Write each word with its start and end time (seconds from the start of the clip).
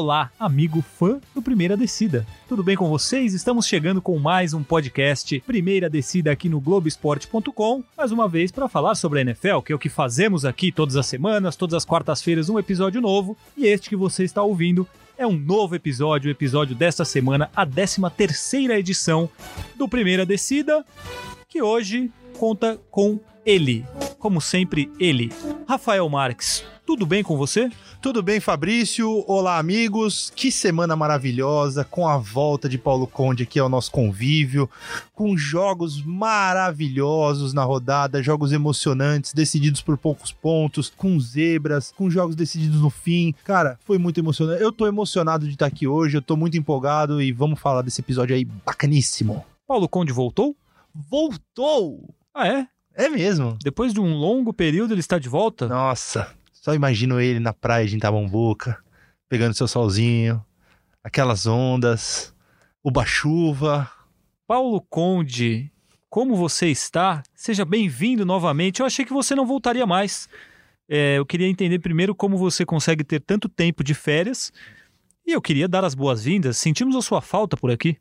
Olá, 0.00 0.30
amigo 0.40 0.80
fã 0.80 1.20
do 1.34 1.42
Primeira 1.42 1.76
Descida. 1.76 2.26
Tudo 2.48 2.64
bem 2.64 2.74
com 2.74 2.88
vocês? 2.88 3.34
Estamos 3.34 3.66
chegando 3.66 4.00
com 4.00 4.18
mais 4.18 4.54
um 4.54 4.62
podcast 4.62 5.38
Primeira 5.40 5.90
Descida 5.90 6.32
aqui 6.32 6.48
no 6.48 6.58
Globoesporte.com, 6.58 7.84
mais 7.94 8.10
uma 8.10 8.26
vez 8.26 8.50
para 8.50 8.66
falar 8.66 8.94
sobre 8.94 9.18
a 9.18 9.20
NFL, 9.20 9.58
que 9.58 9.74
é 9.74 9.76
o 9.76 9.78
que 9.78 9.90
fazemos 9.90 10.46
aqui 10.46 10.72
todas 10.72 10.96
as 10.96 11.04
semanas, 11.04 11.54
todas 11.54 11.74
as 11.74 11.84
quartas-feiras, 11.84 12.48
um 12.48 12.58
episódio 12.58 12.98
novo. 12.98 13.36
E 13.54 13.66
este 13.66 13.90
que 13.90 13.94
você 13.94 14.24
está 14.24 14.42
ouvindo 14.42 14.88
é 15.18 15.26
um 15.26 15.36
novo 15.36 15.74
episódio, 15.74 16.28
o 16.28 16.32
episódio 16.32 16.74
desta 16.74 17.04
semana, 17.04 17.50
a 17.54 17.66
13 17.66 18.00
terceira 18.16 18.78
edição 18.78 19.28
do 19.76 19.86
Primeira 19.86 20.24
Descida, 20.24 20.82
que 21.46 21.60
hoje 21.60 22.10
conta 22.38 22.80
com 22.90 23.20
ele, 23.44 23.84
como 24.18 24.40
sempre 24.40 24.90
ele, 24.98 25.30
Rafael 25.68 26.08
Marques. 26.08 26.64
Tudo 26.90 27.06
bem 27.06 27.22
com 27.22 27.36
você? 27.36 27.70
Tudo 28.02 28.20
bem, 28.20 28.40
Fabrício? 28.40 29.24
Olá, 29.28 29.58
amigos. 29.58 30.32
Que 30.34 30.50
semana 30.50 30.96
maravilhosa 30.96 31.84
com 31.84 32.08
a 32.08 32.18
volta 32.18 32.68
de 32.68 32.76
Paulo 32.76 33.06
Conde 33.06 33.44
aqui 33.44 33.60
ao 33.60 33.68
nosso 33.68 33.92
convívio, 33.92 34.68
com 35.14 35.36
jogos 35.36 36.02
maravilhosos 36.02 37.54
na 37.54 37.62
rodada, 37.62 38.20
jogos 38.20 38.50
emocionantes, 38.50 39.32
decididos 39.32 39.80
por 39.80 39.96
poucos 39.96 40.32
pontos, 40.32 40.92
com 40.96 41.18
zebras, 41.20 41.92
com 41.96 42.10
jogos 42.10 42.34
decididos 42.34 42.80
no 42.80 42.90
fim. 42.90 43.36
Cara, 43.44 43.78
foi 43.84 43.96
muito 43.96 44.18
emocionante. 44.18 44.60
Eu 44.60 44.72
tô 44.72 44.84
emocionado 44.88 45.46
de 45.46 45.52
estar 45.52 45.66
aqui 45.66 45.86
hoje, 45.86 46.16
eu 46.16 46.22
tô 46.22 46.36
muito 46.36 46.58
empolgado 46.58 47.22
e 47.22 47.30
vamos 47.30 47.60
falar 47.60 47.82
desse 47.82 48.00
episódio 48.00 48.34
aí 48.34 48.44
bacaníssimo. 48.44 49.46
Paulo 49.64 49.88
Conde 49.88 50.12
voltou? 50.12 50.56
Voltou! 50.92 52.12
Ah, 52.34 52.48
é? 52.48 52.66
É 52.96 53.08
mesmo. 53.08 53.56
Depois 53.62 53.94
de 53.94 54.00
um 54.00 54.12
longo 54.12 54.52
período 54.52 54.92
ele 54.92 55.00
está 55.00 55.20
de 55.20 55.28
volta? 55.28 55.68
Nossa, 55.68 56.34
só 56.60 56.74
imagino 56.74 57.18
ele 57.18 57.40
na 57.40 57.54
praia 57.54 57.86
de 57.86 57.96
Itabambuca, 57.96 58.78
pegando 59.30 59.54
seu 59.54 59.66
solzinho, 59.66 60.44
aquelas 61.02 61.46
ondas, 61.46 62.34
uba-chuva. 62.84 63.90
Paulo 64.46 64.80
Conde, 64.82 65.72
como 66.10 66.36
você 66.36 66.66
está? 66.68 67.22
Seja 67.34 67.64
bem-vindo 67.64 68.26
novamente. 68.26 68.80
Eu 68.80 68.86
achei 68.86 69.06
que 69.06 69.12
você 69.12 69.34
não 69.34 69.46
voltaria 69.46 69.86
mais. 69.86 70.28
É, 70.86 71.16
eu 71.16 71.24
queria 71.24 71.48
entender 71.48 71.78
primeiro 71.78 72.14
como 72.14 72.36
você 72.36 72.66
consegue 72.66 73.04
ter 73.04 73.20
tanto 73.20 73.48
tempo 73.48 73.82
de 73.82 73.94
férias. 73.94 74.52
E 75.26 75.32
eu 75.32 75.40
queria 75.40 75.66
dar 75.66 75.82
as 75.82 75.94
boas-vindas. 75.94 76.58
Sentimos 76.58 76.94
a 76.94 77.00
sua 77.00 77.22
falta 77.22 77.56
por 77.56 77.70
aqui. 77.70 77.96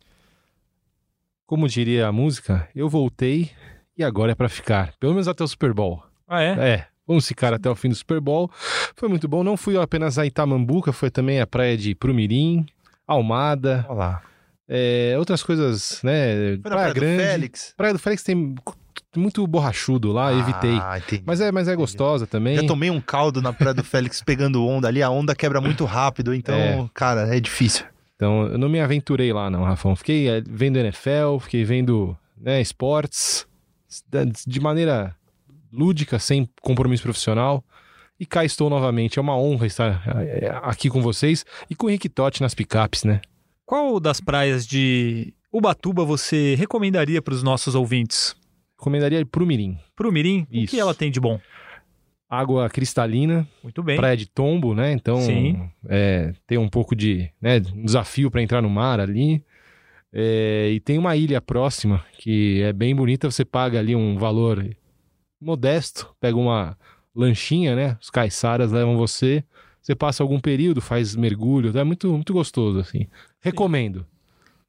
Como 1.45 1.69
diria 1.69 2.07
a 2.07 2.11
música, 2.11 2.67
eu 2.75 2.89
voltei 2.89 3.51
e 3.95 4.03
agora 4.03 4.33
é 4.33 4.35
para 4.35 4.49
ficar. 4.49 4.93
Pelo 4.99 5.13
menos 5.13 5.29
até 5.29 5.45
o 5.45 5.47
Super 5.47 5.73
Bowl. 5.73 6.03
Ah, 6.27 6.41
é? 6.41 6.49
É, 6.59 6.87
vamos 7.09 7.27
ficar 7.27 7.51
até 7.55 7.67
o 7.67 7.75
fim 7.75 7.89
do 7.89 7.95
Super 7.95 8.21
Bowl. 8.21 8.51
Foi 8.95 9.09
muito 9.09 9.27
bom. 9.27 9.43
Não 9.43 9.57
fui 9.57 9.75
apenas 9.75 10.19
a 10.19 10.25
Itamambuca, 10.27 10.93
foi 10.93 11.09
também 11.09 11.41
a 11.41 11.47
praia 11.47 11.75
de 11.75 11.95
Prumirim, 11.95 12.67
Almada. 13.07 13.83
Olá. 13.89 14.21
É, 14.67 15.15
outras 15.17 15.41
coisas, 15.41 15.99
né? 16.03 16.59
Foi 16.61 16.69
na 16.69 16.77
praia, 16.77 16.93
Grande. 16.93 17.17
do 17.17 17.23
Félix? 17.23 17.73
Praia 17.75 17.93
do 17.93 17.99
Félix 17.99 18.21
tem 18.21 18.53
muito 19.15 19.45
borrachudo 19.47 20.11
lá, 20.11 20.31
evitei. 20.31 20.77
Ah, 20.79 20.99
entendi. 20.99 21.23
Mas 21.25 21.41
é, 21.41 21.51
mas 21.51 21.67
é 21.67 21.75
gostosa 21.75 22.27
também. 22.27 22.57
Já 22.57 22.63
tomei 22.67 22.91
um 22.91 23.01
caldo 23.01 23.41
na 23.41 23.51
Praia 23.51 23.73
do 23.73 23.83
Félix 23.83 24.21
pegando 24.23 24.63
onda 24.63 24.87
ali, 24.87 25.01
a 25.01 25.09
onda 25.09 25.33
quebra 25.33 25.59
muito 25.59 25.85
rápido, 25.85 26.31
então, 26.35 26.55
É. 26.55 26.85
cara, 26.93 27.35
é 27.35 27.39
difícil. 27.39 27.83
Então, 28.15 28.45
eu 28.45 28.57
não 28.59 28.69
me 28.69 28.79
aventurei 28.79 29.33
lá, 29.33 29.49
não, 29.49 29.63
Rafão. 29.63 29.95
Fiquei 29.95 30.27
é, 30.29 30.43
vendo 30.47 30.77
NFL, 30.77 31.39
fiquei 31.41 31.63
vendo 31.63 32.15
né, 32.39 32.61
esportes 32.61 33.47
de 34.45 34.59
maneira 34.59 35.15
lúdica, 35.71 36.19
sem 36.19 36.49
compromisso 36.61 37.03
profissional. 37.03 37.63
E 38.19 38.25
cá 38.25 38.43
estou 38.43 38.69
novamente. 38.69 39.17
É 39.17 39.21
uma 39.21 39.37
honra 39.37 39.65
estar 39.65 40.03
é, 40.21 40.49
aqui 40.63 40.89
com 40.89 41.01
vocês 41.01 41.45
e 41.69 41.75
com 41.75 41.87
o 41.87 41.89
Henrique 41.89 42.09
Totti 42.09 42.41
nas 42.41 42.53
picapes, 42.53 43.03
né? 43.03 43.21
Qual 43.65 43.99
das 43.99 44.19
praias 44.19 44.67
de 44.67 45.33
Ubatuba 45.51 46.03
você 46.03 46.55
recomendaria 46.55 47.21
para 47.21 47.33
os 47.33 47.41
nossos 47.41 47.75
ouvintes? 47.75 48.35
Recomendaria 48.77 49.19
ir 49.19 49.25
pro 49.25 49.45
Mirim. 49.45 49.77
Mirim, 50.11 50.47
o 50.51 50.55
Isso. 50.55 50.71
que 50.71 50.79
ela 50.79 50.93
tem 50.93 51.11
de 51.11 51.19
bom? 51.19 51.39
Água 52.29 52.69
cristalina, 52.69 53.47
Muito 53.63 53.81
bem. 53.81 53.97
praia 53.97 54.15
de 54.15 54.27
tombo, 54.27 54.75
né? 54.75 54.91
Então, 54.91 55.19
é, 55.87 56.33
tem 56.45 56.57
um 56.57 56.69
pouco 56.69 56.95
de 56.95 57.29
né, 57.41 57.61
um 57.73 57.83
desafio 57.83 58.29
para 58.29 58.41
entrar 58.41 58.61
no 58.61 58.69
mar 58.69 58.99
ali. 58.99 59.43
É, 60.13 60.69
e 60.71 60.79
tem 60.79 60.97
uma 60.97 61.15
ilha 61.15 61.41
próxima 61.41 62.03
que 62.17 62.61
é 62.61 62.73
bem 62.73 62.95
bonita. 62.95 63.29
Você 63.29 63.43
paga 63.43 63.79
ali 63.79 63.95
um 63.95 64.17
valor 64.17 64.63
modesto, 65.41 66.13
pega 66.19 66.37
uma 66.37 66.77
lanchinha, 67.15 67.75
né? 67.75 67.97
Os 68.01 68.09
caiçaras 68.09 68.71
levam 68.71 68.97
você. 68.97 69.43
Você 69.81 69.95
passa 69.95 70.21
algum 70.21 70.39
período, 70.39 70.81
faz 70.81 71.15
mergulho. 71.15 71.75
É 71.77 71.83
muito, 71.83 72.11
muito 72.11 72.33
gostoso, 72.33 72.79
assim. 72.79 73.07
Recomendo. 73.41 74.05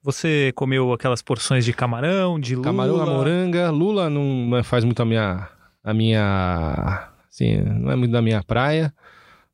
Você 0.03 0.51
comeu 0.55 0.93
aquelas 0.93 1.21
porções 1.21 1.65
de 1.65 1.73
camarão, 1.75 2.41
de 2.41 2.55
lula? 2.55 2.65
Camarão 2.65 2.97
na 2.97 3.07
moranga. 3.07 3.71
Lula 3.71 4.09
não 4.09 4.47
não 4.47 4.57
é- 4.57 4.63
faz 4.63 4.85
muito 4.85 5.01
a 5.03 5.05
minha. 5.05 5.49
A 5.85 5.93
minha. 5.93 7.11
Assim, 7.29 7.57
não 7.61 7.91
é 7.91 7.97
muito 7.97 8.13
da 8.13 8.23
minha 8.23 8.43
praia. 8.43 8.95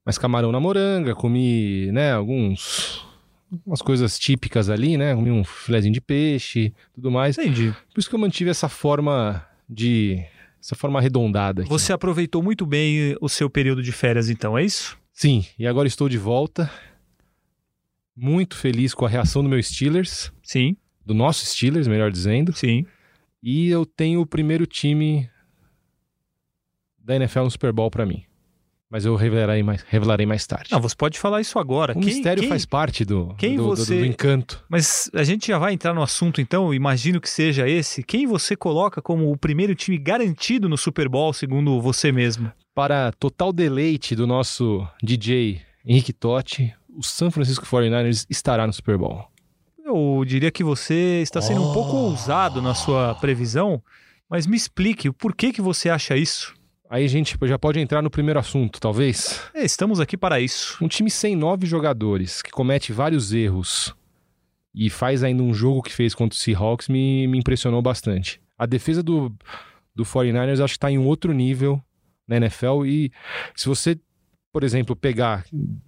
Mas 0.04 0.18
camarão 0.18 0.52
na 0.52 0.60
moranga, 0.60 1.14
comi, 1.16 1.90
né, 1.90 2.12
alguns. 2.12 3.04
Umas 3.66 3.82
coisas 3.82 4.18
típicas 4.18 4.70
ali, 4.70 4.96
né? 4.96 5.14
Comi 5.14 5.30
um 5.32 5.42
filezinho 5.42 5.92
de 5.94 6.00
peixe, 6.00 6.72
tudo 6.94 7.10
mais. 7.10 7.36
Entendi. 7.38 7.74
Por 7.92 7.98
isso 7.98 8.08
que 8.08 8.14
eu 8.14 8.18
mantive 8.20 8.50
essa 8.50 8.68
forma 8.68 9.44
de. 9.68 10.24
Essa 10.66 10.74
forma 10.74 10.98
arredondada. 10.98 11.62
Aqui. 11.62 11.70
Você 11.70 11.92
aproveitou 11.92 12.42
muito 12.42 12.66
bem 12.66 13.16
o 13.20 13.28
seu 13.28 13.48
período 13.48 13.84
de 13.84 13.92
férias, 13.92 14.28
então, 14.28 14.58
é 14.58 14.64
isso? 14.64 14.98
Sim, 15.12 15.46
e 15.56 15.64
agora 15.64 15.86
estou 15.86 16.08
de 16.08 16.18
volta. 16.18 16.68
Muito 18.16 18.56
feliz 18.56 18.92
com 18.92 19.06
a 19.06 19.08
reação 19.08 19.44
do 19.44 19.48
meu 19.48 19.62
Steelers. 19.62 20.32
Sim, 20.42 20.76
Do 21.04 21.14
nosso 21.14 21.46
Steelers, 21.46 21.86
melhor 21.86 22.10
dizendo. 22.10 22.52
sim. 22.52 22.84
E 23.40 23.68
eu 23.68 23.86
tenho 23.86 24.20
o 24.20 24.26
primeiro 24.26 24.66
time 24.66 25.30
da 26.98 27.14
NFL 27.14 27.44
no 27.44 27.50
Super 27.52 27.72
Bowl 27.72 27.88
pra 27.88 28.04
mim. 28.04 28.24
Mas 28.90 29.04
eu 29.04 29.16
revelarei 29.16 29.62
mais, 29.64 29.82
revelarei 29.88 30.24
mais 30.26 30.46
tarde. 30.46 30.70
Não, 30.70 30.80
você 30.80 30.94
pode 30.94 31.18
falar 31.18 31.40
isso 31.40 31.58
agora. 31.58 31.92
o 31.92 31.94
Quem- 31.96 32.04
mistério 32.04 32.40
quem- 32.42 32.48
faz 32.48 32.64
parte 32.64 33.04
do, 33.04 33.34
quem 33.36 33.56
do, 33.56 33.64
do- 33.64 33.68
você- 33.76 33.98
do 33.98 34.06
encanto. 34.06 34.64
Mas 34.68 35.10
a 35.12 35.24
gente 35.24 35.48
já 35.48 35.58
vai 35.58 35.72
entrar 35.72 35.92
no 35.92 36.02
assunto, 36.02 36.40
então. 36.40 36.72
Imagino 36.72 37.20
que 37.20 37.28
seja 37.28 37.68
esse. 37.68 38.02
Quem 38.04 38.26
você 38.26 38.54
coloca 38.54 39.02
como 39.02 39.30
o 39.32 39.36
primeiro 39.36 39.74
time 39.74 39.98
garantido 39.98 40.68
no 40.68 40.78
Super 40.78 41.08
Bowl, 41.08 41.32
segundo 41.32 41.80
você 41.80 42.12
mesmo? 42.12 42.50
Para 42.74 43.10
total 43.12 43.52
deleite 43.52 44.14
do 44.14 44.26
nosso 44.26 44.86
DJ 45.02 45.60
Henrique 45.84 46.12
Totti, 46.12 46.72
o 46.96 47.02
San 47.02 47.30
Francisco 47.30 47.66
49ers 47.66 48.24
estará 48.30 48.66
no 48.66 48.72
Super 48.72 48.96
Bowl. 48.96 49.24
Eu 49.84 50.24
diria 50.26 50.50
que 50.50 50.62
você 50.64 51.20
está 51.22 51.40
sendo 51.40 51.62
um 51.62 51.72
pouco 51.72 51.92
Oh. 51.96 52.10
ousado 52.10 52.60
na 52.62 52.74
sua 52.74 53.14
previsão, 53.16 53.80
mas 54.28 54.46
me 54.46 54.56
explique 54.56 55.08
o 55.08 55.12
porquê 55.12 55.52
que 55.52 55.60
você 55.62 55.88
acha 55.88 56.16
isso. 56.16 56.54
Aí 56.88 57.04
a 57.04 57.08
gente 57.08 57.36
já 57.44 57.58
pode 57.58 57.80
entrar 57.80 58.00
no 58.00 58.10
primeiro 58.10 58.38
assunto, 58.38 58.80
talvez. 58.80 59.42
É, 59.52 59.64
estamos 59.64 59.98
aqui 59.98 60.16
para 60.16 60.40
isso. 60.40 60.76
Um 60.80 60.88
time 60.88 61.10
sem 61.10 61.34
nove 61.34 61.66
jogadores, 61.66 62.42
que 62.42 62.50
comete 62.50 62.92
vários 62.92 63.32
erros 63.32 63.94
e 64.74 64.88
faz 64.88 65.24
ainda 65.24 65.42
um 65.42 65.52
jogo 65.52 65.82
que 65.82 65.92
fez 65.92 66.14
contra 66.14 66.36
o 66.36 66.40
Seahawks, 66.40 66.88
me, 66.88 67.26
me 67.26 67.38
impressionou 67.38 67.82
bastante. 67.82 68.40
A 68.58 68.66
defesa 68.66 69.02
do, 69.02 69.34
do 69.94 70.04
49ers 70.04 70.62
acho 70.62 70.74
que 70.74 70.78
está 70.78 70.90
em 70.90 70.98
um 70.98 71.06
outro 71.06 71.32
nível 71.32 71.82
na 72.28 72.36
NFL 72.36 72.84
e 72.84 73.10
se 73.54 73.68
você, 73.68 73.98
por 74.56 74.64
exemplo, 74.64 74.96
pegar, 74.96 75.44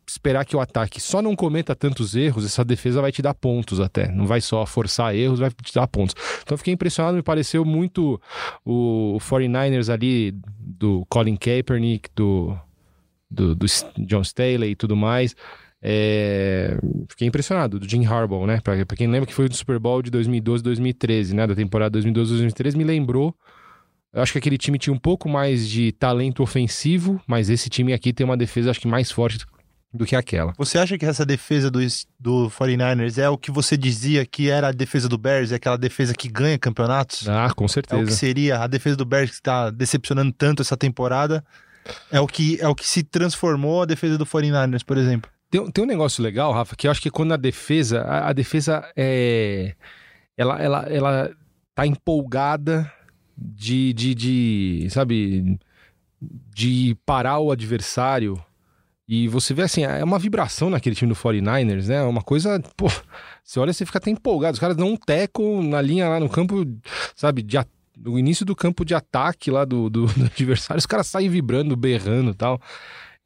esperar 0.06 0.45
que 0.45 0.55
o 0.55 0.61
ataque 0.61 1.01
só 1.01 1.23
não 1.23 1.34
cometa 1.34 1.75
tantos 1.75 2.15
erros, 2.15 2.45
essa 2.45 2.62
defesa 2.62 3.01
vai 3.01 3.11
te 3.11 3.23
dar 3.23 3.33
pontos 3.33 3.81
até. 3.81 4.12
Não 4.12 4.27
vai 4.27 4.43
só 4.43 4.67
forçar 4.67 5.17
erros, 5.17 5.41
vai 5.41 5.51
te 5.51 5.73
dar 5.75 5.87
pontos. 5.87 6.15
Então 6.43 6.55
fiquei 6.59 6.75
impressionado, 6.75 7.17
me 7.17 7.23
pareceu 7.23 7.65
muito 7.65 8.21
o, 8.67 9.15
o 9.17 9.19
49ers 9.20 9.91
ali 9.91 10.35
do 10.61 11.06
Colin 11.09 11.37
Kaepernick, 11.37 12.11
do 12.15 12.55
do, 13.31 13.55
do 13.55 13.65
John 14.00 14.20
Staley 14.20 14.73
e 14.73 14.76
tudo 14.76 14.94
mais. 14.94 15.35
É, 15.81 16.76
Fiquei 17.09 17.26
impressionado, 17.26 17.79
do 17.79 17.88
Jim 17.88 18.05
Harbaugh, 18.05 18.47
né? 18.47 18.61
Pra, 18.61 18.85
pra 18.85 18.97
quem 18.99 19.06
lembra 19.06 19.26
que 19.26 19.32
foi 19.32 19.49
do 19.49 19.56
Super 19.56 19.79
Bowl 19.79 20.03
de 20.03 20.11
2012 20.11 20.62
2013, 20.62 21.35
né? 21.35 21.47
Da 21.47 21.55
temporada 21.55 21.99
2012-2013, 21.99 22.76
me 22.76 22.85
lembrou. 22.85 23.35
Eu 24.12 24.22
acho 24.22 24.32
que 24.32 24.38
aquele 24.38 24.56
time 24.58 24.78
tinha 24.78 24.93
um 24.93 24.99
pouco 24.99 25.28
mais 25.28 25.69
de 25.69 25.93
talento 25.93 26.43
ofensivo, 26.43 27.20
mas 27.26 27.50
esse 27.50 27.69
time 27.69 27.93
aqui 27.93 28.12
tem 28.12 28.25
uma 28.25 28.37
defesa, 28.37 28.70
acho 28.70 28.81
que 28.81 28.88
mais 28.88 29.10
forte 29.10 29.38
do 29.93 30.05
que 30.05 30.16
aquela. 30.16 30.52
Você 30.56 30.78
acha 30.78 30.96
que 30.99 31.05
essa 31.05 31.25
defesa 31.25 31.70
do, 31.70 31.81
do 32.19 32.50
49ers 32.50 33.19
é 33.19 33.28
o 33.28 33.38
que 33.38 33.50
você 33.50 33.76
dizia 33.76 34.25
que 34.25 34.50
era 34.50 34.69
a 34.69 34.72
defesa 34.72 35.08
do 35.08 35.19
Bears, 35.19 35.52
é 35.52 35.56
aquela 35.56 35.76
defesa 35.78 36.14
que 36.14 36.28
ganha 36.28 36.58
campeonatos? 36.58 37.28
Ah, 37.28 37.50
com 37.55 37.64
É 37.64 37.66
o 37.66 37.69
que 37.69 37.72
certeza. 37.72 38.10
seria 38.12 38.58
a 38.60 38.66
defesa 38.66 38.96
do 38.96 39.05
Bears 39.05 39.31
que 39.31 39.37
está 39.37 39.70
decepcionando 39.70 40.32
tanto 40.32 40.62
essa 40.62 40.76
temporada? 40.76 41.44
É 42.11 42.20
o 42.20 42.26
que 42.26 42.58
é 42.61 42.69
o 42.69 42.75
que 42.75 42.87
se 42.87 43.02
transformou 43.02 43.82
a 43.82 43.87
defesa 43.87 44.19
do 44.19 44.26
49ers, 44.26 44.84
por 44.84 44.99
exemplo. 44.99 45.31
Tem, 45.50 45.70
tem 45.70 45.84
um 45.84 45.87
negócio 45.87 46.22
legal, 46.22 46.52
Rafa, 46.52 46.76
que 46.76 46.87
eu 46.87 46.90
acho 46.90 47.00
que 47.00 47.11
quando 47.11 47.32
a 47.32 47.37
defesa. 47.38 48.02
A, 48.02 48.28
a 48.28 48.32
defesa 48.34 48.87
é. 48.94 49.75
Ela, 50.37 50.62
ela, 50.62 50.81
ela 50.88 51.31
tá 51.75 51.87
empolgada 51.87 52.93
de, 53.38 53.93
de, 53.93 54.14
de. 54.14 54.88
Sabe? 54.90 55.58
De 56.20 56.96
parar 57.06 57.38
o 57.38 57.52
adversário 57.52 58.43
E 59.06 59.29
você 59.29 59.55
vê 59.55 59.62
assim, 59.62 59.85
é 59.85 60.02
uma 60.02 60.19
vibração 60.19 60.69
naquele 60.69 60.96
time 60.96 61.08
do 61.08 61.14
49ers, 61.14 61.87
né? 61.87 62.02
Uma 62.02 62.23
coisa, 62.23 62.61
pô, 62.76 62.88
você 63.44 63.61
olha 63.61 63.73
você 63.73 63.87
fica 63.87 63.99
até 63.99 64.11
empolgado. 64.11 64.55
Os 64.55 64.61
caras 64.61 64.76
dão 64.76 64.88
um 64.88 64.96
teco 64.96 65.62
na 65.62 65.81
linha 65.81 66.08
lá 66.08 66.19
no 66.19 66.29
campo, 66.29 66.67
sabe, 67.14 67.43
de 67.43 67.56
no 67.96 68.19
início 68.19 68.46
do 68.46 68.55
campo 68.55 68.85
de 68.85 68.94
ataque 68.94 69.50
lá 69.50 69.64
do, 69.64 69.90
do, 69.90 70.06
do 70.06 70.25
adversário, 70.26 70.79
os 70.79 70.87
caras 70.87 71.06
saem 71.06 71.29
vibrando, 71.29 71.76
berrando 71.76 72.35
tal. 72.35 72.61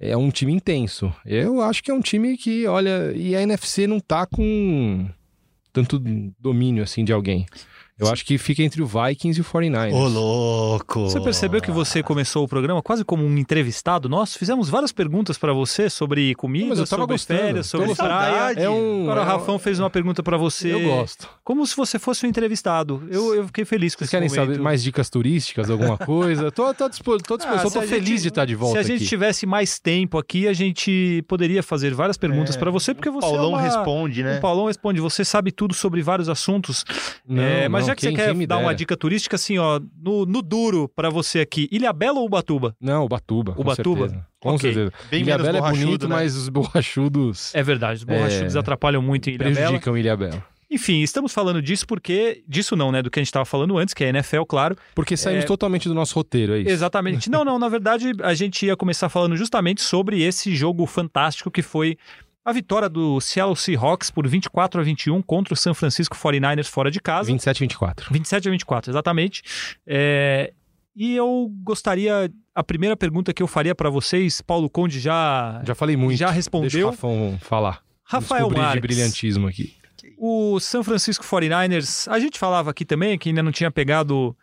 É 0.00 0.16
um 0.16 0.30
time 0.30 0.52
intenso. 0.52 1.14
Eu 1.24 1.60
acho 1.60 1.82
que 1.82 1.90
é 1.90 1.94
um 1.94 2.00
time 2.00 2.36
que, 2.36 2.66
olha, 2.66 3.12
e 3.14 3.36
a 3.36 3.42
NFC 3.42 3.86
não 3.86 4.00
tá 4.00 4.26
com 4.26 5.08
tanto 5.72 5.98
domínio 6.38 6.82
assim 6.82 7.04
de 7.04 7.12
alguém. 7.12 7.46
Eu 8.02 8.12
acho 8.12 8.24
que 8.24 8.36
fica 8.38 8.62
entre 8.62 8.82
o 8.82 8.86
Vikings 8.86 9.38
e 9.38 9.42
o 9.42 9.44
49ers. 9.44 9.92
Ô, 9.94 10.08
louco! 10.08 11.00
Você 11.02 11.20
percebeu 11.20 11.60
que 11.60 11.70
você 11.70 12.02
começou 12.02 12.44
o 12.44 12.48
programa 12.48 12.82
quase 12.82 13.04
como 13.04 13.24
um 13.24 13.38
entrevistado 13.38 14.08
nosso? 14.08 14.38
Fizemos 14.38 14.68
várias 14.68 14.92
perguntas 14.92 15.38
para 15.38 15.52
você 15.52 15.88
sobre 15.88 16.34
comida, 16.34 16.74
tava 16.74 16.86
sobre 16.86 17.06
gostando. 17.06 17.40
férias, 17.40 17.66
sobre 17.66 17.94
praia. 17.94 18.54
É 18.60 18.68
um. 18.68 19.02
Agora 19.02 19.20
o 19.20 19.24
é 19.24 19.26
Rafão 19.26 19.58
fez 19.58 19.78
uma 19.78 19.90
pergunta 19.90 20.22
para 20.22 20.36
você. 20.36 20.72
Eu 20.72 20.80
gosto. 20.82 21.28
Como 21.44 21.66
se 21.66 21.76
você 21.76 21.98
fosse 21.98 22.26
um 22.26 22.28
entrevistado. 22.28 23.02
Eu, 23.10 23.34
eu 23.34 23.46
fiquei 23.46 23.64
feliz 23.64 23.94
com 23.94 24.00
Vocês 24.04 24.08
esse 24.08 24.10
querem 24.16 24.28
momento. 24.28 24.54
saber 24.56 24.62
mais 24.62 24.82
dicas 24.82 25.08
turísticas, 25.10 25.70
alguma 25.70 25.96
coisa? 25.98 26.50
tô, 26.50 26.72
tô, 26.74 26.88
dispo, 26.88 27.18
tô 27.22 27.36
disposto, 27.36 27.66
Ah, 27.68 27.70
tô 27.70 27.82
feliz 27.82 28.08
gente- 28.08 28.22
de 28.22 28.28
estar 28.28 28.44
de 28.44 28.54
volta 28.54 28.74
Se 28.74 28.78
a 28.78 28.82
gente 28.82 28.96
aqui. 29.02 29.08
tivesse 29.08 29.46
mais 29.46 29.78
tempo 29.78 30.18
aqui, 30.18 30.46
a 30.48 30.52
gente 30.52 31.24
poderia 31.28 31.62
fazer 31.62 31.94
várias 31.94 32.16
perguntas 32.16 32.56
É, 32.56 32.58
para 32.58 32.70
você, 32.70 32.94
porque 32.94 33.10
você 33.10 33.26
Paulão 33.26 33.44
é 33.44 33.48
uma... 33.48 33.60
responde, 33.62 34.22
né? 34.22 34.38
O 34.38 34.40
Paulão 34.40 34.66
responde, 34.66 35.00
você 35.00 35.24
sabe 35.24 35.52
tudo 35.52 35.74
sobre 35.74 36.02
vários 36.02 36.28
assuntos. 36.28 36.84
Não, 37.26 37.42
É, 37.42 37.68
mas 37.68 37.86
não, 37.86 37.91
já 37.92 37.96
que 37.96 38.06
quem- 38.08 38.16
você 38.16 38.34
quer 38.34 38.46
dar 38.46 38.58
uma 38.58 38.74
dica 38.74 38.96
turística, 38.96 39.36
assim, 39.36 39.58
ó, 39.58 39.80
no, 40.02 40.26
no 40.26 40.42
duro 40.42 40.88
para 40.94 41.08
você 41.10 41.40
aqui, 41.40 41.68
Ilha 41.70 41.92
Bela 41.92 42.18
ou 42.20 42.26
Ubatuba? 42.26 42.74
Não, 42.80 43.04
Ubatuba. 43.04 43.52
com 43.52 43.60
Ubatuba? 43.62 44.00
certeza. 44.08 44.26
Com 44.40 44.54
Ok. 44.54 44.72
certeza. 44.72 44.92
Bem 45.10 45.22
Ilhabela 45.22 45.58
é 45.58 45.70
bonito, 45.70 46.08
né? 46.08 46.16
mas 46.16 46.34
os 46.36 46.48
borrachudos 46.48 47.54
É 47.54 47.62
verdade, 47.62 47.98
os 47.98 48.04
borrachudos 48.04 48.56
É. 48.56 48.58
atrapalham 48.58 49.00
muito 49.02 49.28
em 49.30 49.34
Ilha 49.34 49.44
Bela. 49.44 49.54
prejudicam 49.54 49.96
Ilhabela. 49.96 50.44
Enfim, 50.70 51.02
estamos 51.02 51.34
falando 51.34 51.60
disso 51.60 51.86
porque. 51.86 52.42
Disso 52.48 52.74
não, 52.74 52.90
né? 52.90 53.02
Do 53.02 53.10
que 53.10 53.18
a 53.18 53.22
gente 53.22 53.28
estava 53.28 53.44
falando 53.44 53.76
antes, 53.76 53.92
que 53.92 54.02
é 54.04 54.06
a 54.06 54.08
NFL, 54.08 54.44
claro. 54.48 54.74
Porque 54.94 55.18
saímos 55.18 55.44
É. 55.44 55.46
totalmente 55.46 55.86
do 55.86 55.92
nosso 55.94 56.14
roteiro, 56.14 56.54
é 56.54 56.60
isso? 56.60 56.70
Exatamente. 56.70 57.28
Não, 57.30 57.44
não, 57.44 57.58
na 57.58 57.68
verdade, 57.68 58.12
a 58.22 58.32
gente 58.32 58.64
ia 58.64 58.74
começar 58.74 59.10
falando 59.10 59.36
justamente 59.36 59.82
sobre 59.82 60.22
esse 60.22 60.56
jogo 60.56 60.86
fantástico 60.86 61.50
que 61.50 61.60
foi 61.60 61.98
a 62.44 62.52
vitória 62.52 62.88
do 62.88 63.20
Seattle 63.20 63.56
Seahawks 63.56 64.10
por 64.10 64.26
24 64.26 64.80
a 64.80 64.84
21 64.84 65.22
contra 65.22 65.54
o 65.54 65.56
San 65.56 65.74
Francisco 65.74 66.16
49ers 66.16 66.66
fora 66.68 66.90
de 66.90 67.00
casa. 67.00 67.26
27 67.26 67.60
24. 67.60 68.12
27 68.12 68.48
a 68.48 68.50
24, 68.50 68.90
exatamente. 68.90 69.42
É, 69.86 70.52
E 70.96 71.14
eu 71.14 71.50
gostaria. 71.62 72.30
A 72.54 72.62
primeira 72.62 72.94
pergunta 72.96 73.32
que 73.32 73.42
eu 73.42 73.46
faria 73.46 73.74
para 73.74 73.88
vocês, 73.88 74.40
Paulo 74.42 74.68
Conde 74.68 75.00
já, 75.00 75.62
Já 75.64 75.74
falei 75.74 75.96
muito. 75.96 76.18
já 76.18 76.26
Deixa 76.26 76.32
o 76.32 76.36
respondeu. 76.36 76.90
Rafão 76.90 77.38
falar. 77.40 77.80
Rafael 78.04 78.40
Descobri 78.48 78.56
de 78.60 78.66
Marques. 78.66 78.80
brilhantismo 78.82 79.46
aqui. 79.48 79.74
O 80.18 80.60
San 80.60 80.82
Francisco 80.82 81.24
49ers, 81.24 82.06
a 82.12 82.18
gente 82.20 82.38
falava 82.38 82.70
aqui 82.70 82.84
também 82.84 83.16
que 83.16 83.30
ainda 83.30 83.42
não 83.42 83.50
tinha 83.52 83.70
pegado 83.70 84.36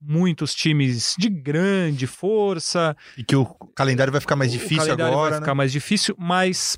muitos 0.00 0.52
times 0.54 1.14
de 1.16 1.28
grande 1.28 2.06
força. 2.08 2.96
E 3.16 3.22
que 3.22 3.36
o 3.36 3.44
calendário 3.74 4.10
vai 4.10 4.20
ficar 4.20 4.34
mais 4.34 4.50
o 4.50 4.54
difícil 4.58 4.78
calendário 4.78 5.12
agora, 5.12 5.30
vai 5.30 5.38
né? 5.40 5.44
ficar 5.44 5.54
mais 5.54 5.70
difícil, 5.70 6.16
mas 6.18 6.76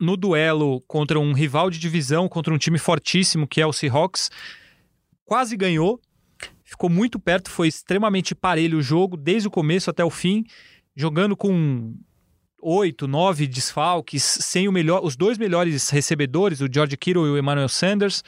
no 0.00 0.16
duelo 0.16 0.80
contra 0.82 1.18
um 1.18 1.32
rival 1.32 1.70
de 1.70 1.78
divisão, 1.78 2.28
contra 2.28 2.52
um 2.52 2.58
time 2.58 2.78
fortíssimo 2.78 3.46
que 3.46 3.60
é 3.60 3.66
o 3.66 3.72
Seahawks, 3.72 4.30
quase 5.24 5.56
ganhou. 5.56 6.00
Ficou 6.64 6.90
muito 6.90 7.18
perto, 7.18 7.50
foi 7.50 7.68
extremamente 7.68 8.34
parelho 8.34 8.78
o 8.78 8.82
jogo, 8.82 9.16
desde 9.16 9.46
o 9.48 9.50
começo 9.50 9.88
até 9.88 10.04
o 10.04 10.10
fim, 10.10 10.44
jogando 10.96 11.36
com 11.36 11.94
oito, 12.60 13.06
nove 13.06 13.46
desfalques, 13.46 14.22
sem 14.22 14.66
o 14.66 14.72
melhor, 14.72 15.04
os 15.04 15.16
dois 15.16 15.38
melhores 15.38 15.88
recebedores, 15.90 16.60
o 16.60 16.68
George 16.72 16.96
Kittle 16.96 17.26
e 17.26 17.30
o 17.30 17.38
Emmanuel 17.38 17.68
Sanders. 17.68 18.24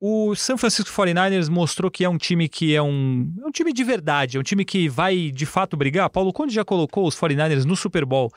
O 0.00 0.34
San 0.34 0.56
Francisco 0.56 0.90
49ers 0.90 1.48
mostrou 1.48 1.90
que 1.90 2.04
é 2.04 2.08
um 2.08 2.18
time 2.18 2.48
que 2.48 2.74
é 2.74 2.82
um, 2.82 3.32
é 3.42 3.46
um 3.46 3.50
time 3.50 3.72
de 3.72 3.82
verdade, 3.82 4.36
é 4.36 4.40
um 4.40 4.42
time 4.42 4.64
que 4.64 4.88
vai 4.88 5.30
de 5.30 5.46
fato 5.46 5.76
brigar. 5.76 6.08
Paulo 6.10 6.32
Conde 6.32 6.54
já 6.54 6.64
colocou 6.64 7.06
os 7.06 7.18
49ers 7.18 7.64
no 7.64 7.76
Super 7.76 8.04
Bowl. 8.04 8.30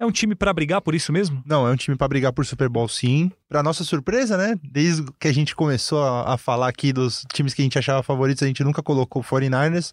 É 0.00 0.06
um 0.06 0.10
time 0.10 0.34
para 0.34 0.50
brigar 0.54 0.80
por 0.80 0.94
isso 0.94 1.12
mesmo? 1.12 1.42
Não, 1.44 1.68
é 1.68 1.70
um 1.70 1.76
time 1.76 1.94
pra 1.94 2.08
brigar 2.08 2.32
por 2.32 2.46
Super 2.46 2.70
Bowl, 2.70 2.88
sim. 2.88 3.30
Pra 3.50 3.62
nossa 3.62 3.84
surpresa, 3.84 4.34
né? 4.38 4.58
Desde 4.64 5.04
que 5.20 5.28
a 5.28 5.32
gente 5.32 5.54
começou 5.54 6.02
a, 6.02 6.34
a 6.34 6.38
falar 6.38 6.68
aqui 6.68 6.90
dos 6.90 7.26
times 7.34 7.52
que 7.52 7.60
a 7.60 7.64
gente 7.64 7.78
achava 7.78 8.02
favoritos, 8.02 8.42
a 8.42 8.46
gente 8.46 8.64
nunca 8.64 8.82
colocou 8.82 9.20
o 9.20 9.24
49ers. 9.24 9.92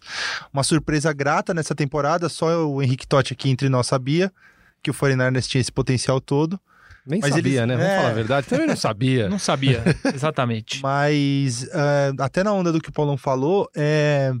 Uma 0.50 0.62
surpresa 0.64 1.12
grata 1.12 1.52
nessa 1.52 1.74
temporada, 1.74 2.30
só 2.30 2.66
o 2.66 2.82
Henrique 2.82 3.06
Totti 3.06 3.34
aqui 3.34 3.50
entre 3.50 3.68
nós 3.68 3.86
sabia 3.86 4.32
que 4.82 4.90
o 4.90 4.94
49ers 4.94 5.46
tinha 5.46 5.60
esse 5.60 5.70
potencial 5.72 6.22
todo. 6.22 6.58
Nem 7.06 7.20
Mas 7.20 7.34
sabia, 7.34 7.62
eles- 7.62 7.68
né? 7.68 7.76
Vamos 7.76 7.90
é. 7.92 7.96
falar 7.98 8.08
a 8.08 8.14
verdade. 8.14 8.46
Também 8.46 8.66
não 8.66 8.76
sabia. 8.76 9.28
Não 9.30 9.38
sabia, 9.38 9.82
exatamente. 10.14 10.80
Mas 10.82 11.64
é, 11.70 12.12
até 12.18 12.42
na 12.42 12.52
onda 12.54 12.72
do 12.72 12.80
que 12.80 12.88
o 12.88 12.92
Paulão 12.92 13.16
falou, 13.18 13.68
é, 13.76 14.32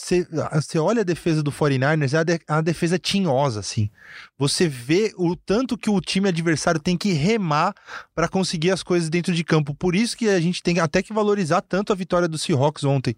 você 0.00 0.78
olha 0.78 1.00
a 1.00 1.04
defesa 1.04 1.42
do 1.42 1.52
49ers, 1.52 2.14
é 2.14 2.38
a, 2.48 2.58
a 2.58 2.60
defesa 2.60 2.98
tinhosa, 2.98 3.60
assim. 3.60 3.90
Você 4.38 4.68
vê 4.68 5.12
o 5.16 5.36
tanto 5.36 5.76
que 5.76 5.90
o 5.90 6.00
time 6.00 6.28
adversário 6.28 6.80
tem 6.80 6.96
que 6.96 7.12
remar 7.12 7.74
para 8.14 8.28
conseguir 8.28 8.70
as 8.70 8.82
coisas 8.82 9.08
dentro 9.08 9.34
de 9.34 9.44
campo. 9.44 9.74
Por 9.74 9.94
isso 9.94 10.16
que 10.16 10.28
a 10.28 10.40
gente 10.40 10.62
tem 10.62 10.80
até 10.80 11.02
que 11.02 11.12
valorizar 11.12 11.60
tanto 11.60 11.92
a 11.92 11.96
vitória 11.96 12.26
do 12.26 12.38
Seahawks 12.38 12.84
ontem. 12.84 13.14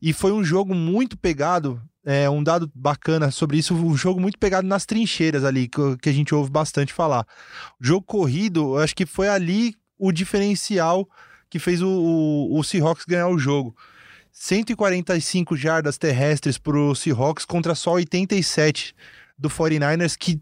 E 0.00 0.12
foi 0.12 0.32
um 0.32 0.44
jogo 0.44 0.74
muito 0.74 1.16
pegado. 1.16 1.80
É, 2.04 2.30
um 2.30 2.40
dado 2.40 2.70
bacana 2.72 3.32
sobre 3.32 3.58
isso, 3.58 3.74
um 3.74 3.96
jogo 3.96 4.20
muito 4.20 4.38
pegado 4.38 4.64
nas 4.64 4.86
trincheiras 4.86 5.42
ali, 5.42 5.66
que, 5.66 5.96
que 6.00 6.08
a 6.08 6.12
gente 6.12 6.32
ouve 6.32 6.48
bastante 6.48 6.92
falar. 6.92 7.26
O 7.80 7.84
jogo 7.84 8.06
corrido, 8.06 8.76
eu 8.76 8.78
acho 8.78 8.94
que 8.94 9.04
foi 9.04 9.28
ali 9.28 9.74
o 9.98 10.12
diferencial 10.12 11.08
que 11.50 11.58
fez 11.58 11.82
o, 11.82 11.88
o, 11.88 12.58
o 12.58 12.62
Seahawks 12.62 13.04
ganhar 13.04 13.28
o 13.28 13.38
jogo. 13.38 13.74
145 14.38 15.56
jardas 15.56 15.96
terrestres 15.96 16.58
para 16.58 16.76
o 16.76 16.94
Seahawks 16.94 17.46
contra 17.46 17.74
só 17.74 17.92
87 17.92 18.94
do 19.38 19.48
49ers, 19.48 20.14
que, 20.14 20.40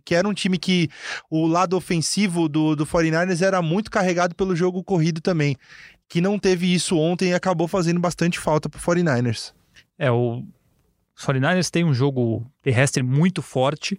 que 0.00 0.14
era 0.16 0.28
um 0.28 0.34
time 0.34 0.58
que 0.58 0.88
o 1.30 1.46
lado 1.46 1.76
ofensivo 1.76 2.48
do, 2.48 2.74
do 2.74 2.84
49ers 2.84 3.40
era 3.40 3.62
muito 3.62 3.88
carregado 3.88 4.34
pelo 4.34 4.56
jogo 4.56 4.82
corrido 4.82 5.20
também. 5.20 5.56
Que 6.08 6.20
não 6.20 6.40
teve 6.40 6.74
isso 6.74 6.98
ontem 6.98 7.30
e 7.30 7.34
acabou 7.34 7.68
fazendo 7.68 8.00
bastante 8.00 8.38
falta 8.38 8.68
para 8.68 8.78
o 8.78 8.82
49ers. 8.82 9.52
É, 9.96 10.10
o 10.10 10.44
os 11.16 11.24
49ers 11.24 11.70
tem 11.70 11.84
um 11.84 11.94
jogo 11.94 12.44
terrestre 12.60 13.02
muito 13.02 13.40
forte. 13.40 13.98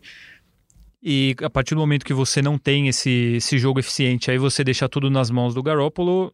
E 1.01 1.35
a 1.41 1.49
partir 1.49 1.73
do 1.73 1.79
momento 1.79 2.05
que 2.05 2.13
você 2.13 2.41
não 2.41 2.57
tem 2.57 2.89
esse, 2.89 3.37
esse 3.37 3.57
jogo 3.57 3.79
eficiente, 3.79 4.29
aí 4.29 4.37
você 4.37 4.63
deixa 4.63 4.89
tudo 4.89 5.09
nas 5.09 5.31
mãos 5.31 5.53
do 5.53 5.63
Garoppolo, 5.63 6.33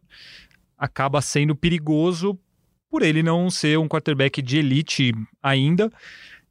acaba 0.76 1.22
sendo 1.22 1.54
perigoso 1.54 2.38
por 2.94 3.02
ele 3.02 3.24
não 3.24 3.50
ser 3.50 3.76
um 3.76 3.88
quarterback 3.88 4.40
de 4.40 4.58
elite 4.58 5.12
ainda 5.42 5.90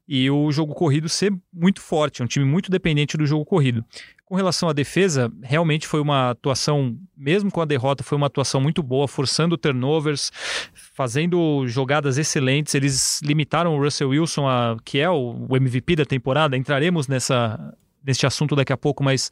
e 0.06 0.30
o 0.30 0.52
jogo 0.52 0.74
corrido 0.74 1.08
ser 1.08 1.34
muito 1.54 1.80
forte, 1.80 2.22
é 2.22 2.26
um 2.26 2.28
time 2.28 2.44
muito 2.44 2.70
dependente 2.70 3.16
do 3.16 3.26
jogo 3.26 3.46
corrido. 3.46 3.82
Com 4.26 4.36
relação 4.36 4.68
à 4.68 4.74
defesa, 4.74 5.32
realmente 5.42 5.88
foi 5.88 6.02
uma 6.02 6.32
atuação, 6.32 6.98
mesmo 7.16 7.50
com 7.50 7.62
a 7.62 7.66
derrota, 7.66 8.04
foi 8.04 8.18
uma 8.18 8.28
atuação 8.28 8.60
muito 8.60 8.84
boa, 8.84 9.08
forçando 9.08 9.58
turnovers, 9.58 10.34
fazendo 10.74 11.66
jogadas 11.66 12.18
excelentes. 12.18 12.76
Eles 12.76 13.22
limitaram 13.24 13.78
o 13.78 13.82
Russell 13.82 14.10
Wilson, 14.10 14.46
a, 14.46 14.76
que 14.84 15.00
é 15.00 15.10
o, 15.10 15.48
MVP 15.50 15.96
da 15.96 16.06
temporada. 16.06 16.58
Entraremos 16.58 17.08
nessa, 17.08 17.74
neste 18.04 18.26
assunto 18.26 18.54
daqui 18.54 18.74
a 18.74 18.78
pouco, 18.78 19.02
mas 19.02 19.32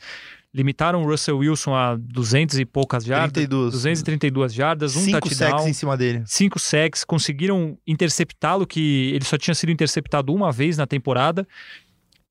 limitaram 0.54 1.02
o 1.02 1.06
Russell 1.06 1.38
Wilson 1.38 1.74
a 1.74 1.96
200 1.96 2.60
e 2.60 2.66
poucas 2.66 3.06
jardas. 3.06 3.32
32. 3.32 3.72
232 3.74 4.54
jardas, 4.54 4.96
um 4.96 5.02
Cinco 5.02 5.22
touchdown 5.22 5.50
sacks 5.50 5.66
em 5.68 5.74
cima 5.74 5.98
dele. 5.98 6.24
cinco 6.26 6.60
sacks, 6.60 7.04
conseguiram 7.04 7.78
interceptá-lo, 7.88 8.68
que 8.68 9.12
ele 9.14 9.24
só 9.26 9.38
tinha 9.38 9.56
sido 9.56 9.72
interceptado 9.72 10.34
uma 10.34 10.52
vez 10.52 10.78
na 10.78 10.86
temporada. 10.86 11.48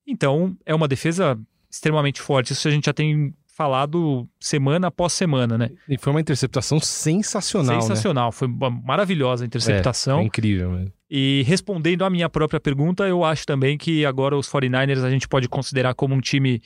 Então, 0.05 0.55
é 0.65 0.73
uma 0.75 0.87
defesa 0.87 1.37
extremamente 1.69 2.21
forte. 2.21 2.53
Isso 2.53 2.67
a 2.67 2.71
gente 2.71 2.85
já 2.85 2.93
tem 2.93 3.33
falado 3.47 4.27
semana 4.39 4.87
após 4.87 5.13
semana, 5.13 5.57
né? 5.57 5.69
E 5.87 5.97
foi 5.97 6.11
uma 6.11 6.21
interceptação 6.21 6.79
sensacional, 6.79 7.81
Sensacional, 7.81 8.31
foi 8.31 8.47
uma 8.47 8.69
maravilhosa 8.69 9.43
a 9.43 9.45
né? 9.45 9.47
interceptação. 9.47 10.17
É, 10.17 10.21
foi 10.21 10.25
incrível, 10.27 10.71
mesmo. 10.71 10.91
E 11.09 11.43
respondendo 11.45 12.05
à 12.05 12.09
minha 12.09 12.29
própria 12.29 12.59
pergunta, 12.59 13.05
eu 13.07 13.23
acho 13.23 13.45
também 13.45 13.77
que 13.77 14.05
agora 14.05 14.35
os 14.37 14.49
49ers 14.49 15.03
a 15.03 15.09
gente 15.09 15.27
pode 15.27 15.49
considerar 15.49 15.93
como 15.93 16.15
um 16.15 16.21
time 16.21 16.61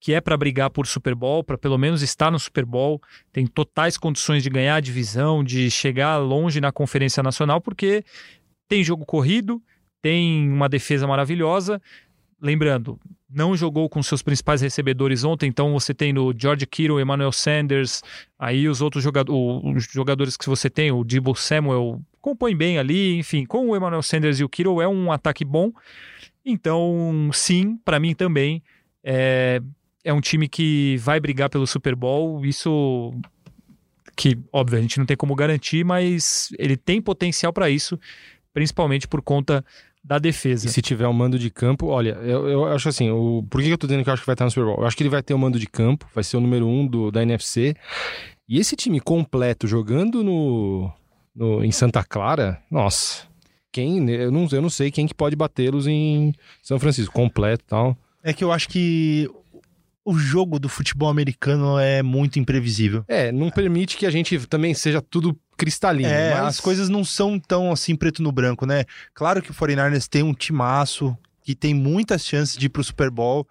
que 0.00 0.14
é 0.14 0.20
para 0.20 0.36
brigar 0.36 0.70
por 0.70 0.86
Super 0.86 1.14
Bowl, 1.14 1.42
para 1.42 1.58
pelo 1.58 1.76
menos 1.76 2.02
estar 2.02 2.30
no 2.30 2.38
Super 2.38 2.64
Bowl, 2.64 3.00
tem 3.32 3.46
totais 3.46 3.98
condições 3.98 4.42
de 4.42 4.50
ganhar 4.50 4.76
a 4.76 4.80
divisão, 4.80 5.42
de 5.42 5.70
chegar 5.70 6.16
longe 6.18 6.60
na 6.60 6.70
Conferência 6.70 7.22
Nacional, 7.22 7.60
porque 7.60 8.04
tem 8.68 8.84
jogo 8.84 9.04
corrido, 9.04 9.60
tem 10.00 10.48
uma 10.48 10.68
defesa 10.68 11.06
maravilhosa. 11.06 11.82
Lembrando, 12.40 13.00
não 13.28 13.56
jogou 13.56 13.88
com 13.88 14.00
seus 14.00 14.22
principais 14.22 14.60
recebedores 14.60 15.24
ontem, 15.24 15.48
então 15.48 15.72
você 15.72 15.92
tem 15.92 16.12
no 16.12 16.32
George 16.36 16.64
Kittle, 16.66 17.00
Emmanuel 17.00 17.32
Sanders, 17.32 18.02
aí 18.38 18.68
os 18.68 18.80
outros 18.80 19.02
jogadores, 19.02 19.86
os 19.86 19.92
jogadores 19.92 20.36
que 20.36 20.48
você 20.48 20.70
tem, 20.70 20.92
o 20.92 21.02
Debo 21.02 21.34
Samuel, 21.34 22.00
compõem 22.20 22.56
bem 22.56 22.78
ali, 22.78 23.18
enfim, 23.18 23.44
com 23.44 23.68
o 23.68 23.76
Emmanuel 23.76 24.02
Sanders 24.02 24.38
e 24.38 24.44
o 24.44 24.48
Kittle 24.48 24.80
é 24.80 24.86
um 24.86 25.10
ataque 25.10 25.44
bom. 25.44 25.72
Então, 26.44 27.28
sim, 27.32 27.76
para 27.84 27.98
mim 27.98 28.14
também 28.14 28.62
É, 29.10 29.62
é 30.08 30.12
um 30.12 30.22
time 30.22 30.48
que 30.48 30.96
vai 30.96 31.20
brigar 31.20 31.50
pelo 31.50 31.66
Super 31.66 31.94
Bowl. 31.94 32.44
Isso 32.44 33.12
que, 34.16 34.38
óbvio, 34.50 34.78
a 34.78 34.80
gente 34.80 34.98
não 34.98 35.04
tem 35.04 35.16
como 35.16 35.34
garantir, 35.34 35.84
mas 35.84 36.48
ele 36.58 36.78
tem 36.78 37.00
potencial 37.00 37.52
para 37.52 37.68
isso, 37.68 38.00
principalmente 38.54 39.06
por 39.06 39.20
conta 39.20 39.62
da 40.02 40.18
defesa. 40.18 40.66
E 40.66 40.70
se 40.70 40.80
tiver 40.80 41.06
um 41.06 41.12
mando 41.12 41.38
de 41.38 41.50
campo, 41.50 41.88
olha, 41.88 42.12
eu, 42.22 42.48
eu 42.48 42.64
acho 42.64 42.88
assim, 42.88 43.10
o, 43.10 43.44
por 43.50 43.60
que 43.60 43.68
eu 43.68 43.76
tô 43.76 43.86
dizendo 43.86 44.02
que 44.02 44.08
eu 44.08 44.14
acho 44.14 44.22
que 44.22 44.26
vai 44.26 44.32
estar 44.32 44.46
no 44.46 44.50
Super 44.50 44.64
Bowl? 44.64 44.78
Eu 44.78 44.86
acho 44.86 44.96
que 44.96 45.02
ele 45.02 45.10
vai 45.10 45.22
ter 45.22 45.34
o 45.34 45.36
um 45.36 45.40
mando 45.40 45.58
de 45.58 45.66
campo, 45.66 46.08
vai 46.14 46.24
ser 46.24 46.38
o 46.38 46.40
número 46.40 46.66
um 46.66 46.86
do, 46.86 47.10
da 47.10 47.22
NFC. 47.22 47.76
E 48.48 48.58
esse 48.58 48.74
time 48.74 49.00
completo 49.00 49.66
jogando 49.66 50.24
no, 50.24 50.90
no 51.36 51.62
em 51.62 51.70
Santa 51.70 52.02
Clara, 52.02 52.62
nossa, 52.70 53.24
quem, 53.70 54.08
eu 54.08 54.32
não, 54.32 54.48
eu 54.50 54.62
não 54.62 54.70
sei 54.70 54.90
quem 54.90 55.06
que 55.06 55.14
pode 55.14 55.36
batê-los 55.36 55.86
em 55.86 56.32
São 56.62 56.80
Francisco, 56.80 57.12
completo 57.12 57.62
e 57.62 57.68
tal. 57.68 57.96
É 58.22 58.32
que 58.32 58.42
eu 58.42 58.50
acho 58.50 58.70
que 58.70 59.30
o 60.08 60.18
jogo 60.18 60.58
do 60.58 60.70
futebol 60.70 61.10
americano 61.10 61.78
é 61.78 62.02
muito 62.02 62.38
imprevisível. 62.38 63.04
É, 63.06 63.30
não 63.30 63.50
permite 63.50 63.94
que 63.94 64.06
a 64.06 64.10
gente 64.10 64.38
também 64.46 64.72
seja 64.72 65.02
tudo 65.02 65.38
cristalino. 65.54 66.08
É, 66.08 66.32
mas... 66.32 66.46
as 66.46 66.60
coisas 66.60 66.88
não 66.88 67.04
são 67.04 67.38
tão 67.38 67.70
assim 67.70 67.94
preto 67.94 68.22
no 68.22 68.32
branco, 68.32 68.64
né? 68.64 68.84
Claro 69.12 69.42
que 69.42 69.50
o 69.50 69.54
49ers 69.54 70.08
tem 70.08 70.22
um 70.22 70.32
timaço 70.32 71.14
que 71.42 71.54
tem 71.54 71.74
muitas 71.74 72.24
chances 72.24 72.56
de 72.56 72.66
ir 72.66 72.68
pro 72.70 72.82
Super 72.82 73.10
Bowl, 73.10 73.46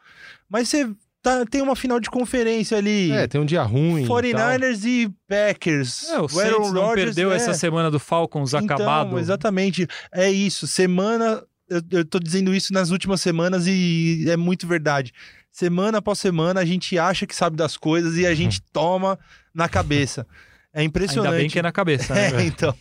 mas 0.49 0.67
você 0.67 0.89
tá, 1.21 1.45
tem 1.45 1.61
uma 1.61 1.75
final 1.75 1.99
de 1.99 2.09
conferência 2.09 2.75
ali. 2.75 3.11
É, 3.11 3.27
tem 3.27 3.39
um 3.39 3.45
dia 3.45 3.61
ruim. 3.61 4.07
49ers 4.07 4.83
e, 4.83 5.03
e 5.03 5.09
Packers. 5.27 6.09
É, 6.09 6.19
o, 6.19 6.25
o 6.25 6.29
Saints 6.29 6.73
não 6.73 6.87
Rodgers, 6.87 7.05
perdeu 7.05 7.31
é. 7.31 7.35
essa 7.35 7.53
semana 7.53 7.91
do 7.91 7.99
Falcons 7.99 8.55
então, 8.55 8.65
acabado. 8.65 9.19
Exatamente. 9.19 9.87
É 10.11 10.27
isso. 10.31 10.65
Semana. 10.65 11.43
Eu, 11.69 11.81
eu 11.91 12.05
tô 12.05 12.17
dizendo 12.17 12.55
isso 12.55 12.73
nas 12.73 12.89
últimas 12.89 13.21
semanas 13.21 13.67
e 13.67 14.25
é 14.27 14.37
muito 14.37 14.65
verdade. 14.65 15.13
Semana 15.57 15.97
após 15.97 16.19
semana 16.19 16.59
a 16.59 16.65
gente 16.65 16.99
acha 16.99 17.25
que 17.25 17.35
sabe 17.35 17.57
das 17.57 17.75
coisas 17.75 18.15
e 18.15 18.27
a 18.27 18.35
gente 18.35 18.61
toma 18.61 19.17
na 19.51 19.67
cabeça. 19.67 20.23
É 20.71 20.83
impressionante. 20.83 21.29
Ainda 21.29 21.37
bem 21.39 21.49
que 21.49 21.57
é 21.57 21.63
na 21.63 21.71
cabeça, 21.71 22.13
né? 22.13 22.29
É, 22.37 22.45
então. 22.45 22.75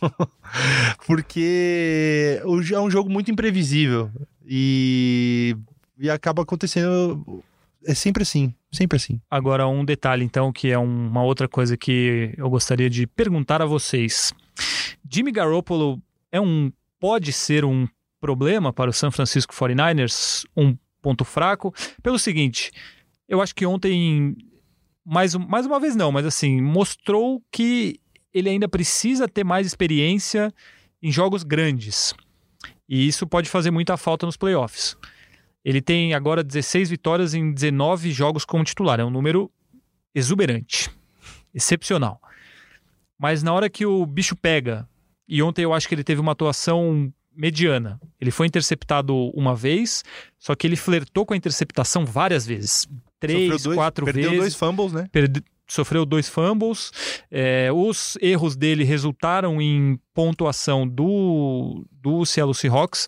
Porque 1.07 2.39
é 2.39 2.79
um 2.79 2.91
jogo 2.91 3.09
muito 3.09 3.31
imprevisível. 3.31 4.11
E, 4.45 5.57
e 5.97 6.07
acaba 6.07 6.43
acontecendo. 6.43 7.43
É 7.83 7.95
sempre 7.95 8.21
assim. 8.21 8.53
Sempre 8.71 8.97
assim. 8.97 9.19
Agora, 9.27 9.67
um 9.67 9.83
detalhe, 9.83 10.23
então, 10.23 10.53
que 10.53 10.69
é 10.69 10.77
uma 10.77 11.23
outra 11.23 11.47
coisa 11.47 11.75
que 11.75 12.31
eu 12.37 12.47
gostaria 12.47 12.91
de 12.91 13.07
perguntar 13.07 13.59
a 13.59 13.65
vocês. 13.65 14.31
Jimmy 15.09 15.31
Garoppolo 15.31 15.99
é 16.31 16.39
um. 16.39 16.71
pode 16.99 17.33
ser 17.33 17.65
um 17.65 17.87
problema 18.21 18.71
para 18.71 18.91
o 18.91 18.93
San 18.93 19.09
Francisco 19.09 19.51
49ers? 19.55 20.45
Um 20.55 20.77
ponto 21.07 21.23
fraco? 21.23 21.73
Pelo 22.03 22.19
seguinte, 22.19 22.69
eu 23.29 23.41
acho 23.41 23.55
que 23.55 23.65
ontem 23.65 24.35
mais, 25.05 25.33
mais 25.35 25.65
uma 25.65 25.79
vez 25.79 25.95
não, 25.95 26.11
mas 26.11 26.25
assim, 26.25 26.59
mostrou 26.59 27.41
que 27.49 27.97
ele 28.33 28.49
ainda 28.49 28.67
precisa 28.67 29.25
ter 29.25 29.45
mais 29.45 29.65
experiência 29.65 30.53
em 31.01 31.09
jogos 31.09 31.43
grandes. 31.43 32.13
E 32.89 33.07
isso 33.07 33.25
pode 33.25 33.49
fazer 33.49 33.71
muita 33.71 33.95
falta 33.95 34.25
nos 34.25 34.35
playoffs. 34.35 34.97
Ele 35.63 35.81
tem 35.81 36.13
agora 36.13 36.43
16 36.43 36.89
vitórias 36.89 37.33
em 37.33 37.53
19 37.53 38.11
jogos 38.11 38.43
como 38.43 38.65
titular. 38.65 38.99
É 38.99 39.05
um 39.05 39.09
número 39.09 39.49
exuberante, 40.13 40.89
excepcional. 41.53 42.21
Mas 43.17 43.41
na 43.41 43.53
hora 43.53 43.69
que 43.69 43.85
o 43.85 44.05
bicho 44.05 44.35
pega, 44.35 44.87
e 45.25 45.41
ontem 45.41 45.63
eu 45.63 45.73
acho 45.73 45.87
que 45.87 45.95
ele 45.95 46.03
teve 46.03 46.19
uma 46.19 46.33
atuação 46.33 47.11
mediana. 47.37 47.99
Ele 48.19 48.31
foi 48.31 48.47
interceptado 48.47 49.15
uma 49.35 49.55
vez, 49.55 50.03
só 50.39 50.55
que 50.55 50.65
ele 50.65 50.75
flertou 50.75 51.25
com 51.25 51.33
a 51.33 51.37
interceptação 51.37 52.05
várias 52.05 52.45
vezes 52.45 52.87
três, 53.19 53.63
dois, 53.63 53.75
quatro 53.75 54.05
perdeu 54.05 54.31
vezes. 54.31 54.39
dois 54.39 54.55
fumbles, 54.55 54.93
né? 54.93 55.07
Perde, 55.11 55.43
sofreu 55.67 56.05
dois 56.05 56.29
fumbles. 56.29 56.91
É, 57.29 57.69
os 57.73 58.17
erros 58.21 58.55
dele 58.55 58.83
resultaram 58.83 59.61
em 59.61 59.99
pontuação 60.13 60.87
do, 60.87 61.85
do 61.91 62.25
Seattle 62.25 62.55
Seahawks. 62.55 63.07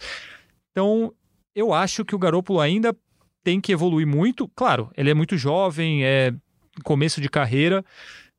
Então, 0.72 1.14
eu 1.56 1.74
acho 1.74 2.04
que 2.04 2.16
o 2.16 2.20
Garoppolo 2.20 2.60
ainda 2.60 2.96
tem 3.44 3.62
que 3.62 3.72
evoluir 3.72 4.08
muito. 4.08 4.48
Claro, 4.50 4.92
ele 4.96 5.10
é 5.10 5.14
muito 5.14 5.38
jovem, 5.38 6.04
é 6.04 6.34
começo 6.84 7.20
de 7.20 7.30
carreira, 7.30 7.84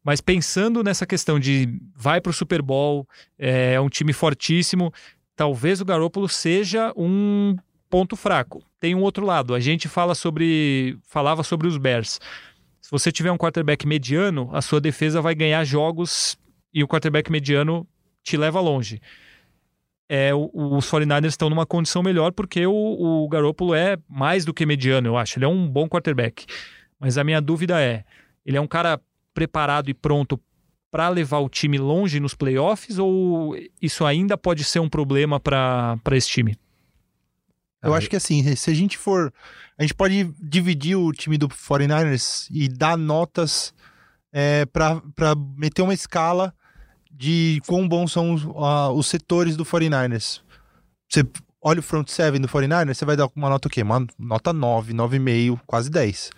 mas 0.03 0.21
pensando 0.21 0.83
nessa 0.83 1.07
questão 1.07 1.39
de 1.39 1.69
vai 1.95 2.21
para 2.21 2.31
o 2.31 2.35
Super 2.35 2.63
Bowl, 2.63 3.07
é 3.39 3.79
um 3.81 3.89
time 3.89 4.13
fortíssimo, 4.13 4.93
talvez 5.41 5.81
o 5.81 5.87
Garoppolo 5.87 6.29
seja 6.29 6.93
um 6.95 7.57
ponto 7.89 8.15
fraco. 8.15 8.63
Tem 8.79 8.95
um 8.95 9.01
outro 9.01 9.25
lado. 9.25 9.55
A 9.55 9.59
gente 9.59 9.89
fala 9.89 10.15
sobre, 10.15 10.99
falava 11.09 11.43
sobre 11.43 11.67
os 11.67 11.79
Bears. 11.79 12.21
Se 12.79 12.91
você 12.91 13.11
tiver 13.11 13.33
um 13.33 13.39
quarterback 13.39 13.87
mediano, 13.87 14.51
a 14.53 14.61
sua 14.61 14.83
defesa 14.83 15.23
vai 15.23 15.35
ganhar 15.35 15.65
jogos 15.65 16.37
e 16.75 16.85
o 16.85 16.87
quarterback 16.87 17.33
mediano 17.33 17.89
te 18.23 18.37
leva 18.37 18.61
longe. 18.61 19.01
É, 20.11 20.35
os 20.35 20.85
49ers 20.91 21.29
estão 21.29 21.49
numa 21.49 21.65
condição 21.65 22.03
melhor 22.03 22.33
porque 22.33 22.67
o, 22.67 22.75
o 22.75 23.27
Garoppolo 23.27 23.75
é 23.75 23.97
mais 24.07 24.45
do 24.45 24.53
que 24.53 24.67
mediano, 24.67 25.09
eu 25.09 25.17
acho. 25.17 25.39
Ele 25.39 25.47
é 25.47 25.49
um 25.49 25.67
bom 25.67 25.89
quarterback. 25.89 26.45
Mas 26.99 27.17
a 27.17 27.25
minha 27.25 27.41
dúvida 27.41 27.81
é: 27.81 28.05
ele 28.45 28.59
é 28.59 28.61
um 28.61 28.69
cara 28.69 29.01
preparado 29.33 29.89
e 29.89 29.95
pronto 29.95 30.39
para 30.91 31.09
levar 31.09 31.39
o 31.39 31.49
time 31.49 31.79
longe 31.79 32.19
nos 32.19 32.35
playoffs 32.35 32.99
ou 32.99 33.57
isso 33.81 34.05
ainda 34.05 34.37
pode 34.37 34.65
ser 34.65 34.81
um 34.81 34.89
problema 34.89 35.39
para 35.39 35.99
esse 36.13 36.29
time? 36.29 36.59
Eu 37.83 37.95
acho 37.95 38.11
que 38.11 38.17
assim, 38.17 38.55
se 38.57 38.71
a 38.71 38.75
gente 38.75 38.99
for. 38.99 39.33
A 39.79 39.83
gente 39.83 39.95
pode 39.95 40.25
dividir 40.39 40.97
o 40.97 41.11
time 41.13 41.39
do 41.39 41.49
49ers 41.49 42.47
e 42.51 42.69
dar 42.69 42.99
notas 42.99 43.73
é, 44.31 44.67
para 44.67 45.01
meter 45.57 45.81
uma 45.81 45.95
escala 45.95 46.53
de 47.11 47.63
quão 47.67 47.89
bons 47.89 48.13
são 48.13 48.35
os, 48.35 48.45
uh, 48.45 48.93
os 48.95 49.07
setores 49.07 49.57
do 49.57 49.65
49ers. 49.65 50.43
Você 51.09 51.27
olha 51.63 51.81
o 51.81 51.83
front 51.83 52.09
seven 52.09 52.41
do 52.41 52.49
49ers, 52.49 52.95
você 52.95 53.05
vai 53.05 53.17
dar 53.17 53.29
uma 53.35 53.49
nota 53.49 53.69
o 53.69 53.71
quê? 53.71 53.83
Uma 53.83 54.07
nota 54.19 54.53
9, 54.53 54.93
9,5, 54.93 55.61
quase 55.67 55.91
10. 55.91 56.31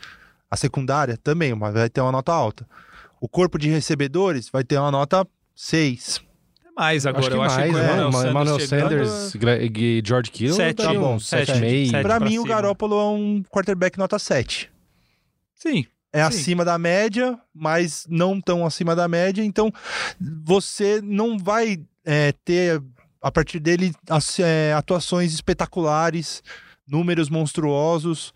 A 0.50 0.56
secundária 0.56 1.16
também, 1.16 1.54
mas 1.54 1.75
vai 1.75 1.90
ter 1.90 2.00
uma 2.00 2.12
nota 2.12 2.32
alta. 2.32 2.66
O 3.23 3.29
corpo 3.29 3.57
de 3.57 3.69
recebedores 3.69 4.50
vai 4.50 4.64
ter 4.64 4.76
uma 4.79 4.91
nota 4.91 5.25
6 5.55 6.21
mais 6.76 7.07
agora. 7.07 7.26
Acho 7.26 7.37
eu 7.37 7.43
acho 7.43 7.57
mais, 7.57 7.71
que 7.71 7.79
é, 7.79 7.83
Emmanuel, 7.85 8.31
Emmanuel 8.31 8.61
Sanders 8.61 9.35
e 9.37 10.02
George 10.05 10.31
Kittle 10.31 10.57
sete, 10.57 10.83
tá 10.83 10.95
bom, 10.95 11.17
7,5. 11.19 12.02
Pra 12.02 12.19
mim, 12.19 12.38
o 12.38 12.45
Garoppolo 12.45 12.99
é 12.99 13.05
um 13.05 13.43
quarterback 13.45 13.97
nota 13.97 14.19
7. 14.19 14.71
Sim. 15.55 15.87
É 16.12 16.19
Sim. 16.19 16.26
acima 16.26 16.64
da 16.64 16.79
média, 16.79 17.38
mas 17.55 18.07
não 18.09 18.41
tão 18.41 18.67
acima 18.67 18.97
da 18.97 19.07
média. 19.07 19.45
Então, 19.45 19.73
você 20.19 21.00
não 21.02 21.38
vai 21.38 21.79
é, 22.05 22.33
ter, 22.45 22.83
a 23.21 23.31
partir 23.31 23.61
dele, 23.61 23.95
as, 24.09 24.41
é, 24.41 24.73
atuações 24.73 25.33
espetaculares, 25.33 26.43
números 26.88 27.29
monstruosos. 27.31 28.35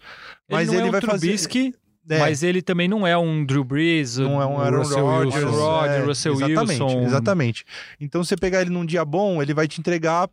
Mas 0.49 0.69
ele, 0.69 0.78
ele 0.78 0.88
é 0.88 0.90
vai 0.90 1.00
um 1.00 1.09
Trubisky, 1.09 1.73
fazer. 1.73 1.86
É. 2.09 2.19
Mas 2.21 2.43
ele 2.43 2.63
também 2.63 2.87
não 2.87 3.07
é 3.07 3.19
um 3.19 3.45
Drew 3.45 3.65
Brees, 3.65 4.17
não 4.17 4.41
é 4.41 4.47
um 4.47 4.59
Aaron 4.61 4.79
Russell 4.79 5.05
Rodgers, 5.05 5.45
Wilson, 5.45 5.61
Rod, 5.61 5.91
é, 5.91 5.99
Russell 6.01 6.33
exatamente, 6.35 6.83
Wilson. 6.83 7.03
Exatamente. 7.03 7.65
Então, 8.01 8.23
você 8.23 8.37
pegar 8.37 8.63
ele 8.63 8.71
num 8.71 8.87
dia 8.87 9.05
bom, 9.05 9.43
ele 9.43 9.53
vai 9.53 9.67
te 9.67 9.81
entregar 9.81 10.31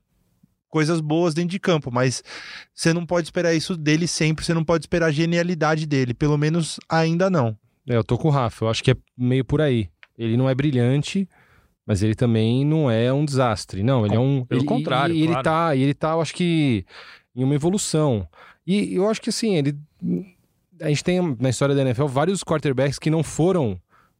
coisas 0.69 1.01
boas 1.01 1.33
dentro 1.33 1.51
de 1.51 1.59
campo, 1.59 1.91
mas 1.91 2.23
você 2.73 2.93
não 2.93 3.05
pode 3.05 3.27
esperar 3.27 3.53
isso 3.53 3.75
dele 3.75 4.07
sempre, 4.07 4.45
você 4.45 4.53
não 4.53 4.63
pode 4.63 4.83
esperar 4.83 5.07
a 5.07 5.11
genialidade 5.11 5.85
dele, 5.85 6.13
pelo 6.13 6.37
menos 6.37 6.79
ainda 6.89 7.29
não. 7.29 7.57
É, 7.87 7.95
eu 7.95 8.03
tô 8.03 8.17
com 8.17 8.27
o 8.27 8.31
Rafa, 8.31 8.65
eu 8.65 8.69
acho 8.69 8.83
que 8.83 8.91
é 8.91 8.95
meio 9.17 9.43
por 9.43 9.61
aí. 9.61 9.89
Ele 10.17 10.37
não 10.37 10.47
é 10.47 10.55
brilhante, 10.55 11.27
mas 11.85 12.01
ele 12.01 12.15
também 12.15 12.65
não 12.65 12.89
é 12.89 13.11
um 13.11 13.25
desastre. 13.25 13.83
Não, 13.83 14.05
ele 14.05 14.15
é 14.15 14.19
um. 14.19 14.45
Pelo 14.45 14.61
ele, 14.61 14.67
contrário. 14.67 15.15
E, 15.15 15.25
claro. 15.25 15.37
ele 15.37 15.43
tá, 15.43 15.75
e 15.75 15.81
ele 15.81 15.93
tá, 15.93 16.11
eu 16.11 16.21
acho 16.21 16.33
que, 16.33 16.85
em 17.35 17.43
uma 17.43 17.55
evolução. 17.55 18.27
E 18.65 18.95
eu 18.95 19.09
acho 19.09 19.21
que 19.21 19.29
assim, 19.29 19.55
ele 19.55 19.77
a 20.83 20.89
gente 20.89 21.03
tem 21.03 21.37
na 21.39 21.49
história 21.49 21.73
da 21.73 21.81
NFL 21.81 22.05
vários 22.05 22.43
quarterbacks 22.43 22.99
que 22.99 23.09
não 23.09 23.23
foram 23.23 23.79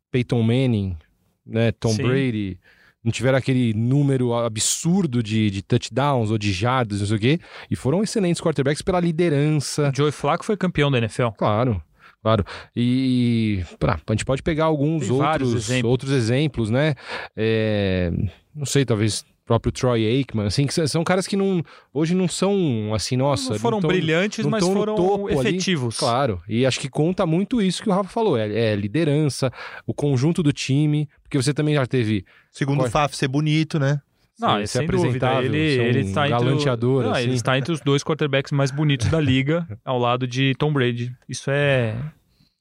Peyton 0.09 0.41
Manning, 0.41 0.97
né, 1.45 1.71
Tom 1.73 1.89
Sim. 1.89 2.03
Brady, 2.03 2.57
não 3.03 3.11
tiveram 3.11 3.37
aquele 3.37 3.73
número 3.73 4.33
absurdo 4.33 5.21
de, 5.21 5.49
de 5.49 5.61
touchdowns 5.61 6.31
ou 6.31 6.37
de 6.37 6.53
jardas, 6.53 7.01
não 7.01 7.07
sei 7.07 7.17
o 7.17 7.19
quê, 7.19 7.39
e 7.69 7.75
foram 7.75 8.01
excelentes 8.01 8.41
quarterbacks 8.41 8.81
pela 8.81 8.99
liderança. 8.99 9.91
Joey 9.93 10.11
Flacco 10.11 10.45
foi 10.45 10.55
campeão 10.55 10.89
da 10.89 10.97
NFL. 10.99 11.29
Claro. 11.37 11.83
Claro. 12.21 12.45
E 12.73 13.65
pra, 13.77 13.99
a 14.07 14.11
gente 14.13 14.23
pode 14.23 14.41
pegar 14.41 14.63
alguns 14.63 15.09
outros 15.09 15.53
exemplos. 15.53 15.91
outros 15.91 16.11
exemplos, 16.11 16.69
né? 16.69 16.95
É, 17.35 18.09
não 18.55 18.65
sei, 18.65 18.85
talvez 18.85 19.25
próprio 19.45 19.71
Troy 19.71 20.05
Aikman, 20.05 20.45
assim, 20.47 20.65
que 20.65 20.87
são 20.87 21.03
caras 21.03 21.27
que 21.27 21.35
não 21.35 21.63
hoje 21.93 22.15
não 22.15 22.27
são 22.27 22.93
assim, 22.93 23.17
nossa, 23.17 23.53
não 23.53 23.59
foram 23.59 23.77
não 23.77 23.81
tão, 23.81 23.89
brilhantes, 23.89 24.43
não 24.43 24.51
mas 24.51 24.65
foram 24.65 25.29
efetivos. 25.29 25.95
Ali. 25.95 25.99
Claro. 25.99 26.41
E 26.47 26.65
acho 26.65 26.79
que 26.79 26.89
conta 26.89 27.25
muito 27.25 27.61
isso 27.61 27.83
que 27.83 27.89
o 27.89 27.93
Rafa 27.93 28.09
falou, 28.09 28.37
é, 28.37 28.47
é, 28.51 28.75
liderança, 28.75 29.51
o 29.85 29.93
conjunto 29.93 30.41
do 30.41 30.53
time, 30.53 31.09
porque 31.21 31.37
você 31.37 31.53
também 31.53 31.75
já 31.75 31.85
teve 31.85 32.25
segundo 32.51 32.83
o 32.83 32.89
Faf 32.89 33.15
ser 33.15 33.27
bonito, 33.27 33.77
né? 33.79 33.99
Não, 34.39 34.57
é 34.57 34.65
sem 34.65 34.87
dúvida. 34.87 35.43
Ele, 35.43 35.79
um 35.79 35.83
ele 35.83 35.99
está 35.99 36.27
entre, 36.27 36.35
o- 36.35 36.39
galanteador, 36.45 37.03
Não, 37.03 37.11
assim. 37.11 37.23
ele 37.23 37.33
está 37.35 37.57
entre 37.57 37.71
os 37.71 37.81
dois 37.81 38.03
quarterbacks 38.03 38.51
mais 38.51 38.71
bonitos 38.71 39.07
da 39.07 39.19
liga, 39.19 39.67
ao 39.85 39.99
lado 39.99 40.25
de 40.25 40.55
Tom 40.57 40.73
Brady. 40.73 41.13
Isso 41.29 41.51
é 41.51 41.95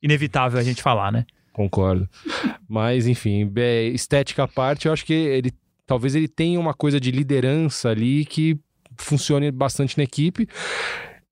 inevitável 0.03 0.59
a 0.59 0.63
gente 0.63 0.83
falar, 0.83 1.11
né? 1.11 1.25
Concordo. 1.53 2.09
Mas, 2.69 3.07
enfim, 3.07 3.51
é, 3.57 3.85
estética 3.85 4.45
à 4.45 4.49
parte, 4.49 4.87
eu 4.87 4.93
acho 4.93 5.05
que 5.05 5.13
ele 5.13 5.53
talvez 5.93 6.15
ele 6.15 6.27
tenha 6.27 6.59
uma 6.59 6.73
coisa 6.73 6.99
de 6.99 7.11
liderança 7.11 7.91
ali 7.91 8.25
que 8.25 8.59
funcione 8.97 9.51
bastante 9.51 9.99
na 9.99 10.05
equipe. 10.05 10.49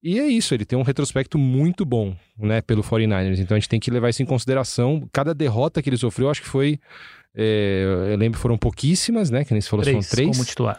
E 0.02 0.18
é 0.18 0.26
isso, 0.26 0.52
ele 0.52 0.66
tem 0.66 0.78
um 0.78 0.82
retrospecto 0.82 1.38
muito 1.38 1.82
bom, 1.86 2.14
né, 2.38 2.60
pelo 2.60 2.82
49ers. 2.82 3.38
Então 3.38 3.56
a 3.56 3.58
gente 3.58 3.70
tem 3.70 3.80
que 3.80 3.90
levar 3.90 4.10
isso 4.10 4.22
em 4.22 4.26
consideração. 4.26 5.08
Cada 5.10 5.32
derrota 5.34 5.80
que 5.80 5.88
ele 5.88 5.96
sofreu, 5.96 6.26
eu 6.26 6.30
acho 6.30 6.42
que 6.42 6.48
foi. 6.48 6.78
é, 7.34 7.84
eu 8.12 8.16
lembro 8.18 8.38
foram 8.38 8.58
pouquíssimas, 8.58 9.30
né? 9.30 9.44
Que 9.46 9.52
nem 9.54 9.62
se 9.62 9.68
falou, 9.70 9.82
Três, 9.82 10.04
são 10.06 10.14
três. 10.16 10.30
como 10.36 10.44
titular. 10.44 10.78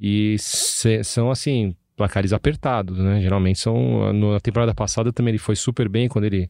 E 0.00 0.36
se- 0.38 1.04
são 1.04 1.30
assim, 1.30 1.74
placares 1.96 2.32
apertados, 2.32 2.98
né? 2.98 3.20
Geralmente 3.20 3.58
são. 3.58 4.10
Na 4.12 4.40
temporada 4.40 4.72
passada 4.74 5.12
também 5.12 5.32
ele 5.32 5.38
foi 5.38 5.54
super 5.56 5.86
bem 5.86 6.08
quando 6.08 6.24
ele. 6.24 6.48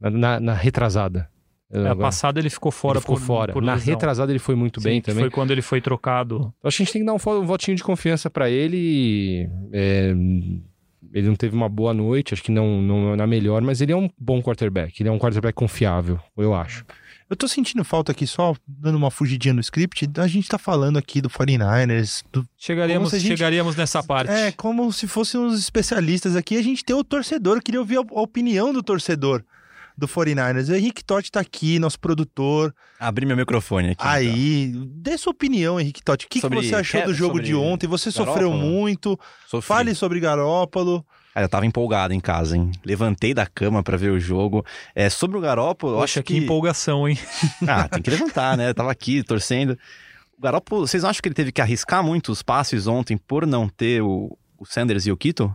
Na, 0.00 0.10
na- 0.10 0.40
na 0.40 0.54
retrasada. 0.54 1.28
Na 1.70 1.90
Agora- 1.90 1.96
passada 1.96 2.40
ele 2.40 2.48
ficou 2.48 2.72
fora 2.72 2.94
ele 2.96 3.00
ficou 3.02 3.16
por, 3.16 3.22
fora. 3.22 3.52
por 3.52 3.62
Na 3.62 3.74
lesão. 3.74 3.92
retrasada 3.94 4.32
ele 4.32 4.38
foi 4.38 4.54
muito 4.54 4.80
Sim, 4.80 4.88
bem 4.88 5.00
também. 5.02 5.24
Foi 5.24 5.30
quando 5.30 5.50
ele 5.50 5.60
foi 5.62 5.80
trocado. 5.82 6.52
Acho 6.64 6.78
que 6.78 6.82
a 6.82 6.84
gente 6.86 6.92
tem 6.94 7.02
que 7.02 7.06
dar 7.06 7.12
um, 7.12 7.40
um 7.42 7.46
votinho 7.46 7.76
de 7.76 7.82
confiança 7.84 8.30
pra 8.30 8.48
ele. 8.48 9.46
é, 9.72 10.14
ele 11.12 11.26
não 11.28 11.36
teve 11.36 11.54
uma 11.56 11.68
boa 11.68 11.94
noite, 11.94 12.34
acho 12.34 12.42
que 12.42 12.50
não, 12.52 12.82
não 12.82 13.12
é 13.12 13.16
na 13.16 13.26
melhor, 13.26 13.62
mas 13.62 13.80
ele 13.80 13.92
é 13.92 13.96
um 13.96 14.08
bom 14.18 14.42
quarterback. 14.42 15.00
Ele 15.02 15.08
é 15.08 15.12
um 15.12 15.18
quarterback 15.18 15.54
confiável, 15.54 16.18
eu 16.36 16.54
acho. 16.54 16.84
Eu 17.30 17.36
tô 17.36 17.46
sentindo 17.46 17.84
falta 17.84 18.12
aqui, 18.12 18.26
só 18.26 18.54
dando 18.66 18.96
uma 18.96 19.10
fugidinha 19.10 19.52
no 19.52 19.60
script, 19.60 20.08
a 20.16 20.26
gente 20.26 20.48
tá 20.48 20.56
falando 20.58 20.96
aqui 20.98 21.20
do 21.20 21.28
49ers, 21.28 22.24
do 22.32 22.46
Chegaríamos, 22.56 23.12
a 23.12 23.18
gente- 23.18 23.28
chegaríamos 23.36 23.76
nessa 23.76 24.02
parte. 24.02 24.30
É, 24.32 24.50
como 24.52 24.90
se 24.92 25.06
fossem 25.06 25.38
uns 25.38 25.58
especialistas 25.58 26.34
aqui. 26.36 26.56
A 26.56 26.62
gente 26.62 26.82
tem 26.84 26.96
o 26.96 27.04
torcedor. 27.04 27.56
Eu 27.58 27.62
queria 27.62 27.80
ouvir 27.80 27.98
a 27.98 28.00
a 28.00 28.20
opinião 28.22 28.72
do 28.72 28.82
torcedor 28.82 29.44
do 29.98 30.06
49ers. 30.06 30.70
O 30.70 30.76
Henrique 30.76 31.04
Totti 31.04 31.30
tá 31.32 31.40
aqui, 31.40 31.80
nosso 31.80 31.98
produtor. 31.98 32.72
Abri 33.00 33.26
meu 33.26 33.36
microfone 33.36 33.90
aqui. 33.90 33.94
então. 34.00 34.08
Aí, 34.08 34.72
dê 34.94 35.18
sua 35.18 35.32
opinião, 35.32 35.80
Henrique 35.80 36.02
Totti. 36.04 36.26
O 36.26 36.28
que, 36.28 36.40
que 36.40 36.48
você 36.48 36.76
achou 36.76 37.04
do 37.04 37.12
jogo 37.12 37.34
sobre 37.34 37.46
de 37.48 37.54
ontem? 37.56 37.88
Você 37.88 38.12
sofreu 38.12 38.50
Garoppolo? 38.50 38.62
muito. 38.62 39.18
Sofri. 39.48 39.66
Fale 39.66 39.94
sobre 39.96 40.20
Garópolo. 40.20 41.04
Cara, 41.34 41.44
eu 41.44 41.48
tava 41.48 41.66
empolgado 41.66 42.14
em 42.14 42.20
casa, 42.20 42.56
hein? 42.56 42.70
Levantei 42.84 43.34
da 43.34 43.44
cama 43.44 43.82
pra 43.82 43.96
ver 43.96 44.10
o 44.10 44.20
jogo. 44.20 44.64
É, 44.94 45.10
sobre 45.10 45.36
o 45.36 45.40
Garoppolo, 45.40 45.94
eu 45.94 45.98
Poxa, 45.98 46.20
acho 46.20 46.26
que 46.26 46.34
que... 46.34 46.38
empolgação, 46.44 47.08
hein? 47.08 47.18
Ah, 47.68 47.88
tem 47.88 48.00
que 48.00 48.10
levantar, 48.10 48.56
né? 48.56 48.70
Eu 48.70 48.74
tava 48.74 48.92
aqui 48.92 49.22
torcendo. 49.24 49.76
O 50.38 50.42
Garoppolo, 50.42 50.86
vocês 50.86 51.02
não 51.02 51.10
acham 51.10 51.20
que 51.20 51.28
ele 51.28 51.34
teve 51.34 51.50
que 51.50 51.60
arriscar 51.60 52.04
muito 52.04 52.30
os 52.30 52.40
passes 52.42 52.86
ontem 52.86 53.16
por 53.16 53.44
não 53.46 53.68
ter 53.68 54.00
o, 54.00 54.36
o 54.56 54.64
Sanders 54.64 55.06
e 55.06 55.12
o 55.12 55.16
Kito? 55.16 55.52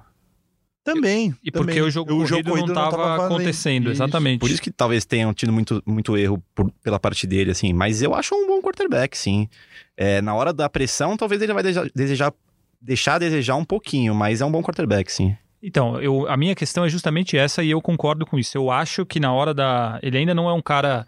Também. 0.84 1.34
E 1.44 1.50
porque 1.52 1.68
também. 1.76 1.82
o 1.84 1.90
jogo 1.90 2.14
corrido 2.28 2.52
não 2.52 2.66
estava 2.68 3.16
acontecendo, 3.26 3.84
Isso. 3.84 3.92
exatamente. 4.04 4.40
Por 4.40 4.50
isso 4.50 4.62
que 4.62 4.70
talvez 4.72 5.06
tenham 5.06 5.34
tido 5.34 5.54
muito, 5.54 5.82
muito 5.86 6.18
erro 6.18 6.44
por- 6.54 6.70
pela 6.84 7.00
parte 7.00 7.26
dele, 7.26 7.52
assim. 7.52 7.72
Mas 7.72 8.02
eu 8.02 8.14
acho 8.14 8.36
um 8.36 8.46
bom 8.48 8.62
quarterback, 8.62 9.18
sim. 9.18 9.48
É, 9.96 10.22
na 10.22 10.36
hora 10.36 10.52
da 10.52 10.68
pressão, 10.70 11.16
talvez 11.16 11.42
ele 11.42 11.54
vai 11.54 11.64
desejar, 11.64 11.90
desejar- 11.96 12.34
deixar 12.82 13.16
a 13.16 13.20
desejar 13.20 13.56
um 13.56 13.64
pouquinho, 13.64 14.14
mas 14.14 14.42
é 14.42 14.46
um 14.46 14.52
bom 14.52 14.62
quarterback, 14.62 15.10
sim. 15.12 15.36
Então, 15.66 16.02
eu, 16.02 16.28
a 16.28 16.36
minha 16.36 16.54
questão 16.54 16.84
é 16.84 16.90
justamente 16.90 17.38
essa 17.38 17.64
e 17.64 17.72
eu 17.72 17.82
concordo 17.82 18.26
com 18.26 18.38
isso. 18.38 18.58
Eu 18.58 18.70
acho 18.70 19.06
que 19.06 19.18
na 19.22 19.32
hora 19.32 19.54
da. 19.54 19.98
Ele 20.04 20.18
ainda 20.18 20.34
não 20.34 20.50
é 20.50 20.54
um 20.54 20.62
cara 20.62 21.06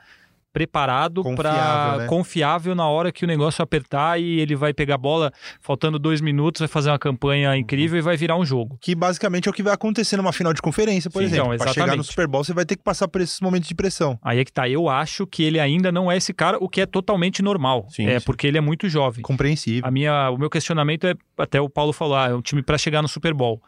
preparado 0.55 1.21
para 1.35 1.97
né? 1.97 2.07
confiável 2.07 2.73
na 2.73 2.87
hora 2.87 3.11
que 3.11 3.25
o 3.25 3.27
negócio 3.27 3.61
apertar 3.61 4.17
e 4.21 4.39
ele 4.39 4.55
vai 4.55 4.73
pegar 4.73 4.95
a 4.95 4.97
bola 4.97 5.29
faltando 5.59 5.99
dois 5.99 6.21
minutos, 6.21 6.59
vai 6.59 6.69
fazer 6.69 6.91
uma 6.91 6.97
campanha 6.97 7.57
incrível 7.57 7.99
e 7.99 8.01
vai 8.01 8.15
virar 8.15 8.37
um 8.37 8.45
jogo. 8.45 8.77
Que 8.79 8.95
basicamente 8.95 9.49
é 9.49 9.51
o 9.51 9.53
que 9.53 9.61
vai 9.61 9.73
acontecer 9.73 10.15
numa 10.15 10.31
final 10.31 10.53
de 10.53 10.61
conferência, 10.61 11.11
por 11.11 11.19
Sim, 11.19 11.25
exemplo. 11.25 11.53
então, 11.55 11.65
Pra 11.65 11.73
chegar 11.73 11.97
no. 11.97 12.05
Super 12.05 12.25
Bowl, 12.25 12.41
você 12.41 12.53
vai 12.53 12.63
ter 12.63 12.77
que 12.77 12.83
passar 12.83 13.09
por 13.09 13.19
esses 13.19 13.41
momentos 13.41 13.67
de 13.67 13.75
pressão. 13.75 14.17
Aí 14.23 14.39
é 14.39 14.45
que 14.45 14.53
tá. 14.53 14.69
Eu 14.69 14.87
acho 14.87 15.27
que 15.27 15.43
ele 15.43 15.59
ainda 15.59 15.91
não 15.91 16.09
é 16.09 16.15
esse 16.15 16.33
cara, 16.33 16.57
o 16.61 16.69
que 16.69 16.79
é 16.79 16.85
totalmente 16.85 17.41
normal. 17.41 17.87
Sim, 17.89 18.07
é 18.07 18.17
sim. 18.17 18.25
porque 18.25 18.47
ele 18.47 18.57
é 18.57 18.61
muito 18.61 18.87
jovem. 18.87 19.23
Compreensível. 19.23 19.85
A 19.85 19.91
minha, 19.91 20.29
o 20.29 20.37
meu 20.37 20.49
questionamento 20.49 21.05
é, 21.05 21.15
até 21.37 21.59
o 21.59 21.67
Paulo 21.67 21.91
falou, 21.91 22.15
ah, 22.15 22.29
é 22.29 22.33
um 22.33 22.41
time 22.41 22.63
para 22.63 22.77
chegar 22.77 23.01
no 23.01 23.09
Super 23.09 23.33
Bowl. 23.33 23.61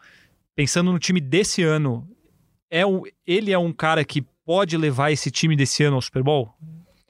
Pensando 0.56 0.90
no 0.90 0.98
time 0.98 1.20
desse 1.20 1.62
ano, 1.62 2.08
é 2.70 2.86
o, 2.86 3.02
ele 3.26 3.52
é 3.52 3.58
um 3.58 3.74
cara 3.74 4.02
que 4.06 4.24
pode 4.48 4.78
levar 4.78 5.12
esse 5.12 5.30
time 5.30 5.54
desse 5.54 5.84
ano 5.84 5.96
ao 5.96 6.00
Super 6.00 6.22
Bowl? 6.22 6.48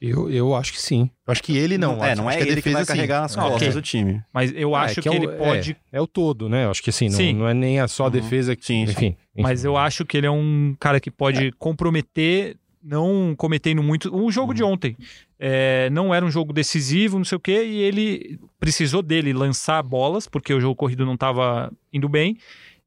Eu, 0.00 0.28
eu 0.28 0.54
acho 0.56 0.72
que 0.72 0.82
sim. 0.82 1.08
Eu 1.26 1.30
acho 1.32 1.42
que 1.42 1.56
ele 1.56 1.78
não. 1.78 2.04
é, 2.04 2.12
acho, 2.12 2.22
não 2.22 2.28
é 2.30 2.36
que 2.36 2.42
ele 2.48 2.60
que 2.62 2.70
vai 2.70 2.84
sim. 2.84 2.88
carregar 2.88 3.20
nas 3.22 3.36
Ah, 3.38 3.42
costas 3.42 3.62
ok. 3.68 3.72
do 3.74 3.82
time. 3.82 4.20
Mas 4.34 4.52
eu 4.54 4.74
Ah, 4.74 4.82
acho 4.82 4.98
é 4.98 5.02
que, 5.04 5.08
é 5.08 5.14
ele 5.14 5.26
o- 5.28 5.36
pode. 5.38 5.76
É, 5.92 5.98
é 5.98 6.00
o 6.00 6.06
todo, 6.06 6.48
né? 6.48 6.64
Eu 6.64 6.70
acho 6.72 6.82
que 6.82 6.90
assim, 6.90 7.08
não, 7.08 7.16
Sim. 7.16 7.34
não 7.34 7.48
é 7.48 7.54
nem 7.54 7.78
a 7.80 7.86
só 7.86 8.04
a 8.04 8.06
Uhum. 8.06 8.12
defesa. 8.12 8.56
que- 8.56 8.64
Sim, 8.64 8.86
sim. 8.86 8.92
enfim, 8.92 9.06
enfim. 9.06 9.16
Mas 9.42 9.64
eu 9.64 9.76
acho 9.76 10.04
que 10.04 10.16
ele 10.16 10.26
é 10.26 10.30
um 10.30 10.74
cara 10.80 10.98
que 11.00 11.10
pode 11.12 11.52
comprometer, 11.58 12.56
não 12.82 13.34
cometendo 13.36 13.82
muito. 13.82 14.12
O 14.14 14.30
jogo 14.32 14.52
de 14.54 14.62
ontem 14.64 14.96
é, 15.38 15.88
não 15.90 16.12
era 16.14 16.24
um 16.24 16.30
jogo 16.30 16.52
decisivo, 16.52 17.18
não 17.18 17.24
sei 17.24 17.36
o 17.36 17.40
quê, 17.40 17.64
e 17.64 17.80
ele 17.82 18.38
precisou 18.58 19.02
dele 19.02 19.32
lançar 19.32 19.80
bolas, 19.82 20.26
porque 20.28 20.52
o 20.54 20.60
jogo 20.60 20.74
corrido 20.76 21.04
não 21.06 21.14
estava 21.14 21.72
indo 21.92 22.08
bem. 22.08 22.36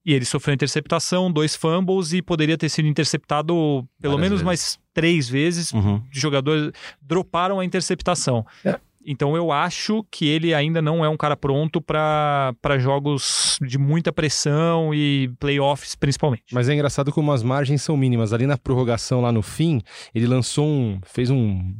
E 0.05 0.13
ele 0.13 0.25
sofreu 0.25 0.53
interceptação, 0.53 1.31
dois 1.31 1.55
fumbles 1.55 2.11
e 2.11 2.21
poderia 2.21 2.57
ter 2.57 2.69
sido 2.69 2.87
interceptado 2.87 3.53
pelo 4.01 4.15
Várias 4.15 4.19
menos 4.19 4.29
vezes. 4.29 4.43
mais 4.45 4.79
três 4.93 5.29
vezes. 5.29 5.71
Uhum. 5.71 6.01
Os 6.11 6.19
jogadores 6.19 6.71
droparam 7.01 7.59
a 7.59 7.65
interceptação. 7.65 8.45
É. 8.65 8.79
Então 9.05 9.35
eu 9.35 9.51
acho 9.51 10.05
que 10.11 10.27
ele 10.27 10.53
ainda 10.53 10.81
não 10.81 11.03
é 11.03 11.09
um 11.09 11.17
cara 11.17 11.35
pronto 11.35 11.81
para 11.81 12.53
jogos 12.79 13.57
de 13.61 13.77
muita 13.77 14.11
pressão 14.13 14.93
e 14.93 15.31
playoffs 15.39 15.95
principalmente. 15.95 16.43
Mas 16.51 16.69
é 16.69 16.73
engraçado 16.73 17.11
como 17.11 17.31
as 17.31 17.43
margens 17.43 17.81
são 17.81 17.97
mínimas. 17.97 18.33
Ali 18.33 18.45
na 18.45 18.57
prorrogação, 18.57 19.21
lá 19.21 19.31
no 19.31 19.41
fim, 19.41 19.81
ele 20.13 20.27
lançou 20.27 20.67
um. 20.67 20.99
fez 21.03 21.29
um 21.29 21.73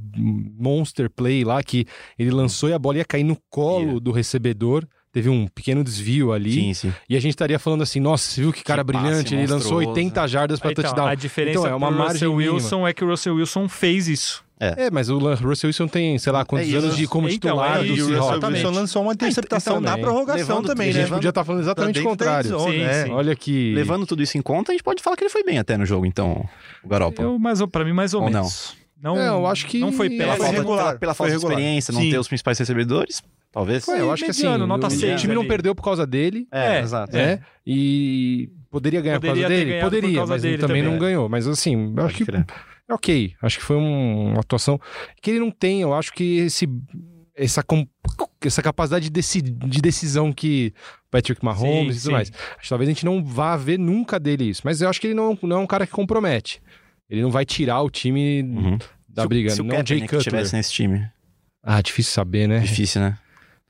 monster 0.59 1.09
play 1.09 1.43
lá 1.43 1.61
que 1.61 1.85
ele 2.17 2.31
lançou 2.31 2.69
e 2.69 2.73
a 2.73 2.79
bola 2.79 2.97
ia 2.97 3.05
cair 3.05 3.23
no 3.23 3.37
colo 3.49 3.93
Ia. 3.93 3.99
do 3.99 4.11
recebedor. 4.11 4.87
Teve 5.13 5.27
um 5.29 5.45
pequeno 5.47 5.83
desvio 5.83 6.31
ali. 6.31 6.53
Sim, 6.53 6.73
sim. 6.73 6.93
E 7.09 7.17
a 7.17 7.19
gente 7.19 7.31
estaria 7.31 7.59
falando 7.59 7.81
assim: 7.83 7.99
nossa, 7.99 8.29
você 8.31 8.41
viu 8.41 8.53
que 8.53 8.63
cara 8.63 8.83
Que 8.83 8.93
passe 8.93 9.03
brilhante? 9.05 9.33
Ele 9.35 9.41
lançou 9.41 9.73
monstruoso. 9.73 9.89
80 9.89 10.27
jardas 10.27 10.59
para 10.59 10.71
Então, 10.71 10.83
touchdown. 10.85 11.07
a 11.07 11.15
diferença 11.15 11.59
Então, 11.59 11.69
é 11.71 11.75
uma 11.75 11.91
margem 11.91 12.13
Russell 12.29 12.35
mínima. 12.37 12.53
Wilson 12.55 12.87
é 12.87 12.93
que 12.93 13.03
o 13.03 13.07
Russell 13.09 13.35
Wilson 13.35 13.67
fez 13.67 14.07
isso. 14.07 14.43
É, 14.57 14.91
mas 14.91 15.09
o 15.09 15.17
Russell 15.17 15.67
Wilson 15.69 15.87
tem, 15.87 16.17
sei 16.19 16.31
lá, 16.31 16.45
quantos 16.45 16.71
É, 16.71 16.77
anos 16.77 16.93
o- 16.93 16.95
de 16.95 17.07
como 17.07 17.27
então, 17.27 17.49
titular 17.57 17.77
é 17.77 17.79
do 17.79 17.85
E 17.85 17.89
o 17.89 17.91
Russell 17.93 18.07
Seahawks. 18.09 18.31
exatamente. 18.31 18.65
Wilson 18.65 18.79
lançou 18.79 19.01
uma 19.01 19.13
interceptação 19.13 19.73
então, 19.73 19.81
na 19.81 19.89
também. 19.89 20.03
prorrogação 20.05 20.47
Levando- 20.47 20.67
também, 20.67 20.89
A 20.89 20.93
né? 20.93 20.99
gente 21.01 21.09
podia 21.09 21.29
estar 21.29 21.43
falando 21.43 21.61
exatamente 21.61 21.99
o 21.99 22.03
da 22.03 22.09
contrário. 22.09 22.47
endzone, 22.47 22.71
Sim, 22.77 22.81
é. 22.83 23.03
sim. 23.05 23.09
Olha 23.11 23.35
que. 23.35 23.73
Levando 23.73 24.05
tudo 24.05 24.21
isso 24.23 24.37
em 24.37 24.41
conta, 24.41 24.71
a 24.71 24.73
gente 24.73 24.83
pode 24.83 25.01
falar 25.03 25.17
que 25.17 25.23
ele 25.23 25.31
foi 25.31 25.43
bem 25.43 25.57
até 25.57 25.75
no 25.77 25.85
jogo, 25.85 26.05
então, 26.05 26.47
o 26.83 26.87
Garoppolo. 26.87 27.27
Eu, 27.43 27.61
ou- 27.61 27.67
pra 27.67 27.83
mim, 27.83 27.91
mais 27.91 28.13
ou, 28.13 28.21
Ou 28.21 28.29
menos. 28.29 28.75
Não, 29.01 29.17
É, 29.17 29.29
eu 29.29 29.47
acho 29.47 29.65
que- 29.65 29.79
não 29.79 29.91
foi 29.91 30.09
Pela 30.11 30.35
foi 30.35 30.45
falta, 30.45 30.57
regular, 30.59 30.85
pela, 30.85 30.99
pela 30.99 31.13
foi 31.15 31.25
falta 31.27 31.31
de 31.31 31.37
regular. 31.37 31.57
experiência, 31.59 31.91
não 31.91 32.01
Sim. 32.01 32.11
ter 32.11 32.19
os 32.19 32.27
principais 32.27 32.59
recebedores, 32.59 33.21
talvez. 33.51 33.85
Foi, 33.85 33.99
eu 33.99 34.11
acho 34.11 34.23
que 34.25 34.31
assim, 34.31 34.43
mediano, 34.43 34.65
nota 34.67 34.85
o, 34.85 34.87
o 34.87 34.91
seis 34.91 35.19
time 35.21 35.33
não 35.33 35.41
ali. 35.41 35.47
perdeu 35.49 35.75
por 35.75 35.83
causa 35.83 36.05
dele, 36.07 36.47
É, 36.51 36.77
É, 36.77 36.79
exato. 36.81 37.15
né? 37.15 37.39
E 37.65 38.49
poderia 38.69 39.01
ganhar 39.01 39.19
Poderia 39.19 39.43
por 39.43 39.49
ter 39.49 39.49
causa 39.49 39.65
dele? 39.65 39.81
Poderia, 39.81 40.17
causa 40.17 40.33
mas 40.33 40.41
dele 40.41 40.57
também, 40.57 40.81
também. 40.81 40.91
não 40.93 40.99
ganhou. 40.99 41.29
Mas 41.29 41.47
assim, 41.47 41.93
eu 41.95 42.05
acho 42.05 42.15
que 42.23 42.31
é 42.35 42.93
ok. 42.93 43.33
Acho 43.41 43.59
que 43.59 43.63
foi 43.63 43.75
um- 43.77 44.31
uma 44.31 44.39
atuação 44.39 44.79
que 45.21 45.31
ele 45.31 45.39
não 45.39 45.51
tem. 45.51 45.81
Eu 45.81 45.93
acho 45.93 46.11
que 46.13 46.39
esse, 46.39 46.67
essa, 47.35 47.63
essa 48.43 48.61
capacidade 48.61 49.05
de, 49.05 49.11
deci- 49.11 49.41
de 49.41 49.81
decisão 49.81 50.31
que 50.33 50.73
Patrick 51.09 51.43
Mahomes 51.43 51.61
Sim, 51.69 51.81
e 51.81 51.85
tudo 51.95 51.99
sim. 52.01 52.11
mais. 52.11 52.31
Acho 52.31 52.61
que 52.63 52.69
talvez 52.69 52.89
a 52.89 52.91
gente 52.93 53.05
não 53.05 53.23
vá 53.23 53.55
ver 53.55 53.77
nunca 53.79 54.19
dele 54.19 54.45
isso. 54.49 54.61
Mas 54.65 54.81
eu 54.81 54.89
acho 54.89 54.99
que 54.99 55.07
ele 55.07 55.13
não, 55.13 55.37
não 55.41 55.57
é 55.57 55.59
um 55.59 55.67
cara 55.67 55.85
que 55.85 55.91
compromete. 55.93 56.61
Ele 57.09 57.21
não 57.21 57.31
vai 57.31 57.45
tirar 57.45 57.81
o 57.81 57.89
time 57.89 58.41
Uhum. 58.43 58.77
da 59.07 59.23
Se 59.23 59.27
briga. 59.27 59.49
Se 59.51 59.61
o 59.61 59.63
não 59.63 59.75
é 59.75 59.81
o 59.81 59.85
Jay 59.85 59.99
Kaepernick 59.99 60.07
Cutler. 60.07 60.19
estivesse 60.21 60.55
nesse 60.55 60.71
time, 60.73 61.07
Ah, 61.63 61.81
difícil 61.81 62.11
saber, 62.13 62.47
né? 62.47 62.59
difícil, 62.59 63.01
né? 63.01 63.17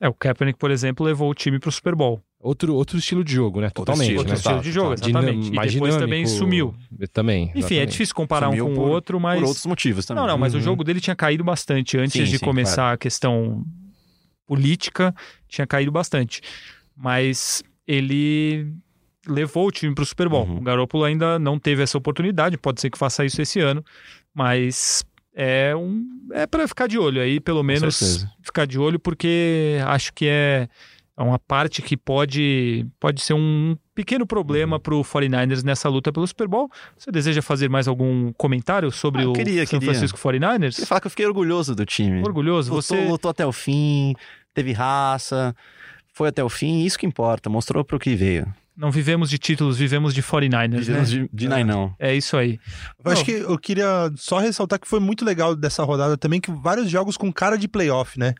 É, 0.01 0.09
o 0.09 0.13
Kaepernick, 0.15 0.57
por 0.57 0.71
exemplo, 0.71 1.05
levou 1.05 1.29
o 1.29 1.33
time 1.35 1.59
pro 1.59 1.71
Super 1.71 1.93
Bowl. 1.95 2.19
Outro, 2.39 2.73
outro 2.73 2.97
estilo 2.97 3.23
de 3.23 3.33
jogo, 3.35 3.61
né? 3.61 3.69
Totalmente. 3.69 4.01
estilo, 4.07 4.23
né? 4.23 4.29
Outro 4.31 4.35
estilo 4.39 4.61
de 4.63 4.71
jogo, 4.71 4.93
exatamente. 4.95 5.25
Dinam- 5.27 5.45
e 5.45 5.51
depois 5.51 5.71
dinâmico, 5.71 5.99
também 5.99 6.25
sumiu. 6.25 6.75
Também. 7.13 7.43
Enfim, 7.49 7.57
é 7.57 7.59
exatamente. 7.59 7.91
difícil 7.91 8.15
comparar 8.15 8.47
Sumiu 8.47 8.67
um 8.67 8.73
com 8.73 8.81
o 8.81 8.89
outro, 8.89 9.19
mas... 9.19 9.39
Por 9.39 9.47
outros 9.47 9.65
motivos 9.67 10.03
também. 10.07 10.21
Não, 10.23 10.27
não, 10.27 10.37
mas 10.39 10.55
o 10.55 10.57
Uhum. 10.57 10.63
jogo 10.63 10.83
dele 10.83 10.99
tinha 10.99 11.15
caído 11.15 11.43
bastante 11.43 11.99
antes 11.99 12.13
Sim, 12.13 12.23
de 12.23 12.39
sim, 12.39 12.43
começar 12.45 12.75
claro. 12.77 12.95
a 12.95 12.97
questão 12.97 13.63
política, 14.47 15.13
tinha 15.47 15.67
caído 15.67 15.91
bastante. 15.91 16.41
Mas 16.97 17.63
ele 17.87 18.73
levou 19.27 19.67
o 19.67 19.71
time 19.71 19.93
para 19.93 20.01
o 20.01 20.05
Super 20.05 20.27
Bowl. 20.27 20.47
Uhum. 20.47 20.57
O 20.57 20.61
Garoppolo 20.61 21.03
ainda 21.03 21.37
não 21.37 21.59
teve 21.59 21.83
essa 21.83 21.97
oportunidade, 21.97 22.57
pode 22.57 22.81
ser 22.81 22.89
que 22.89 22.97
faça 22.97 23.23
isso 23.23 23.39
esse 23.39 23.59
ano, 23.59 23.85
mas 24.33 25.03
é 25.35 25.75
um 25.75 26.05
é 26.33 26.45
para 26.47 26.67
ficar 26.67 26.87
de 26.87 26.97
olho 26.97 27.21
aí, 27.21 27.39
pelo 27.39 27.63
menos 27.63 28.27
ficar 28.41 28.65
de 28.65 28.77
olho 28.79 28.99
porque 28.99 29.77
acho 29.85 30.13
que 30.13 30.27
é 30.27 30.67
é 31.17 31.23
uma 31.23 31.37
parte 31.37 31.81
que 31.81 31.95
pode, 31.95 32.85
pode 32.99 33.21
ser 33.21 33.33
um 33.33 33.77
pequeno 33.93 34.25
problema 34.25 34.79
para 34.79 34.95
o 34.95 35.03
49ers 35.03 35.61
nessa 35.61 35.87
luta 35.89 36.11
pelo 36.11 36.25
Super 36.25 36.47
Bowl. 36.47 36.69
Você 36.97 37.11
deseja 37.11 37.41
fazer 37.43 37.69
mais 37.69 37.87
algum 37.87 38.31
comentário 38.33 38.89
sobre 38.91 39.23
Ah, 39.23 39.29
o 39.29 39.33
queria, 39.33 39.63
San 39.67 39.77
queria. 39.77 39.93
Francisco 39.93 40.17
49ers? 40.17 40.71
Queria 40.75 40.87
falar 40.87 41.01
que 41.01 41.07
eu 41.07 41.11
fiquei 41.11 41.25
orgulhoso 41.27 41.75
do 41.75 41.85
time. 41.85 42.21
Orgulhoso? 42.23 42.73
Lutou, 42.73 42.81
Você. 42.97 43.05
lutou 43.07 43.29
até 43.29 43.45
o 43.45 43.51
fim, 43.51 44.15
teve 44.53 44.71
raça, 44.71 45.53
foi 46.13 46.29
até 46.29 46.43
o 46.43 46.49
fim, 46.49 46.85
isso 46.85 46.97
que 46.97 47.05
importa, 47.05 47.49
mostrou 47.51 47.83
pro 47.83 47.99
que 47.99 48.15
veio. 48.15 48.47
Não 48.75 48.89
vivemos 48.89 49.29
de 49.29 49.37
títulos, 49.37 49.77
vivemos 49.77 50.13
de 50.13 50.23
49ers, 50.23 50.79
Vivemos 50.79 51.13
né? 51.13 51.19
de, 51.23 51.29
de 51.33 51.49
nine, 51.49 51.63
não. 51.65 51.93
É 51.99 52.15
isso 52.15 52.37
aí. 52.37 52.59
Eu 53.03 53.11
acho 53.11 53.25
que 53.25 53.31
eu 53.31 53.57
queria 53.59 54.11
só 54.15 54.39
ressaltar 54.39 54.79
que 54.79 54.87
foi 54.87 54.99
muito 54.99 55.25
legal 55.25 55.55
dessa 55.55 55.83
rodada 55.83 56.17
também, 56.17 56.39
que 56.39 56.49
vários 56.51 56.89
jogos 56.89 57.17
com 57.17 57.31
cara 57.31 57.57
de 57.57 57.67
playoff, 57.67 58.17
né? 58.17 58.33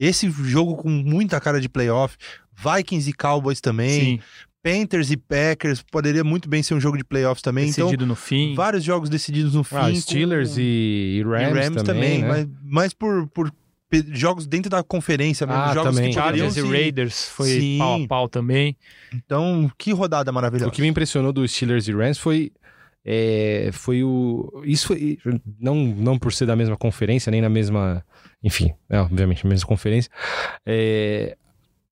Esse 0.00 0.28
jogo 0.30 0.76
com 0.76 0.88
muita 0.88 1.40
cara 1.40 1.60
de 1.60 1.68
playoff, 1.68 2.16
Vikings 2.56 3.10
e 3.10 3.12
Cowboys 3.12 3.60
também, 3.60 4.00
Sim, 4.18 4.20
Panthers 4.62 5.10
e 5.10 5.16
Packers, 5.16 5.82
poderia 5.92 6.24
muito 6.24 6.48
bem 6.48 6.62
ser 6.62 6.74
um 6.74 6.80
jogo 6.80 6.96
de 6.96 7.04
playoffs 7.04 7.42
também. 7.42 7.66
decidido 7.66 8.06
no 8.06 8.14
fim. 8.16 8.52
Então, 8.52 8.56
vários 8.56 8.82
jogos 8.82 9.10
decididos 9.10 9.54
no 9.54 9.62
fim. 9.62 9.76
Ah, 9.76 9.90
com- 9.90 9.94
Steelers 9.96 10.56
e, 10.56 11.18
e 11.18 11.22
Rams, 11.22 11.82
também, 11.82 12.22
né? 12.22 12.28
mas, 12.28 12.48
mas 12.64 12.94
por, 12.94 13.28
por 13.28 13.52
jogos 14.12 14.46
dentro 14.46 14.70
da 14.70 14.82
conferência 14.82 15.46
mesmo, 15.46 15.62
Ah, 15.62 15.74
jogos 15.74 15.94
também. 15.94 16.10
que 16.12 16.20
poderiam 16.20 16.50
Chargers 16.50 16.56
e. 16.56 16.76
Raiders 16.76 17.28
foi 17.28 17.48
Sim. 17.48 17.78
pau 17.78 18.02
a 18.02 18.06
pau 18.08 18.28
também. 18.28 18.76
Então, 19.12 19.70
que 19.78 19.92
rodada 19.92 20.32
maravilhosa. 20.32 20.68
O 20.68 20.72
que 20.72 20.82
me 20.82 20.88
impressionou 20.88 21.32
dos 21.32 21.52
Steelers 21.52 21.86
e 21.88 21.92
Rams 21.92 22.18
foi 22.18 22.52
é, 23.04 23.68
foi 23.72 24.02
o 24.02 24.62
isso 24.64 24.86
foi, 24.86 25.18
não 25.60 25.76
não 25.76 26.18
por 26.18 26.32
ser 26.32 26.46
da 26.46 26.56
mesma 26.56 26.74
conferência 26.76 27.30
nem 27.30 27.42
na 27.42 27.50
mesma 27.50 28.02
enfim 28.42 28.72
é, 28.88 28.98
obviamente 28.98 29.44
na 29.44 29.50
mesma 29.50 29.66
conferência 29.68 30.10
é, 30.64 31.36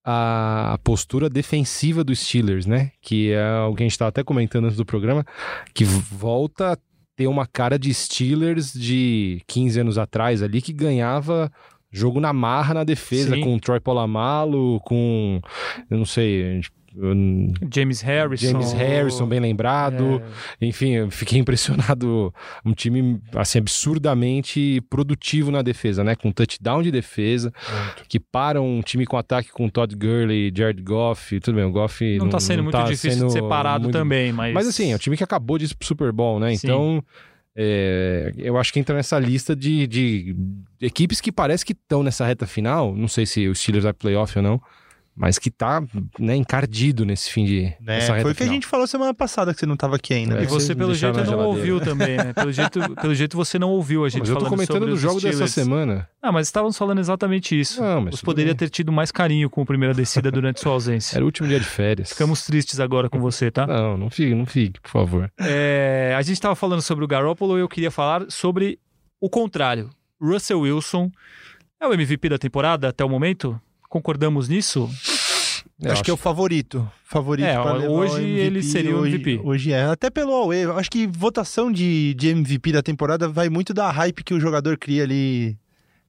a 0.02 0.78
postura 0.82 1.28
defensiva 1.28 2.02
dos 2.02 2.18
Steelers 2.20 2.64
né 2.64 2.92
que 3.02 3.30
é 3.30 3.60
o 3.60 3.74
que 3.74 3.82
a 3.82 3.84
gente 3.84 3.92
estava 3.92 4.08
até 4.08 4.24
comentando 4.24 4.64
antes 4.64 4.76
do 4.78 4.86
programa 4.86 5.22
que 5.74 5.84
volta 5.84 6.72
a 6.72 6.78
ter 7.14 7.26
uma 7.26 7.46
cara 7.46 7.78
de 7.78 7.92
Steelers 7.92 8.72
de 8.72 9.42
15 9.46 9.80
anos 9.80 9.98
atrás 9.98 10.42
ali 10.42 10.62
que 10.62 10.72
ganhava 10.72 11.52
jogo 11.92 12.20
na 12.20 12.32
marra 12.32 12.74
na 12.74 12.84
defesa 12.84 13.34
Sim. 13.34 13.42
com 13.42 13.54
o 13.54 13.60
Troy 13.60 13.78
Polamalu 13.78 14.80
com 14.80 15.40
eu 15.90 15.98
não 15.98 16.06
sei 16.06 16.62
James 17.72 18.00
Harrison. 18.02 18.50
James 18.50 18.72
Harrison, 18.72 19.26
bem 19.26 19.40
lembrado. 19.40 20.22
É, 20.60 20.66
Enfim, 20.66 20.90
eu 20.90 21.10
fiquei 21.10 21.38
impressionado. 21.40 22.32
Um 22.64 22.72
time, 22.72 23.20
assim, 23.34 23.58
absurdamente 23.58 24.80
produtivo 24.90 25.50
na 25.50 25.62
defesa, 25.62 26.04
né? 26.04 26.14
Com 26.14 26.30
touchdown 26.30 26.82
de 26.82 26.90
defesa, 26.90 27.52
que 28.08 28.20
para 28.20 28.60
um 28.60 28.82
time 28.82 29.06
com 29.06 29.16
ataque 29.16 29.50
com 29.50 29.68
Todd 29.68 29.94
Gurley, 29.96 30.52
Jared 30.54 30.82
Goff. 30.82 31.40
Tudo 31.40 31.54
bem, 31.56 31.64
o 31.64 31.72
Goff 31.72 32.18
não 32.18 32.28
tá 32.28 32.40
sendo 32.40 32.62
muito 32.62 32.74
tá 32.76 32.84
difícil 32.84 33.12
sendo 33.12 33.26
de 33.28 33.32
ser 33.32 33.42
parado 33.48 33.84
muito- 33.84 33.96
também, 33.98 34.32
mas... 34.32 34.52
Mas 34.52 34.68
assim, 34.68 34.92
é 34.92 34.94
um 34.94 34.98
time 34.98 35.16
que 35.16 35.24
acabou 35.24 35.56
de 35.58 35.64
ir 35.64 35.74
pro 35.74 35.86
Super 35.86 36.12
Bowl, 36.12 36.38
né? 36.38 36.54
Sim. 36.54 36.66
Então. 36.66 37.04
É, 37.54 38.32
eu 38.36 38.56
acho 38.56 38.72
que 38.72 38.80
entra 38.80 38.94
nessa 38.94 39.18
lista 39.18 39.54
de, 39.54 39.86
de 39.86 40.36
equipes 40.80 41.20
que 41.20 41.30
parece 41.30 41.64
que 41.64 41.72
estão 41.72 42.02
nessa 42.02 42.24
reta 42.24 42.46
final. 42.46 42.94
Não 42.94 43.08
sei 43.08 43.26
se 43.26 43.46
o 43.48 43.54
Steelers 43.54 43.84
vai 43.84 43.92
playoff 43.92 44.36
ou 44.38 44.42
não, 44.42 44.60
mas 45.14 45.38
que 45.38 45.50
tá 45.50 45.82
né, 46.18 46.34
encardido 46.34 47.04
nesse 47.04 47.30
fim 47.30 47.44
de. 47.44 47.74
Né? 47.80 48.00
Foi 48.22 48.32
o 48.32 48.34
que 48.34 48.42
a 48.42 48.46
gente 48.46 48.66
falou 48.66 48.86
semana 48.86 49.12
passada, 49.12 49.52
que 49.52 49.60
você 49.60 49.66
não 49.66 49.76
tava 49.76 49.96
aqui 49.96 50.14
ainda. 50.14 50.40
É? 50.40 50.44
E 50.44 50.46
você, 50.46 50.74
pelo 50.74 50.94
jeito, 50.94 51.16
não 51.18 51.24
geladeira. 51.24 51.48
ouviu 51.48 51.80
também, 51.80 52.16
né? 52.16 52.32
Pelo 52.32 52.50
jeito, 52.50 52.80
pelo 52.96 53.14
jeito 53.14 53.36
você 53.36 53.58
não 53.58 53.70
ouviu 53.70 54.04
a 54.04 54.08
gente 54.08 54.20
Mas 54.20 54.30
eu 54.30 54.36
tô 54.36 54.40
falando 54.40 54.54
comentando 54.54 54.74
sobre 54.74 54.90
do 54.90 54.94
os 54.94 55.00
jogo 55.00 55.20
dessa 55.20 55.46
semana. 55.46 56.08
Ah, 56.20 56.32
mas 56.32 56.46
estávamos 56.46 56.78
falando 56.78 56.98
exatamente 56.98 57.58
isso. 57.58 57.82
Não, 57.82 58.00
mas 58.00 58.16
tudo 58.16 58.24
poderia 58.24 58.52
bem. 58.52 58.58
ter 58.58 58.70
tido 58.70 58.90
mais 58.90 59.12
carinho 59.12 59.50
com 59.50 59.60
a 59.60 59.66
primeira 59.66 59.94
descida 59.94 60.30
durante 60.30 60.60
sua 60.60 60.72
ausência. 60.72 61.16
Era 61.16 61.24
o 61.24 61.26
último 61.26 61.46
dia 61.46 61.60
de 61.60 61.66
férias. 61.66 62.10
Ficamos 62.10 62.44
tristes 62.44 62.80
agora 62.80 63.10
com 63.10 63.20
você, 63.20 63.50
tá? 63.50 63.66
Não, 63.66 63.98
não 63.98 64.08
fique, 64.08 64.34
não 64.34 64.46
fique, 64.46 64.80
por 64.80 64.90
favor. 64.90 65.30
É, 65.38 66.14
a 66.16 66.22
gente 66.22 66.34
estava 66.34 66.54
falando 66.54 66.80
sobre 66.80 67.04
o 67.04 67.08
Garoppolo 67.08 67.58
e 67.58 67.60
eu 67.60 67.68
queria 67.68 67.90
falar 67.90 68.24
sobre 68.30 68.78
o 69.20 69.28
contrário. 69.28 69.90
Russell 70.20 70.60
Wilson 70.60 71.10
é 71.78 71.86
o 71.86 71.92
MVP 71.92 72.28
da 72.30 72.38
temporada 72.38 72.88
até 72.88 73.04
o 73.04 73.08
momento? 73.08 73.60
Concordamos 73.92 74.48
nisso? 74.48 74.88
Eu 75.78 75.92
acho, 75.92 76.02
que 76.02 76.10
é 76.10 76.14
o 76.14 76.16
favorito. 76.16 76.90
Favorito 77.04 77.44
É, 77.44 77.60
hoje 77.86 78.22
MVP, 78.22 78.40
ele 78.40 78.62
seria 78.62 78.96
o 78.96 79.00
hoje, 79.00 79.16
MVP. 79.16 79.40
Hoje 79.44 79.70
é. 79.70 79.82
Até 79.84 80.08
pelo 80.08 80.32
Huawei. 80.32 80.64
Acho 80.64 80.90
que 80.90 81.06
votação 81.06 81.70
de, 81.70 82.14
de 82.14 82.28
MVP 82.30 82.72
da 82.72 82.82
temporada 82.82 83.28
vai 83.28 83.50
muito 83.50 83.74
da 83.74 83.90
hype 83.90 84.24
que 84.24 84.32
o 84.32 84.40
jogador 84.40 84.78
cria 84.78 85.02
ali 85.02 85.58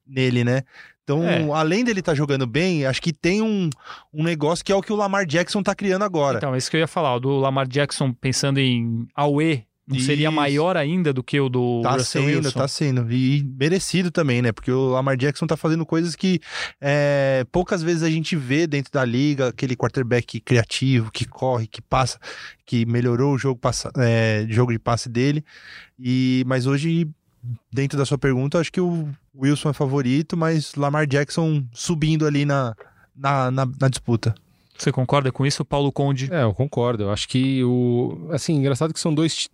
nele, 0.08 0.46
né? 0.46 0.62
Então, 1.04 1.28
É. 1.28 1.46
além 1.52 1.84
dele 1.84 2.00
estar 2.00 2.16
jogando 2.16 2.48
bem, 2.48 2.86
acho 2.86 3.02
que 3.02 3.12
tem 3.12 3.42
um, 3.42 3.70
um 4.14 4.24
negócio 4.24 4.64
que 4.64 4.72
é 4.72 4.76
o 4.76 4.82
que 4.82 4.94
o 4.94 4.96
Lamar 4.96 5.26
Jackson 5.26 5.62
tá 5.62 5.76
criando 5.76 6.04
agora. 6.04 6.38
Então, 6.38 6.56
é 6.56 6.58
isso 6.58 6.72
que 6.72 6.78
eu 6.78 6.82
ia 6.82 6.88
falar. 6.88 7.16
O 7.16 7.20
do 7.20 7.38
Lamar 7.38 7.68
Jackson 7.68 8.14
pensando 8.14 8.60
em 8.62 9.06
Aue 9.14 9.66
não 9.86 10.00
seria 10.00 10.30
Isso. 10.30 10.36
maior 10.36 10.78
ainda 10.78 11.12
do 11.12 11.22
que 11.22 11.38
o 11.40 11.50
do 11.50 11.82
Tá 11.82 11.94
Russell 11.94 12.24
sendo, 12.24 12.38
Wilson? 12.38 12.60
tá 12.60 12.68
sendo. 12.68 13.12
E 13.12 13.44
merecido 13.60 14.10
também, 14.10 14.42
né? 14.42 14.54
Porque 14.54 14.72
o 14.72 14.92
Lamar 14.92 15.18
Jackson 15.18 15.46
tá 15.46 15.58
fazendo 15.58 15.86
coisas 15.86 16.16
que 16.16 16.40
é, 16.80 17.46
poucas 17.52 17.84
vezes 17.84 18.02
a 18.02 18.10
gente 18.10 18.36
vê 18.36 18.66
dentro 18.66 18.92
da 18.94 19.04
liga, 19.04 19.50
aquele 19.50 19.76
quarterback 19.76 20.40
criativo, 20.40 21.12
que 21.12 21.26
corre, 21.26 21.68
que 21.68 21.82
passa, 21.82 22.18
que 22.66 22.86
melhorou 22.86 23.34
o 23.34 23.38
jogo, 23.38 23.60
passa, 23.60 23.92
é, 23.98 24.46
jogo 24.50 24.72
de 24.72 24.80
passe 24.80 25.10
dele. 25.10 25.44
E, 26.00 26.44
mas 26.48 26.66
hoje, 26.66 27.10
dentro 27.72 27.98
da 27.98 28.06
sua 28.06 28.18
pergunta, 28.18 28.60
acho 28.60 28.72
que 28.72 28.80
o 28.82 29.10
Wilson 29.36 29.72
é 29.72 29.74
favorito, 29.74 30.38
mas 30.38 30.76
Lamar 30.76 31.06
Jackson 31.06 31.62
subindo 31.74 32.26
ali 32.26 32.46
na, 32.46 32.74
na, 33.14 33.52
na, 33.52 33.66
na 33.66 33.90
disputa. 33.90 34.34
Você 34.84 34.92
concorda 34.92 35.32
com 35.32 35.46
isso, 35.46 35.64
Paulo 35.64 35.94
Conde? 35.94 36.30
É, 36.32 36.44
eu 36.44 36.54
concordo. 36.54 37.04
Eu 37.04 37.12
acho 37.12 37.28
que 37.30 37.64
o. 37.64 38.28
Assim, 38.32 38.56
engraçado 38.56 38.94
que 38.94 39.00
são 39.00 39.14
dois. 39.14 39.48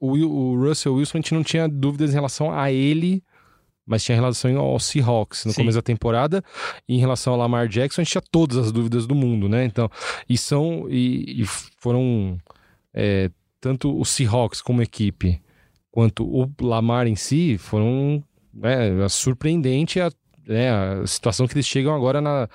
O, 0.00 0.12
o 0.12 0.56
Russell 0.66 0.94
Wilson, 0.94 1.18
a 1.18 1.20
gente 1.20 1.34
não 1.34 1.42
tinha 1.42 1.68
dúvidas 1.68 2.10
em 2.10 2.14
relação 2.14 2.50
a 2.50 2.72
ele, 2.72 3.22
mas 3.84 4.02
tinha 4.02 4.16
relação 4.16 4.56
ao 4.58 4.80
Seahawks 4.80 5.44
no 5.44 5.52
Sim. 5.52 5.60
começo 5.60 5.76
da 5.76 5.82
temporada. 5.82 6.42
E 6.88 6.94
em 6.96 6.98
relação 6.98 7.34
ao 7.34 7.38
Lamar 7.38 7.68
Jackson, 7.68 8.00
a 8.00 8.04
gente 8.04 8.12
tinha 8.12 8.22
todas 8.30 8.56
as 8.56 8.72
dúvidas 8.72 9.06
do 9.06 9.14
mundo, 9.14 9.46
né? 9.46 9.64
Então, 9.64 9.90
e 10.26 10.38
são. 10.38 10.86
E, 10.88 11.42
e 11.42 11.44
foram. 11.78 12.38
é, 12.94 13.30
tanto 13.60 13.94
o 13.94 14.06
Seahawks 14.06 14.62
como 14.62 14.80
equipe, 14.80 15.38
quanto 15.90 16.24
o 16.24 16.50
Lamar 16.62 17.06
em 17.06 17.16
si, 17.16 17.58
foram. 17.58 18.24
né, 18.54 19.06
surpreendente 19.10 20.00
a 20.00 20.10
né, 20.46 20.70
a 20.70 21.06
situação 21.06 21.46
que 21.46 21.54
eles 21.54 21.66
chegam 21.66 21.94
agora 21.94 22.20
na, 22.20 22.48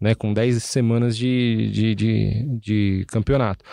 né, 0.00 0.14
com 0.14 0.32
10 0.32 0.62
semanas 0.62 1.16
de, 1.16 1.70
de, 1.72 1.94
de, 1.94 2.58
de 2.60 3.04
campeonato. 3.08 3.64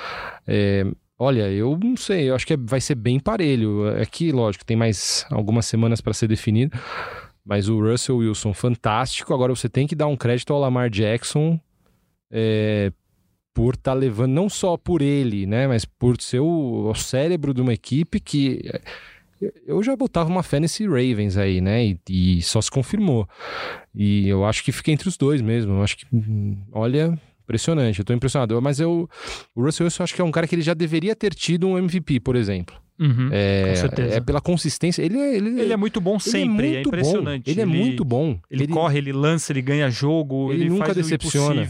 É, 0.47 0.85
olha, 1.17 1.51
eu 1.51 1.77
não 1.81 1.97
sei, 1.97 2.29
eu 2.29 2.35
acho 2.35 2.47
que 2.47 2.53
é- 2.53 2.57
vai 2.57 2.79
ser 2.81 2.95
bem 2.95 3.19
parelho. 3.19 3.87
É 3.97 4.05
que, 4.05 4.31
lógico, 4.31 4.65
tem 4.65 4.77
mais 4.77 5.25
algumas 5.29 5.65
semanas 5.65 6.01
para 6.01 6.13
ser 6.13 6.27
definido, 6.27 6.77
mas 7.43 7.69
o 7.69 7.79
Russell 7.79 8.17
Wilson, 8.17 8.53
fantástico. 8.53 9.33
Agora 9.33 9.53
você 9.55 9.69
tem 9.69 9.85
que 9.87 9.95
dar 9.95 10.07
um 10.07 10.15
crédito 10.17 10.53
ao 10.53 10.59
Lamar 10.59 10.89
Jackson 10.89 11.59
é, 12.31 12.91
por 13.53 13.75
estar 13.75 13.93
levando, 13.93 14.31
não 14.33 14.49
só 14.49 14.75
por 14.77 15.01
ele, 15.01 15.45
né, 15.45 15.67
mas 15.67 15.85
por 15.85 16.19
ser 16.21 16.39
o, 16.39 16.89
o 16.89 16.95
cérebro 16.95 17.53
de 17.53 17.61
uma 17.61 17.73
equipe 17.73 18.19
que. 18.19 18.61
Eu 19.65 19.83
já 19.83 19.95
botava 19.95 20.29
uma 20.29 20.43
fé 20.43 20.59
nesse 20.59 20.85
Ravens 20.85 21.37
aí, 21.37 21.59
né? 21.59 21.85
E, 21.85 21.99
e 22.09 22.41
só 22.41 22.61
se 22.61 22.71
confirmou. 22.71 23.27
E 23.93 24.27
eu 24.27 24.45
acho 24.45 24.63
que 24.63 24.71
fica 24.71 24.91
entre 24.91 25.07
os 25.07 25.17
dois 25.17 25.41
mesmo. 25.41 25.73
Eu 25.73 25.83
acho 25.83 25.97
que, 25.97 26.05
hum, 26.13 26.57
olha, 26.71 27.19
impressionante. 27.43 27.99
Eu 27.99 28.05
tô 28.05 28.13
impressionado. 28.13 28.61
Mas 28.61 28.79
eu, 28.79 29.09
o 29.55 29.61
Russell 29.61 29.85
Wilson, 29.85 30.01
eu 30.01 30.03
acho 30.03 30.15
que 30.15 30.21
é 30.21 30.23
um 30.23 30.31
cara 30.31 30.47
que 30.47 30.55
ele 30.55 30.61
já 30.61 30.73
deveria 30.73 31.15
ter 31.15 31.33
tido 31.33 31.67
um 31.67 31.77
MVP, 31.77 32.19
por 32.19 32.35
exemplo. 32.35 32.75
Uhum, 32.97 33.27
É, 33.31 33.65
com 33.69 33.75
certeza. 33.75 34.15
é 34.15 34.19
pela 34.21 34.39
consistência. 34.39 35.01
Ele 35.03 35.17
é, 35.17 35.35
ele, 35.35 35.61
Ele 35.61 35.73
é 35.73 35.75
muito 35.75 35.99
bom 35.99 36.13
ele 36.13 36.19
sempre, 36.21 36.67
é, 36.67 36.71
muito 36.75 36.83
bom. 36.83 36.97
impressionante. 36.97 37.49
Ele 37.51 37.61
é 37.61 37.65
muito 37.65 38.05
bom. 38.05 38.39
Ele, 38.49 38.67
corre, 38.67 38.97
ele 38.99 39.11
lança, 39.11 39.51
ele 39.51 39.61
ganha 39.61 39.89
jogo, 39.89 40.51
Ele 40.53 40.61
ele, 40.63 40.69
nunca 40.69 40.85
faz 40.85 40.97
decepciona. 40.97 41.67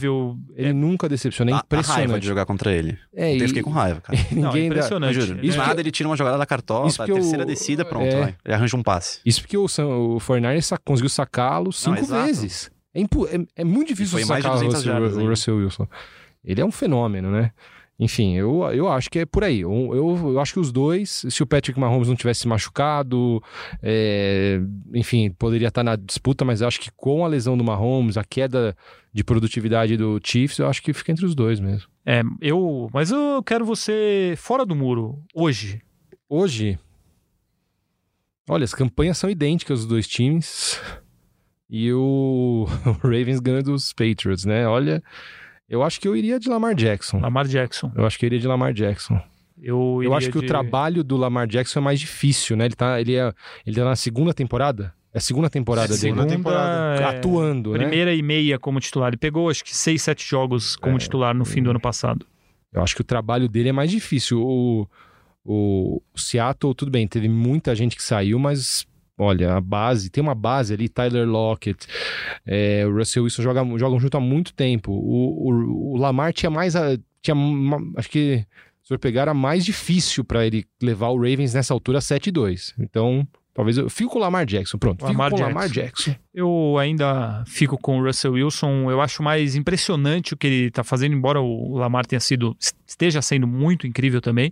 Ele 0.56 0.74
nunca 0.74 1.10
decepciona. 1.10 1.50
É 1.50 1.54
A- 1.54 1.58
a, 1.58 1.60
raiva 1.60 1.76
impressionante. 1.82 2.22
de 2.22 2.28
jogar 2.28 2.46
contra 2.46 2.72
ele. 2.72 2.98
É, 3.14 3.34
Eu 3.34 3.46
e- 3.46 3.48
fiquei 3.48 3.64
com 3.64 3.72
raiva, 3.72 4.02
cara. 4.02 4.18
Não, 4.32 4.38
é 4.38 4.46
ninguém 4.54 4.70
dá- 4.70 4.76
impressionante. 4.76 5.16
Eu 5.16 5.22
juro. 5.26 5.40
Ele 5.40 5.48
Do 5.50 5.54
é- 5.54 5.58
nada 5.58 5.82
ele 5.82 5.92
tira 5.92 6.08
uma 6.10 6.16
jogada 6.16 6.38
da 6.38 6.46
cartola, 6.46 6.88
Isso 6.88 7.02
a 7.02 7.06
terceira 7.06 7.44
o- 7.44 7.48
descida, 7.48 7.84
pronto, 7.84 8.06
é. 8.06 8.20
vai. 8.20 8.36
Ele 8.46 8.54
arranja 8.54 8.78
um 8.78 8.84
passe. 8.84 9.20
Isso 9.26 9.42
porque 9.42 9.58
o, 9.58 9.68
Sam- 9.68 9.88
o 9.88 10.18
49ers 10.20 10.62
sa- 10.66 10.78
conseguiu 10.78 11.10
sacá-lo 11.10 11.74
cinco 11.74 11.98
exato. 12.00 12.26
vezes. 12.26 12.70
É, 12.94 13.02
impu- 13.02 13.26
é- 13.28 13.46
é 13.56 13.64
muito 13.64 13.88
difícil 13.88 14.20
sacar 14.20 14.52
o 14.52 14.54
200 14.54 14.76
Russell, 14.76 14.92
jardas 14.94 15.16
o 15.16 15.20
ainda. 15.20 15.30
Russell 15.32 15.58
Wilson. 15.58 15.88
Ele 16.44 16.62
é 16.62 16.66
um 16.66 16.72
fenômeno, 16.72 17.32
né? 17.32 17.52
Enfim, 17.98 18.36
eu, 18.36 18.62
eu 18.74 18.92
acho 18.92 19.10
que 19.10 19.20
é 19.20 19.26
por 19.26 19.44
aí. 19.44 19.62
Eu, 19.62 19.72
eu, 19.94 20.34
eu 20.34 20.40
acho 20.40 20.54
que 20.54 20.60
os 20.60 20.72
dois, 20.72 21.26
se 21.30 21.42
o 21.42 21.48
Patrick 21.48 21.80
Mahomes 21.80 22.10
não 22.10 22.16
tivesse 22.16 22.42
se 22.42 22.48
machucado, 22.48 23.42
é, 23.82 24.60
enfim, 24.94 25.32
poderia 25.32 25.70
estar 25.70 25.84
na 25.84 25.96
disputa, 25.96 26.44
mas 26.44 26.62
acho 26.62 26.80
que 26.82 26.92
com 26.92 27.24
a 27.24 27.28
lesão 27.28 27.58
do 27.58 27.64
Mahomes, 27.64 28.18
a 28.18 28.24
queda 28.24 28.76
de 29.14 29.24
produtividade 29.24 29.96
do 29.96 30.20
Chiefs, 30.22 30.58
eu 30.60 30.68
acho 30.68 30.82
que 30.82 30.92
fica 30.92 31.14
entre 31.14 31.26
os 31.26 31.34
dois 31.34 31.62
mesmo. 31.62 31.88
É, 32.06 32.22
eu. 32.42 32.90
Mas 32.94 33.12
eu 33.12 33.42
quero 33.42 33.64
você 33.64 34.34
fora 34.38 34.66
do 34.66 34.76
muro, 34.76 35.24
hoje. 35.34 35.82
Hoje, 36.28 36.78
olha, 38.50 38.66
as 38.66 38.74
campanhas 38.74 39.18
são 39.18 39.30
idênticas 39.30 39.80
dos 39.80 39.88
dois 39.88 40.08
times. 40.08 40.82
E 41.70 41.94
o, 41.94 42.68
o 42.86 43.08
Ravens 43.08 43.40
ganha 43.40 43.64
dos 43.64 43.94
Patriots, 43.94 44.44
né? 44.44 44.68
Olha, 44.68 45.02
eu 45.70 45.84
acho 45.84 46.00
que 46.00 46.08
eu 46.08 46.16
iria 46.16 46.40
de 46.40 46.50
Lamar 46.50 46.76
Jackson. 46.76 47.20
Lamar 47.20 47.48
Jackson. 47.48 47.92
Eu 47.96 48.06
acho 48.06 48.18
que 48.20 48.26
eu 48.26 48.28
iria 48.28 48.40
de 48.40 48.48
Lamar 48.48 48.74
Jackson. 48.74 49.20
Eu, 49.62 50.02
Eu 50.04 50.14
acho 50.14 50.30
que 50.30 50.38
o 50.38 50.42
de- 50.42 50.48
trabalho 50.48 51.04
do 51.04 51.16
Lamar 51.16 51.48
Jackson 51.48 51.80
é 51.80 51.82
mais 51.82 52.00
difícil, 52.00 52.58
né? 52.58 52.66
Ele 52.66 52.76
tá, 52.76 53.00
ele 53.00 53.16
é, 53.16 53.34
ele 53.66 53.76
tá 53.76 53.86
na 53.86 53.96
segunda 53.96 54.34
temporada. 54.34 54.94
É 55.14 55.18
a 55.18 55.22
segunda 55.22 55.50
temporada 55.50 55.86
É, 55.86 55.90
dele. 55.90 56.00
segunda 56.00 56.26
né? 56.26 56.36
temporada. 56.36 57.02
é, 57.02 57.06
Atuando, 57.06 57.72
né? 57.72 57.80
Primeira 57.80 58.14
e 58.14 58.22
meia 58.22 58.60
como 58.60 58.80
titular. 58.82 59.08
Ele 59.10 59.18
pegou, 59.18 59.50
acho 59.50 59.64
que, 59.64 59.74
seis, 59.76 60.02
sete 60.02 60.28
jogos 60.30 60.76
como 60.76 60.98
É. 60.98 61.00
titular 61.00 61.34
no 61.34 61.46
fim 61.46 61.64
do 61.64 61.70
ano 61.70 61.80
passado. 61.80 62.26
Eu 62.74 62.84
acho 62.84 62.94
que 62.94 63.00
o 63.02 63.06
trabalho 63.06 63.48
dele 63.48 63.70
é 63.70 63.72
mais 63.72 63.90
difícil. 63.90 64.42
O, 64.46 64.86
o, 65.46 66.02
o 66.14 66.20
Seattle, 66.20 66.76
tudo 66.76 66.92
bem, 66.92 67.08
teve 67.08 67.30
muita 67.30 67.74
gente 67.74 67.96
que 67.96 68.04
saiu, 68.04 68.38
mas 68.38 68.86
olha, 69.18 69.56
a 69.56 69.62
base, 69.62 70.10
tem 70.10 70.22
uma 70.22 70.36
base 70.36 70.74
ali, 70.74 70.90
Tyler 70.90 71.28
Lockett, 71.28 71.88
é, 72.46 72.86
o 72.86 72.94
Russell 72.96 73.24
Wilson 73.24 73.42
joga, 73.44 73.64
jogam 73.78 74.00
junto 74.00 74.18
há 74.18 74.20
muito 74.20 74.54
tempo. 74.54 74.92
O, 74.92 75.50
o, 75.52 75.94
o 75.94 75.98
Lamar 75.98 76.34
tinha 76.34 76.50
mais. 76.50 76.76
A, 76.76 76.98
tinha, 77.22 77.36
uma- 77.36 77.82
acho 77.98 78.10
que 78.10 78.46
se 78.84 78.90
for 78.90 79.00
pegar, 79.00 79.24
era 79.24 79.34
mais 79.34 79.66
difícil 79.66 80.24
para 80.24 80.46
ele 80.46 80.66
levar 80.82 81.10
o 81.10 81.16
Ravens 81.18 81.54
nessa 81.54 81.74
altura 81.74 81.98
7-2. 82.00 82.74
Então, 82.78 83.28
talvez 83.52 83.78
eu 83.80 83.90
fico 83.90 84.12
com 84.12 84.20
o 84.20 84.22
Lamar 84.22 84.46
Jackson. 84.46 84.78
Pronto, 84.78 85.00
fico 85.00 85.12
Lamar 85.12 85.32
com 85.32 85.38
o 85.38 85.40
Lamar 85.42 85.70
Jackson. 85.70 86.16
Eu 86.32 86.78
ainda 86.78 87.44
fico 87.48 87.80
com 87.80 88.00
o 88.00 88.04
Russell 88.06 88.34
Wilson. 88.34 88.92
Eu 88.92 89.02
acho 89.02 89.24
mais 89.24 89.56
impressionante 89.56 90.36
o 90.36 90.38
que 90.38 90.46
ele 90.46 90.68
está 90.68 90.84
fazendo, 90.84 91.16
embora 91.16 91.42
o 91.42 91.76
Lamar 91.78 92.06
tenha 92.06 92.20
sido 92.20 92.56
esteja 92.86 93.22
sendo 93.24 93.48
muito 93.48 93.88
incrível 93.88 94.22
também. 94.22 94.52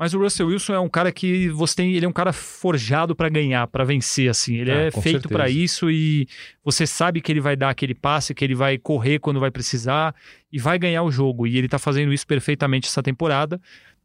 Mas 0.00 0.14
o 0.14 0.18
Russell 0.18 0.46
Wilson 0.46 0.72
é 0.72 0.80
um 0.80 0.88
cara 0.88 1.12
que 1.12 1.50
você 1.50 1.76
tem, 1.76 1.92
ele 1.92 2.06
é 2.06 2.08
um 2.08 2.12
cara 2.12 2.32
forjado 2.32 3.14
para 3.14 3.28
ganhar, 3.28 3.66
para 3.66 3.84
vencer 3.84 4.30
assim. 4.30 4.56
Ele 4.56 4.70
Ah, 4.72 4.84
é 4.84 4.90
feito 4.90 5.28
para 5.28 5.46
isso 5.50 5.90
e 5.90 6.26
você 6.64 6.86
sabe 6.86 7.20
que 7.20 7.30
ele 7.30 7.38
vai 7.38 7.54
dar 7.54 7.68
aquele 7.68 7.94
passe, 7.94 8.34
que 8.34 8.42
ele 8.42 8.54
vai 8.54 8.78
correr 8.78 9.18
quando 9.18 9.38
vai 9.38 9.50
precisar 9.50 10.14
e 10.50 10.58
vai 10.58 10.78
ganhar 10.78 11.02
o 11.02 11.10
jogo. 11.10 11.46
E 11.46 11.58
ele 11.58 11.68
tá 11.68 11.78
fazendo 11.78 12.14
isso 12.14 12.26
perfeitamente 12.26 12.88
essa 12.88 13.02
temporada. 13.02 13.60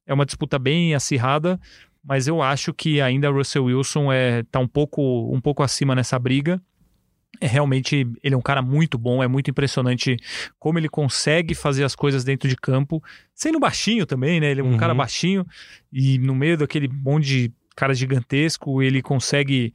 É 0.05 0.13
uma 0.13 0.25
disputa 0.25 0.59
bem 0.59 0.93
acirrada, 0.93 1.57
mas 2.03 2.27
eu 2.27 2.41
acho 2.41 2.73
que 2.73 2.99
ainda 2.99 3.31
o 3.31 3.33
Russell 3.33 3.63
Wilson 3.63 4.11
é 4.11 4.43
tá 4.51 4.59
um 4.59 4.67
pouco 4.67 5.33
um 5.33 5.39
pouco 5.39 5.63
acima 5.63 5.95
nessa 5.95 6.19
briga. 6.19 6.61
É 7.41 7.47
realmente 7.47 8.07
ele 8.23 8.35
é 8.35 8.37
um 8.37 8.41
cara 8.41 8.61
muito 8.61 8.97
bom, 8.97 9.21
é 9.23 9.27
muito 9.27 9.49
impressionante 9.49 10.17
como 10.59 10.77
ele 10.79 10.89
consegue 10.89 11.53
fazer 11.55 11.83
as 11.83 11.95
coisas 11.95 12.23
dentro 12.23 12.47
de 12.47 12.55
campo, 12.55 13.03
sendo 13.33 13.59
baixinho 13.59 14.05
também, 14.05 14.39
né? 14.39 14.51
Ele 14.51 14.61
é 14.61 14.63
um 14.63 14.71
Uhum. 14.71 14.77
cara 14.77 14.93
baixinho 14.93 15.45
e 15.91 16.17
no 16.19 16.33
meio 16.35 16.57
daquele 16.57 16.87
monte 16.87 17.25
de 17.25 17.51
cara 17.75 17.93
gigantesco, 17.93 18.81
ele 18.81 19.01
consegue 19.01 19.73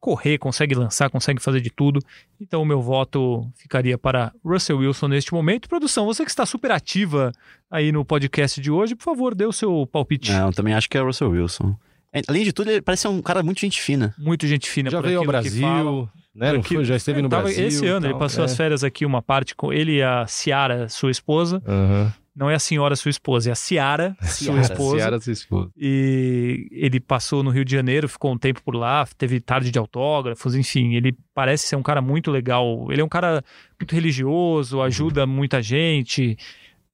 correr, 0.00 0.36
consegue 0.36 0.74
lançar, 0.74 1.08
consegue 1.08 1.40
fazer 1.40 1.60
de 1.62 1.70
tudo. 1.70 1.98
Então 2.38 2.60
o 2.60 2.64
meu 2.66 2.82
voto 2.82 3.50
ficaria 3.56 3.96
para 3.96 4.32
Russell 4.44 4.76
Wilson 4.78 5.08
neste 5.08 5.32
momento. 5.32 5.66
Produção, 5.68 6.04
você 6.04 6.24
que 6.24 6.30
está 6.30 6.44
super 6.44 6.70
ativa 6.70 7.32
aí 7.70 7.90
no 7.90 8.04
podcast 8.04 8.60
de 8.60 8.70
hoje, 8.70 8.94
por 8.94 9.04
favor, 9.04 9.34
dê 9.34 9.46
o 9.46 9.52
seu 9.52 9.86
palpite. 9.86 10.30
Não, 10.30 10.48
eu 10.48 10.52
também 10.52 10.74
acho 10.74 10.90
que 10.90 10.98
é 10.98 11.02
o 11.02 11.06
Russell 11.06 11.30
Wilson. 11.30 11.74
É, 12.12 12.20
Além 12.28 12.44
de 12.44 12.52
tudo, 12.52 12.70
ele 12.70 12.82
parece 12.82 13.02
ser 13.02 13.08
um 13.08 13.22
cara 13.22 13.42
muito 13.42 13.60
gente 13.60 13.80
fina. 13.80 14.14
Muito 14.18 14.46
gente 14.46 14.68
fina 14.68 14.90
Já 14.90 14.98
por 15.00 15.06
veio 15.06 15.18
ao 15.20 15.24
aquilo 15.24 15.42
que 15.42 15.60
fala. 15.60 15.82
Brasil, 15.84 16.08
né? 16.34 16.48
por 16.48 16.54
Não 16.54 16.60
aquilo- 16.60 16.80
foi? 16.80 16.84
Já 16.84 16.96
esteve 16.96 17.22
no 17.22 17.28
Tava 17.28 17.44
Brasil. 17.44 17.66
Esse 17.66 17.86
ano, 17.86 18.04
e 18.04 18.08
ele 18.08 18.12
tal, 18.14 18.18
passou 18.20 18.42
é. 18.42 18.44
as 18.46 18.56
férias 18.56 18.82
aqui, 18.84 19.06
uma 19.06 19.22
parte 19.22 19.54
com 19.54 19.72
ele 19.72 19.96
e 19.96 20.02
a 20.02 20.26
Ciara, 20.26 20.88
sua 20.88 21.10
esposa. 21.10 21.62
Aham. 21.66 22.12
Não 22.36 22.50
é 22.50 22.56
a 22.56 22.58
senhora 22.58 22.96
sua 22.96 23.10
esposa, 23.10 23.48
é 23.50 23.52
a 23.52 23.54
Ciara, 23.54 24.16
sua 24.22 24.60
esposa. 24.60 24.96
Ciara, 24.96 25.20
sua 25.20 25.32
esposa. 25.32 25.70
E 25.76 26.66
ele 26.72 26.98
passou 26.98 27.44
no 27.44 27.50
Rio 27.50 27.64
de 27.64 27.70
Janeiro, 27.70 28.08
ficou 28.08 28.32
um 28.32 28.36
tempo 28.38 28.60
por 28.64 28.74
lá, 28.74 29.06
teve 29.16 29.38
tarde 29.40 29.70
de 29.70 29.78
autógrafos, 29.78 30.56
enfim, 30.56 30.94
ele 30.94 31.16
parece 31.32 31.68
ser 31.68 31.76
um 31.76 31.82
cara 31.82 32.02
muito 32.02 32.32
legal. 32.32 32.88
Ele 32.90 33.00
é 33.00 33.04
um 33.04 33.08
cara 33.08 33.40
muito 33.80 33.94
religioso, 33.94 34.82
ajuda 34.82 35.24
muita 35.28 35.62
gente. 35.62 36.36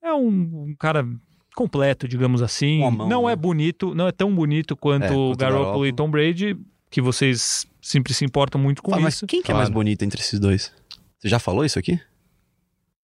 É 0.05 0.12
um, 0.12 0.29
um 0.68 0.74
cara 0.79 1.09
completo, 1.57 2.07
digamos 2.07 2.42
assim. 2.42 2.81
Mão, 2.81 3.09
não 3.09 3.24
né? 3.26 3.33
é 3.33 3.37
bonito, 3.37 3.94
não 3.94 4.09
é 4.09 4.12
tão 4.12 4.35
bonito 4.35 4.76
quanto 4.76 5.05
É, 5.05 5.11
o 5.11 5.29
quanto 5.31 5.38
Garoppolo. 5.38 5.87
e 5.87 5.92
Tom 5.94 6.11
Brady, 6.11 6.55
que 6.90 7.00
vocês 7.00 7.66
sempre 7.90 8.14
se 8.14 8.24
importam 8.24 8.61
muito 8.61 8.83
com 8.83 8.98
isso. 9.07 9.26
quem 9.26 9.40
que 9.42 9.46
é 9.50 9.53
Claro. 9.55 9.59
mais 9.59 9.68
bonito 9.68 10.03
entre 10.03 10.20
esses 10.20 10.38
dois? 10.40 10.72
Você 11.18 11.29
já 11.29 11.38
falou 11.38 11.64
isso 11.64 11.79
aqui? 11.79 12.00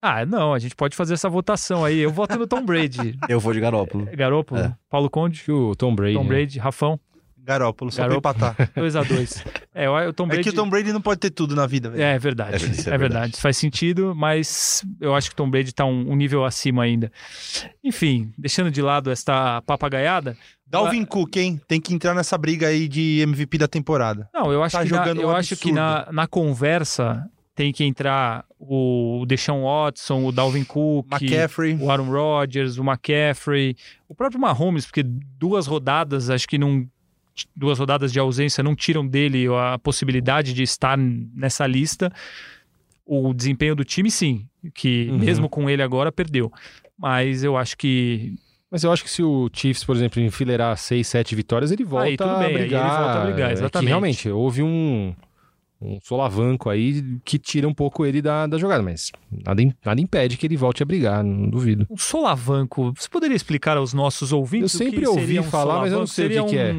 Ah, 0.00 0.24
não, 0.24 0.52
a 0.54 0.58
gente 0.58 0.76
pode 0.76 0.94
fazer 0.94 1.14
essa 1.14 1.28
votação 1.28 1.84
aí. 1.84 1.98
Eu 1.98 2.12
voto 2.12 2.38
no 2.38 2.46
Tom 2.46 2.64
Brady. 2.64 3.18
Eu 3.28 3.40
vou 3.40 3.52
de 3.52 3.60
Garópolo. 3.60 4.06
Garoppolo, 4.12 4.60
É. 4.60 4.76
Paulo 4.88 5.10
Conde, 5.10 5.42
o 5.50 5.74
Tom 5.74 5.94
Brady. 5.94 6.14
Tom 6.14 6.22
né? 6.22 6.28
Brady, 6.28 6.58
Rafão, 6.58 7.00
Garópolo, 7.46 7.92
só 7.92 8.02
Garoppolo. 8.02 8.34
pra 8.34 8.50
empatar. 8.50 8.70
2x2. 8.76 9.46
É, 9.74 9.88
o 9.88 10.12
Tom 10.12 10.26
Brady. 10.26 10.40
É 10.40 10.42
que 10.42 10.50
o 10.50 10.52
Tom 10.52 10.68
Brady 10.68 10.92
não 10.92 11.00
pode 11.00 11.20
ter 11.20 11.30
tudo 11.30 11.54
na 11.54 11.66
vida, 11.66 11.88
velho. 11.88 12.02
É 12.02 12.18
verdade, 12.18 12.54
É, 12.64 12.68
isso 12.68 12.90
é, 12.90 12.94
é 12.94 12.98
verdade. 12.98 12.98
verdade. 12.98 13.40
Faz 13.40 13.56
sentido, 13.56 14.14
mas 14.16 14.84
eu 15.00 15.14
acho 15.14 15.28
que 15.30 15.34
o 15.34 15.36
Tom 15.36 15.48
Brady 15.48 15.72
tá 15.72 15.84
um, 15.84 16.10
um 16.10 16.16
nível 16.16 16.44
acima 16.44 16.82
ainda. 16.82 17.10
Enfim, 17.84 18.32
deixando 18.36 18.70
de 18.70 18.82
lado 18.82 19.10
esta 19.10 19.62
papagaiada. 19.62 20.36
Dalvin 20.66 21.04
Cook, 21.04 21.36
hein? 21.36 21.60
Tem 21.68 21.80
que 21.80 21.94
entrar 21.94 22.12
nessa 22.14 22.36
briga 22.36 22.66
aí 22.66 22.88
de 22.88 23.20
MVP 23.22 23.56
da 23.58 23.68
temporada. 23.68 24.28
Não, 24.34 24.50
eu 24.52 24.62
acho 24.64 24.76
Tá 24.76 24.84
que, 24.84 24.90
na, 24.90 25.06
eu 25.08 25.28
um 25.28 25.30
acho 25.30 25.56
que 25.56 25.70
na, 25.70 26.08
na 26.10 26.26
conversa 26.26 27.24
tem 27.54 27.72
que 27.72 27.84
entrar 27.84 28.44
o 28.58 29.24
Deshaun 29.26 29.62
Watson, 29.62 30.24
o 30.26 30.32
Dalvin 30.32 30.64
Cook, 30.64 31.06
McCaffrey. 31.10 31.76
o 31.80 31.90
Aaron 31.90 32.10
Rodgers, 32.10 32.76
o 32.78 32.82
McCaffrey, 32.82 33.76
o 34.08 34.14
próprio 34.14 34.40
Mahomes, 34.40 34.84
porque 34.84 35.02
duas 35.04 35.66
rodadas, 35.66 36.28
acho 36.28 36.46
que 36.48 36.58
não. 36.58 36.86
Duas 37.54 37.78
rodadas 37.78 38.12
de 38.12 38.18
ausência 38.18 38.62
não 38.62 38.74
tiram 38.74 39.06
dele 39.06 39.46
a 39.48 39.78
possibilidade 39.78 40.52
de 40.54 40.62
estar 40.62 40.96
nessa 40.96 41.66
lista. 41.66 42.10
O 43.04 43.32
desempenho 43.32 43.76
do 43.76 43.84
time, 43.84 44.10
sim, 44.10 44.46
que 44.74 45.08
Uhum. 45.10 45.18
mesmo 45.18 45.48
com 45.48 45.70
ele 45.70 45.82
agora 45.82 46.10
perdeu. 46.10 46.50
Mas 46.98 47.44
eu 47.44 47.56
acho 47.56 47.76
que. 47.76 48.34
Mas 48.68 48.82
eu 48.82 48.90
acho 48.90 49.04
que 49.04 49.10
se 49.10 49.22
o 49.22 49.48
Chiefs, 49.52 49.84
por 49.84 49.94
exemplo, 49.94 50.20
enfileirar 50.20 50.76
seis, 50.76 51.06
sete 51.06 51.34
vitórias, 51.36 51.70
ele 51.70 51.84
volta 51.84 52.06
Aí, 52.06 52.16
tudo 52.16 52.30
bem, 52.30 52.36
a 52.36 52.40
aí 52.46 52.54
ele 52.54 52.58
brigar. 52.64 53.00
volta 53.02 53.20
a 53.20 53.24
brigar, 53.26 53.50
É 53.50 53.52
que 53.54 53.58
exatamente. 53.60 53.88
realmente, 53.88 54.28
houve 54.28 54.60
um, 54.60 55.14
um 55.80 56.00
solavanco 56.02 56.68
aí 56.68 57.04
que 57.24 57.38
tira 57.38 57.68
um 57.68 57.72
pouco 57.72 58.04
ele 58.04 58.20
da, 58.20 58.44
da 58.48 58.58
jogada, 58.58 58.82
mas 58.82 59.12
nada, 59.30 59.62
nada 59.84 60.00
impede 60.00 60.36
que 60.36 60.44
ele 60.46 60.56
volte 60.56 60.82
a 60.82 60.86
brigar, 60.86 61.22
não 61.22 61.48
duvido. 61.48 61.86
Um 61.88 61.96
solavanco. 61.96 62.92
Você 62.96 63.08
poderia 63.08 63.36
explicar 63.36 63.76
aos 63.76 63.94
nossos 63.94 64.32
ouvintes? 64.32 64.74
Eu 64.74 64.78
sempre 64.84 65.06
ouvi 65.06 65.38
um 65.38 65.44
falar, 65.44 65.78
mas 65.82 65.92
eu 65.92 66.00
não 66.00 66.06
sei 66.08 66.26
o 66.26 66.28
que 66.30 66.34
Seria 66.34 66.48
que 66.50 66.58
é. 66.58 66.72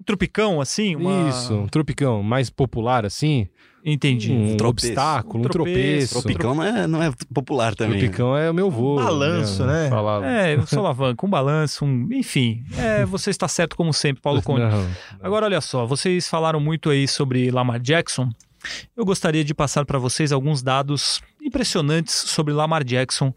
Um, 0.00 0.02
um 0.02 0.04
tropicão, 0.04 0.60
assim? 0.60 0.96
Uma... 0.96 1.28
Isso, 1.28 1.54
um 1.54 1.66
tropicão 1.66 2.22
mais 2.22 2.50
popular 2.50 3.04
assim, 3.04 3.48
Entendi. 3.84 4.32
um, 4.32 4.56
tropeço. 4.56 4.88
obstáculo, 4.88 5.42
um 5.42 5.46
Um 5.46 5.48
tropeço. 5.48 6.20
Tropicão 6.20 6.54
não 6.54 6.62
é, 6.62 6.86
não 6.86 7.02
é 7.02 7.12
popular 7.32 7.74
também. 7.74 7.98
Tropicão 7.98 8.36
é 8.36 8.50
o 8.50 8.54
meu 8.54 8.70
vô. 8.70 8.96
balanço, 8.96 9.64
né? 9.64 9.88
Falava. 9.88 10.26
É, 10.26 10.58
um 10.58 10.66
solavanco, 10.66 11.26
um 11.26 11.30
balanço, 11.30 11.84
um... 11.84 12.08
enfim. 12.12 12.62
É, 12.76 13.04
você 13.06 13.30
está 13.30 13.48
certo 13.48 13.76
como 13.76 13.92
sempre, 13.92 14.22
Paulo 14.22 14.42
Conde. 14.44 14.60
Não, 14.62 14.70
não. 14.70 14.90
Agora, 15.22 15.46
olha 15.46 15.60
só, 15.60 15.86
vocês 15.86 16.28
falaram 16.28 16.60
muito 16.60 16.90
aí 16.90 17.08
sobre 17.08 17.50
Lamar 17.50 17.80
Jackson. 17.80 18.28
Eu 18.94 19.06
gostaria 19.06 19.42
de 19.42 19.54
passar 19.54 19.86
para 19.86 19.98
vocês 19.98 20.32
alguns 20.32 20.62
dados 20.62 21.22
impressionantes 21.40 22.14
sobre 22.14 22.52
Lamar 22.52 22.84
Jackson. 22.84 23.32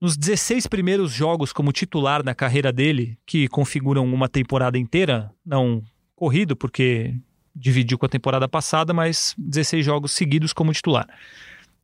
Nos 0.00 0.16
16 0.16 0.66
primeiros 0.66 1.12
jogos 1.12 1.52
como 1.52 1.72
titular 1.72 2.22
na 2.24 2.34
carreira 2.34 2.72
dele, 2.72 3.16
que 3.24 3.48
configuram 3.48 4.04
uma 4.12 4.28
temporada 4.28 4.78
inteira, 4.78 5.30
não 5.44 5.82
corrido, 6.14 6.54
porque 6.56 7.14
dividiu 7.54 7.96
com 7.98 8.06
a 8.06 8.08
temporada 8.08 8.48
passada, 8.48 8.92
mas 8.92 9.34
16 9.38 9.84
jogos 9.84 10.12
seguidos 10.12 10.52
como 10.52 10.72
titular. 10.72 11.06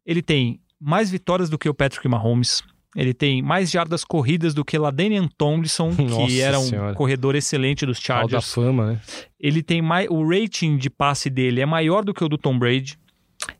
Ele 0.05 0.20
tem 0.23 0.61
mais 0.81 1.11
vitórias 1.11 1.49
do 1.49 1.59
que 1.59 1.68
o 1.68 1.75
Patrick 1.75 2.07
Mahomes. 2.09 2.62
Ele 2.96 3.14
tem 3.14 3.40
mais 3.40 3.70
jardas 3.70 4.05
corridas 4.05 4.53
do 4.53 4.64
que 4.64 4.77
Ladanian 4.77 5.29
Tomlinson, 5.38 5.94
que 5.94 6.03
Nossa 6.03 6.35
era 6.42 6.59
um 6.59 6.64
Senhora. 6.64 6.94
corredor 6.94 7.37
excelente 7.37 7.87
dos 7.87 7.99
Hall 7.99 8.23
da 8.27 8.40
Chargers. 8.40 8.53
fama, 8.53 8.92
né? 8.92 9.01
Ele 9.38 9.62
tem 9.62 9.81
mais. 9.81 10.09
O 10.11 10.29
rating 10.29 10.77
de 10.77 10.90
passe 10.90 11.31
dele 11.31 11.61
é 11.61 11.66
maior 11.66 12.05
do 12.05 12.12
que 12.12 12.25
o 12.25 12.29
do 12.29 12.37
Tom 12.37 12.59
Brady. 12.59 12.99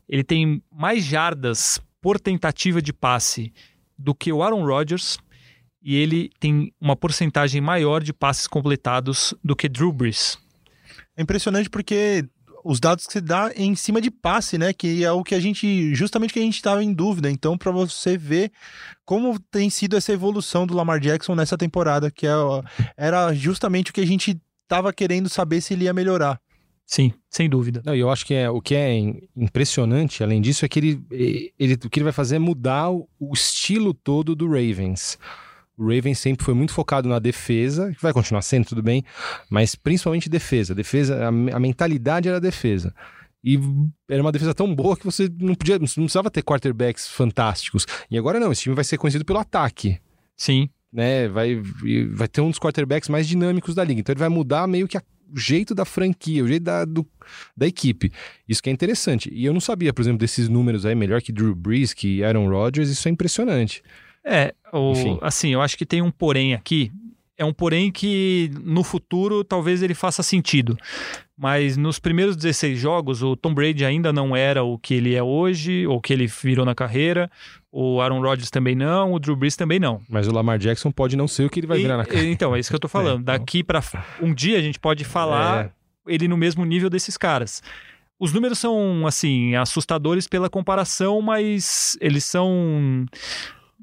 Ele 0.09 0.23
tem 0.23 0.61
mais 0.69 1.05
jardas 1.05 1.81
por 2.01 2.19
tentativa 2.19 2.81
de 2.81 2.91
passe 2.91 3.53
do 4.01 4.15
que 4.15 4.31
o 4.31 4.43
Aaron 4.43 4.65
Rodgers. 4.65 5.17
E 5.81 5.95
ele 5.95 6.29
tem 6.39 6.71
uma 6.79 6.95
porcentagem 6.95 7.59
maior 7.59 8.03
de 8.03 8.13
passes 8.13 8.47
completados 8.47 9.33
do 9.43 9.55
que 9.55 9.67
Drew 9.67 9.91
Brees. 9.91 10.37
É 11.17 11.21
impressionante 11.21 11.69
porque 11.69 12.25
os 12.63 12.79
dados 12.79 13.05
que 13.05 13.13
você 13.13 13.21
dá 13.21 13.51
em 13.55 13.75
cima 13.75 13.99
de 13.99 14.11
passe, 14.11 14.57
né? 14.57 14.73
Que 14.73 15.03
é 15.03 15.11
o 15.11 15.23
que 15.23 15.35
a 15.35 15.39
gente, 15.39 15.93
justamente 15.95 16.33
que 16.33 16.39
a 16.39 16.43
gente 16.43 16.55
estava 16.55 16.83
em 16.83 16.93
dúvida. 16.93 17.29
Então, 17.29 17.57
para 17.57 17.71
você 17.71 18.17
ver 18.17 18.51
como 19.05 19.39
tem 19.39 19.69
sido 19.69 19.97
essa 19.97 20.13
evolução 20.13 20.67
do 20.67 20.75
Lamar 20.75 20.99
Jackson 20.99 21.35
nessa 21.35 21.57
temporada, 21.57 22.11
que 22.11 22.27
é, 22.27 22.31
era 22.95 23.33
justamente 23.33 23.91
o 23.91 23.93
que 23.93 24.01
a 24.01 24.07
gente 24.07 24.39
estava 24.63 24.93
querendo 24.93 25.29
saber 25.29 25.61
se 25.61 25.73
ele 25.73 25.85
ia 25.85 25.93
melhorar. 25.93 26.39
Sim, 26.93 27.13
sem 27.29 27.47
dúvida. 27.49 27.81
Não, 27.85 27.95
e 27.95 28.01
eu 28.01 28.09
acho 28.09 28.25
que 28.25 28.33
é, 28.33 28.49
o 28.49 28.59
que 28.61 28.75
é 28.75 28.93
im- 28.93 29.21
impressionante, 29.33 30.21
além 30.21 30.41
disso, 30.41 30.65
é 30.65 30.67
que 30.67 30.77
ele, 30.77 31.01
ele, 31.57 31.75
o 31.75 31.89
que 31.89 31.99
ele 31.99 32.03
vai 32.03 32.11
fazer 32.11 32.35
é 32.35 32.39
mudar 32.39 32.89
o, 32.91 33.07
o 33.17 33.33
estilo 33.33 33.93
todo 33.93 34.35
do 34.35 34.45
Ravens. 34.45 35.17
O 35.77 35.83
Ravens 35.83 36.19
sempre 36.19 36.43
foi 36.43 36.53
muito 36.53 36.73
focado 36.73 37.07
na 37.07 37.17
defesa, 37.17 37.93
que 37.93 38.01
vai 38.01 38.11
continuar 38.11 38.41
sendo, 38.41 38.65
tudo 38.65 38.83
bem, 38.83 39.05
mas 39.49 39.73
principalmente 39.73 40.27
defesa. 40.29 40.75
Defesa, 40.75 41.17
a, 41.23 41.27
a 41.29 41.59
mentalidade 41.61 42.27
era 42.27 42.41
defesa. 42.41 42.93
E 43.41 43.57
era 44.09 44.21
uma 44.21 44.31
defesa 44.33 44.53
tão 44.53 44.75
boa 44.75 44.97
que 44.97 45.05
você 45.05 45.29
não 45.39 45.55
podia, 45.55 45.79
não 45.79 45.85
precisava 45.85 46.29
ter 46.29 46.43
quarterbacks 46.43 47.07
fantásticos. 47.07 47.85
E 48.11 48.17
agora 48.17 48.37
não, 48.37 48.51
esse 48.51 48.63
time 48.63 48.75
vai 48.75 48.83
ser 48.83 48.97
conhecido 48.97 49.23
pelo 49.23 49.39
ataque. 49.39 49.97
Sim. 50.35 50.69
Né, 50.91 51.29
vai, 51.29 51.55
vai 52.13 52.27
ter 52.27 52.41
um 52.41 52.49
dos 52.49 52.59
quarterbacks 52.59 53.07
mais 53.07 53.25
dinâmicos 53.25 53.73
da 53.73 53.81
liga. 53.81 54.01
Então 54.01 54.11
ele 54.11 54.19
vai 54.19 54.27
mudar 54.27 54.67
meio 54.67 54.89
que 54.89 54.97
a- 54.97 55.03
jeito 55.35 55.73
da 55.73 55.85
franquia, 55.85 56.43
o 56.43 56.47
jeito 56.47 56.63
da, 56.63 56.85
do, 56.85 57.05
da 57.55 57.67
equipe. 57.67 58.11
Isso 58.47 58.61
que 58.61 58.69
é 58.69 58.73
interessante. 58.73 59.29
E 59.33 59.45
eu 59.45 59.53
não 59.53 59.61
sabia, 59.61 59.93
por 59.93 60.01
exemplo, 60.01 60.19
desses 60.19 60.49
números 60.49 60.85
aí, 60.85 60.95
melhor 60.95 61.21
que 61.21 61.31
Drew 61.31 61.55
Brees, 61.55 61.93
que 61.93 62.23
Aaron 62.23 62.49
Rodgers, 62.49 62.89
isso 62.89 63.07
é 63.07 63.11
impressionante. 63.11 63.81
É, 64.23 64.53
o, 64.71 64.91
Enfim. 64.91 65.17
assim, 65.21 65.49
eu 65.49 65.61
acho 65.61 65.77
que 65.77 65.85
tem 65.85 66.01
um 66.01 66.11
porém 66.11 66.53
aqui. 66.53 66.91
É 67.37 67.45
um 67.45 67.53
porém 67.53 67.91
que 67.91 68.51
no 68.63 68.83
futuro 68.83 69.43
talvez 69.43 69.81
ele 69.81 69.95
faça 69.95 70.21
sentido. 70.21 70.77
Mas 71.35 71.75
nos 71.75 71.97
primeiros 71.97 72.35
16 72.35 72.77
jogos, 72.77 73.23
o 73.23 73.35
Tom 73.35 73.51
Brady 73.51 73.83
ainda 73.83 74.13
não 74.13 74.35
era 74.35 74.63
o 74.63 74.77
que 74.77 74.93
ele 74.93 75.15
é 75.15 75.23
hoje, 75.23 75.87
ou 75.87 75.97
o 75.97 76.01
que 76.01 76.13
ele 76.13 76.27
virou 76.27 76.63
na 76.63 76.75
carreira. 76.75 77.31
O 77.71 78.01
Aaron 78.01 78.19
Rodgers 78.21 78.49
também 78.49 78.75
não, 78.75 79.13
o 79.13 79.19
Drew 79.19 79.35
Brees 79.35 79.55
também 79.55 79.79
não. 79.79 80.01
Mas 80.09 80.27
o 80.27 80.31
Lamar 80.33 80.57
Jackson 80.59 80.91
pode 80.91 81.15
não 81.15 81.25
ser 81.27 81.45
o 81.45 81.49
que 81.49 81.59
ele 81.61 81.67
vai 81.67 81.79
E- 81.79 81.81
virar 81.83 81.95
na 81.97 82.05
cara. 82.05 82.23
Então, 82.25 82.53
é 82.55 82.59
isso 82.59 82.69
que 82.69 82.75
eu 82.75 82.79
tô 82.79 82.89
falando. 82.89 83.21
então. 83.21 83.33
Daqui 83.37 83.63
pra 83.63 83.81
um 84.21 84.33
dia 84.33 84.57
a 84.57 84.61
gente 84.61 84.77
pode 84.79 85.05
falar 85.05 85.65
É. 85.67 85.71
ele 86.07 86.27
no 86.27 86.35
mesmo 86.35 86.65
nível 86.65 86.89
desses 86.89 87.15
caras. 87.15 87.63
Os 88.19 88.33
números 88.33 88.59
são, 88.59 89.07
assim, 89.07 89.55
assustadores 89.55 90.27
pela 90.27 90.49
comparação, 90.49 91.21
mas 91.21 91.97
eles 92.01 92.23
são, 92.25 93.05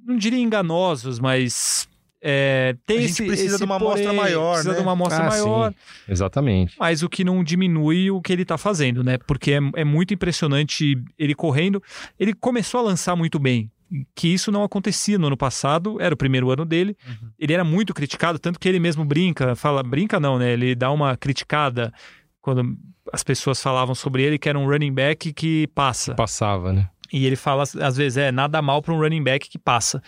não 0.06 0.16
diria 0.16 0.38
enganosos, 0.38 1.18
mas 1.18 1.88
é, 2.22 2.76
tem 2.86 2.98
A 2.98 3.00
gente 3.00 3.10
esse, 3.10 3.26
precisa 3.26 3.48
esse 3.48 3.58
de 3.58 3.64
uma 3.64 3.76
amostra 3.76 4.12
maior, 4.12 4.52
precisa 4.52 4.70
né? 4.72 4.76
de 4.76 4.82
uma 4.82 4.92
amostra 4.92 5.24
Ah, 5.24 5.28
maior, 5.28 5.70
sim. 5.72 5.76
Exatamente. 6.12 6.76
mas 6.78 7.02
o 7.02 7.08
que 7.08 7.24
não 7.24 7.42
diminui 7.42 8.10
o 8.10 8.20
que 8.20 8.32
ele 8.32 8.44
tá 8.44 8.58
fazendo, 8.58 9.02
né? 9.02 9.18
Porque 9.26 9.52
é, 9.52 9.58
é 9.76 9.84
muito 9.84 10.12
impressionante 10.14 11.02
ele 11.18 11.34
correndo. 11.34 11.82
Ele 12.20 12.34
começou 12.34 12.80
a 12.80 12.82
lançar 12.82 13.16
muito 13.16 13.38
bem. 13.38 13.70
Que 14.14 14.28
isso 14.28 14.52
não 14.52 14.62
acontecia 14.62 15.18
no 15.18 15.28
ano 15.28 15.36
passado, 15.36 16.00
era 16.00 16.14
o 16.14 16.18
primeiro 16.18 16.50
ano 16.50 16.64
dele. 16.64 16.96
Ele 17.38 17.52
era 17.52 17.64
muito 17.64 17.94
criticado, 17.94 18.38
tanto 18.38 18.58
que 18.58 18.68
ele 18.68 18.78
mesmo 18.78 19.04
brinca, 19.04 19.56
fala, 19.56 19.82
brinca 19.82 20.20
não, 20.20 20.38
né? 20.38 20.52
Ele 20.52 20.74
dá 20.74 20.90
uma 20.90 21.16
criticada 21.16 21.92
quando 22.40 22.76
as 23.12 23.22
pessoas 23.22 23.62
falavam 23.62 23.94
sobre 23.94 24.22
ele 24.22 24.38
que 24.38 24.48
era 24.48 24.58
um 24.58 24.66
running 24.66 24.92
back 24.92 25.32
que 25.32 25.66
passa. 25.68 26.14
Passava, 26.14 26.72
né? 26.72 26.90
E 27.12 27.24
ele 27.24 27.36
fala, 27.36 27.62
às 27.62 27.96
vezes, 27.96 28.18
é 28.18 28.30
nada 28.30 28.60
mal 28.60 28.82
para 28.82 28.92
um 28.92 28.98
running 28.98 29.22
back 29.22 29.48
que 29.48 29.58
passa. 29.58 30.02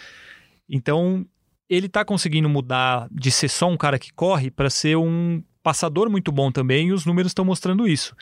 Então, 0.69 1.25
ele 1.69 1.89
tá 1.89 2.05
conseguindo 2.05 2.49
mudar 2.49 3.09
de 3.11 3.31
ser 3.31 3.49
só 3.49 3.69
um 3.69 3.77
cara 3.77 3.99
que 3.99 4.13
corre 4.13 4.51
para 4.51 4.69
ser 4.69 4.97
um 4.97 5.43
passador 5.63 6.11
muito 6.11 6.31
bom 6.31 6.51
também, 6.51 6.89
e 6.89 6.93
os 6.93 7.07
números 7.07 7.31
estão 7.31 7.45
mostrando 7.45 7.89
isso. 7.89 8.15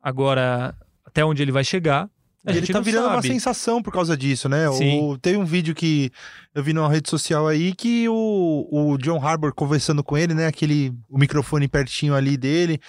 Agora, 0.00 0.76
até 1.04 1.24
onde 1.24 1.42
ele 1.42 1.52
vai 1.52 1.64
chegar, 1.64 2.08
a 2.44 2.52
E 2.52 2.56
ele 2.56 2.66
tá 2.66 2.80
virando 2.80 3.06
uma 3.06 3.22
sabe. 3.22 3.28
sensação 3.28 3.80
por 3.80 3.92
causa 3.92 4.16
disso, 4.16 4.48
né? 4.48 4.70
Sim. 4.72 5.00
O, 5.00 5.16
tem 5.16 5.36
um 5.36 5.44
vídeo 5.44 5.74
que 5.74 6.10
eu 6.54 6.62
vi 6.62 6.72
numa 6.72 6.88
rede 6.88 7.08
social 7.08 7.46
aí 7.46 7.72
que 7.72 8.08
o, 8.08 8.68
o 8.70 8.98
John 8.98 9.24
Harbour 9.24 9.54
conversando 9.54 10.02
com 10.02 10.18
ele, 10.18 10.34
né? 10.34 10.46
Aquele 10.46 10.92
o 11.08 11.18
microfone 11.18 11.68
pertinho 11.68 12.14
ali 12.14 12.36
dele, 12.36 12.80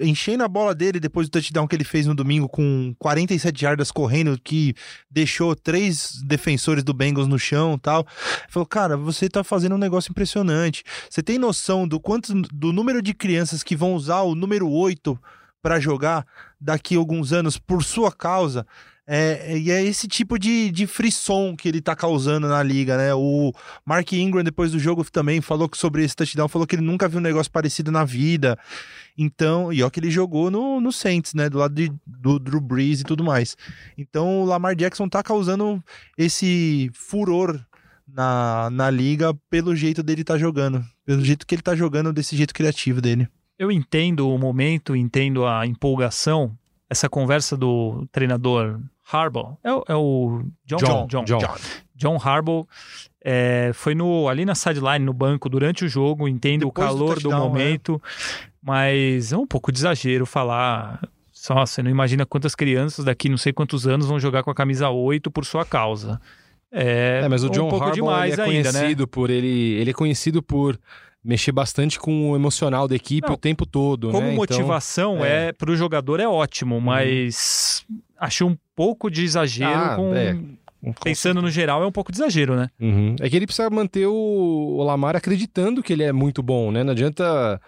enchendo 0.00 0.44
a 0.44 0.48
bola 0.48 0.74
dele 0.74 1.00
depois 1.00 1.28
do 1.28 1.32
touchdown 1.32 1.66
que 1.66 1.74
ele 1.74 1.84
fez 1.84 2.06
no 2.06 2.14
domingo 2.14 2.48
com 2.48 2.94
47 2.98 3.64
yardas 3.64 3.90
correndo, 3.90 4.38
que 4.42 4.74
deixou 5.10 5.56
três 5.56 6.20
defensores 6.24 6.84
do 6.84 6.92
Bengals 6.92 7.26
no 7.26 7.38
chão 7.38 7.74
e 7.74 7.80
tal. 7.80 8.06
Falou, 8.48 8.66
cara, 8.66 8.96
você 8.96 9.28
tá 9.28 9.42
fazendo 9.42 9.74
um 9.74 9.78
negócio 9.78 10.10
impressionante. 10.10 10.84
Você 11.08 11.22
tem 11.22 11.38
noção 11.38 11.88
do 11.88 11.98
quanto 11.98 12.34
do 12.52 12.70
número 12.72 13.00
de 13.00 13.14
crianças 13.14 13.62
que 13.62 13.74
vão 13.74 13.94
usar 13.94 14.20
o 14.20 14.34
número 14.34 14.68
8 14.68 15.18
para 15.62 15.80
jogar 15.80 16.26
daqui 16.60 16.94
a 16.94 16.98
alguns 16.98 17.32
anos 17.32 17.58
por 17.58 17.82
sua 17.84 18.12
causa? 18.12 18.66
É, 19.12 19.58
e 19.58 19.72
é 19.72 19.82
esse 19.82 20.06
tipo 20.06 20.38
de, 20.38 20.70
de 20.70 20.86
frisson 20.86 21.56
que 21.56 21.68
ele 21.68 21.80
tá 21.80 21.96
causando 21.96 22.46
na 22.46 22.62
liga, 22.62 22.96
né? 22.96 23.12
O 23.12 23.52
Mark 23.84 24.12
Ingram, 24.12 24.44
depois 24.44 24.70
do 24.70 24.78
jogo, 24.78 25.04
também 25.10 25.40
falou 25.40 25.68
que 25.68 25.76
sobre 25.76 26.04
esse 26.04 26.14
touchdown, 26.14 26.46
falou 26.46 26.64
que 26.64 26.76
ele 26.76 26.82
nunca 26.82 27.08
viu 27.08 27.18
um 27.18 27.22
negócio 27.22 27.50
parecido 27.50 27.90
na 27.90 28.04
vida. 28.04 28.56
Então, 29.18 29.72
e 29.72 29.82
ó 29.82 29.90
que 29.90 29.98
ele 29.98 30.12
jogou 30.12 30.48
no, 30.48 30.80
no 30.80 30.92
Saints, 30.92 31.34
né? 31.34 31.50
Do 31.50 31.58
lado 31.58 31.74
de, 31.74 31.92
do 32.06 32.38
Drew 32.38 32.60
Brees 32.60 33.00
e 33.00 33.04
tudo 33.04 33.24
mais. 33.24 33.56
Então, 33.98 34.42
o 34.42 34.44
Lamar 34.44 34.76
Jackson 34.76 35.08
tá 35.08 35.24
causando 35.24 35.82
esse 36.16 36.88
furor 36.94 37.60
na, 38.06 38.68
na 38.70 38.90
liga 38.90 39.34
pelo 39.50 39.74
jeito 39.74 40.04
dele 40.04 40.22
tá 40.22 40.38
jogando. 40.38 40.84
Pelo 41.04 41.24
jeito 41.24 41.44
que 41.46 41.56
ele 41.56 41.62
tá 41.62 41.74
jogando, 41.74 42.12
desse 42.12 42.36
jeito 42.36 42.54
criativo 42.54 43.00
dele. 43.00 43.28
Eu 43.60 43.70
entendo 43.70 44.26
o 44.30 44.38
momento, 44.38 44.96
entendo 44.96 45.44
a 45.46 45.66
empolgação. 45.66 46.50
Essa 46.88 47.08
conversa 47.10 47.56
do 47.58 48.06
treinador 48.10 48.80
Harbaugh, 49.12 49.56
é, 49.62 49.70
o- 49.72 49.84
é 49.86 49.94
o 49.94 50.42
John? 50.64 50.76
John, 50.78 51.06
John, 51.06 51.24
John. 51.24 51.54
John 51.94 52.16
Harbaugh 52.16 52.66
é, 53.22 53.70
foi 53.74 53.94
no, 53.94 54.28
ali 54.28 54.44
na 54.46 54.54
sideline, 54.54 55.04
no 55.04 55.12
banco, 55.12 55.48
durante 55.50 55.84
o 55.84 55.88
jogo, 55.88 56.26
entendo 56.26 56.66
Depois 56.66 56.88
o 56.88 56.92
do 56.92 56.98
calor 56.98 57.14
do, 57.16 57.20
touchdown, 57.28 57.38
momento, 57.48 58.02
mas 58.62 59.30
é 59.32 59.36
um 59.36 59.46
pouco 59.46 59.70
de 59.70 59.78
exagero 59.78 60.24
falar. 60.24 61.06
Só, 61.30 61.66
você 61.66 61.82
não 61.82 61.90
imagina 61.90 62.24
quantas 62.26 62.54
crianças 62.54 63.04
daqui 63.04 63.28
não 63.28 63.36
sei 63.38 63.52
quantos 63.52 63.86
anos 63.86 64.06
vão 64.06 64.18
jogar 64.18 64.42
com 64.42 64.50
a 64.50 64.54
camisa 64.54 64.88
8 64.90 65.30
por 65.30 65.44
sua 65.44 65.64
causa. 65.66 66.18
É, 66.72 67.20
É, 67.24 67.28
mas 67.28 67.42
o 67.44 67.48
um 67.48 67.50
John 67.50 67.68
pouco 67.68 67.84
Harbaugh 67.84 68.10
é 68.12 68.22
ainda, 68.22 68.36
né? 68.38 68.44
conhecido 68.46 69.06
por 69.06 69.28
ele, 69.28 69.74
ele 69.74 69.90
é 69.90 69.94
conhecido 69.94 70.42
por 70.42 70.78
mexer 71.22 71.52
bastante 71.52 71.98
com 71.98 72.30
o 72.30 72.36
emocional 72.36 72.88
da 72.88 72.96
equipe 72.96 73.28
Não, 73.28 73.34
o 73.34 73.38
tempo 73.38 73.66
todo, 73.66 74.10
Como 74.10 74.20
né? 74.20 74.32
Então, 74.32 74.36
motivação, 74.36 75.24
é. 75.24 75.48
é. 75.48 75.52
para 75.52 75.70
o 75.70 75.76
jogador 75.76 76.20
é 76.20 76.26
ótimo, 76.26 76.80
mas 76.80 77.84
acho 78.18 78.46
um 78.46 78.56
pouco 78.74 79.10
de 79.10 79.24
exagero 79.24 79.70
Ah, 79.70 79.96
com. 79.96 80.14
é. 80.14 80.36
Pensando 81.04 81.42
no 81.42 81.50
geral, 81.50 81.82
é 81.82 81.86
um 81.86 81.92
pouco 81.92 82.10
de 82.10 82.16
exagero, 82.16 82.56
né? 82.56 82.70
Uhum. 82.80 83.14
É 83.20 83.28
que 83.28 83.36
ele 83.36 83.46
precisa 83.46 83.68
manter 83.68 84.06
o, 84.06 84.14
o 84.78 84.82
Lamar 84.82 85.14
acreditando 85.14 85.82
que 85.82 85.92
ele 85.92 86.02
é 86.02 86.10
muito 86.10 86.42
bom, 86.42 86.72
né? 86.72 86.82
Não 86.82 86.92
adianta. 86.92 87.60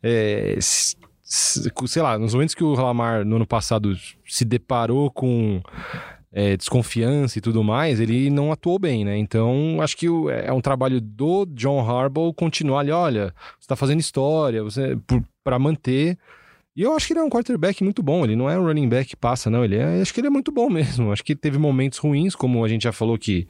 é, 0.00 0.56
sei 0.62 2.02
lá, 2.02 2.16
nos 2.16 2.32
momentos 2.32 2.54
que 2.54 2.62
o 2.62 2.72
Lamar 2.74 3.24
no 3.24 3.36
ano 3.36 3.46
passado 3.46 3.92
se 4.24 4.44
deparou 4.44 5.10
com 5.10 5.60
é, 6.32 6.56
desconfiança 6.56 7.38
e 7.38 7.40
tudo 7.40 7.62
mais, 7.64 7.98
ele 8.00 8.30
não 8.30 8.52
atuou 8.52 8.78
bem, 8.78 9.04
né? 9.04 9.16
Então, 9.18 9.78
acho 9.80 9.96
que 9.96 10.08
o- 10.08 10.30
é 10.30 10.52
um 10.52 10.60
trabalho 10.60 11.00
do 11.00 11.44
John 11.46 11.80
Harbaugh 11.80 12.32
continuar 12.32 12.80
ali, 12.80 12.92
olha, 12.92 13.34
você 13.58 13.66
tá 13.66 13.74
fazendo 13.76 13.98
história, 14.00 14.62
você 14.62 14.96
para 15.42 15.58
manter. 15.58 16.16
E 16.76 16.82
eu 16.82 16.94
acho 16.94 17.08
que 17.08 17.12
ele 17.12 17.20
é 17.20 17.22
um 17.24 17.28
quarterback 17.28 17.82
muito 17.82 18.02
bom. 18.02 18.24
Ele 18.24 18.36
não 18.36 18.48
é 18.48 18.58
um 18.58 18.64
running 18.64 18.88
back 18.88 19.16
passa, 19.16 19.50
não. 19.50 19.64
Ele 19.64 19.76
é, 19.76 20.00
acho 20.00 20.14
que 20.14 20.20
ele 20.20 20.28
é 20.28 20.30
muito 20.30 20.52
bom 20.52 20.70
mesmo. 20.70 21.12
Acho 21.12 21.24
que 21.24 21.34
teve 21.34 21.58
momentos 21.58 21.98
ruins, 21.98 22.34
como 22.36 22.64
a 22.64 22.68
gente 22.68 22.82
já 22.84 22.92
falou 22.92 23.18
que 23.18 23.48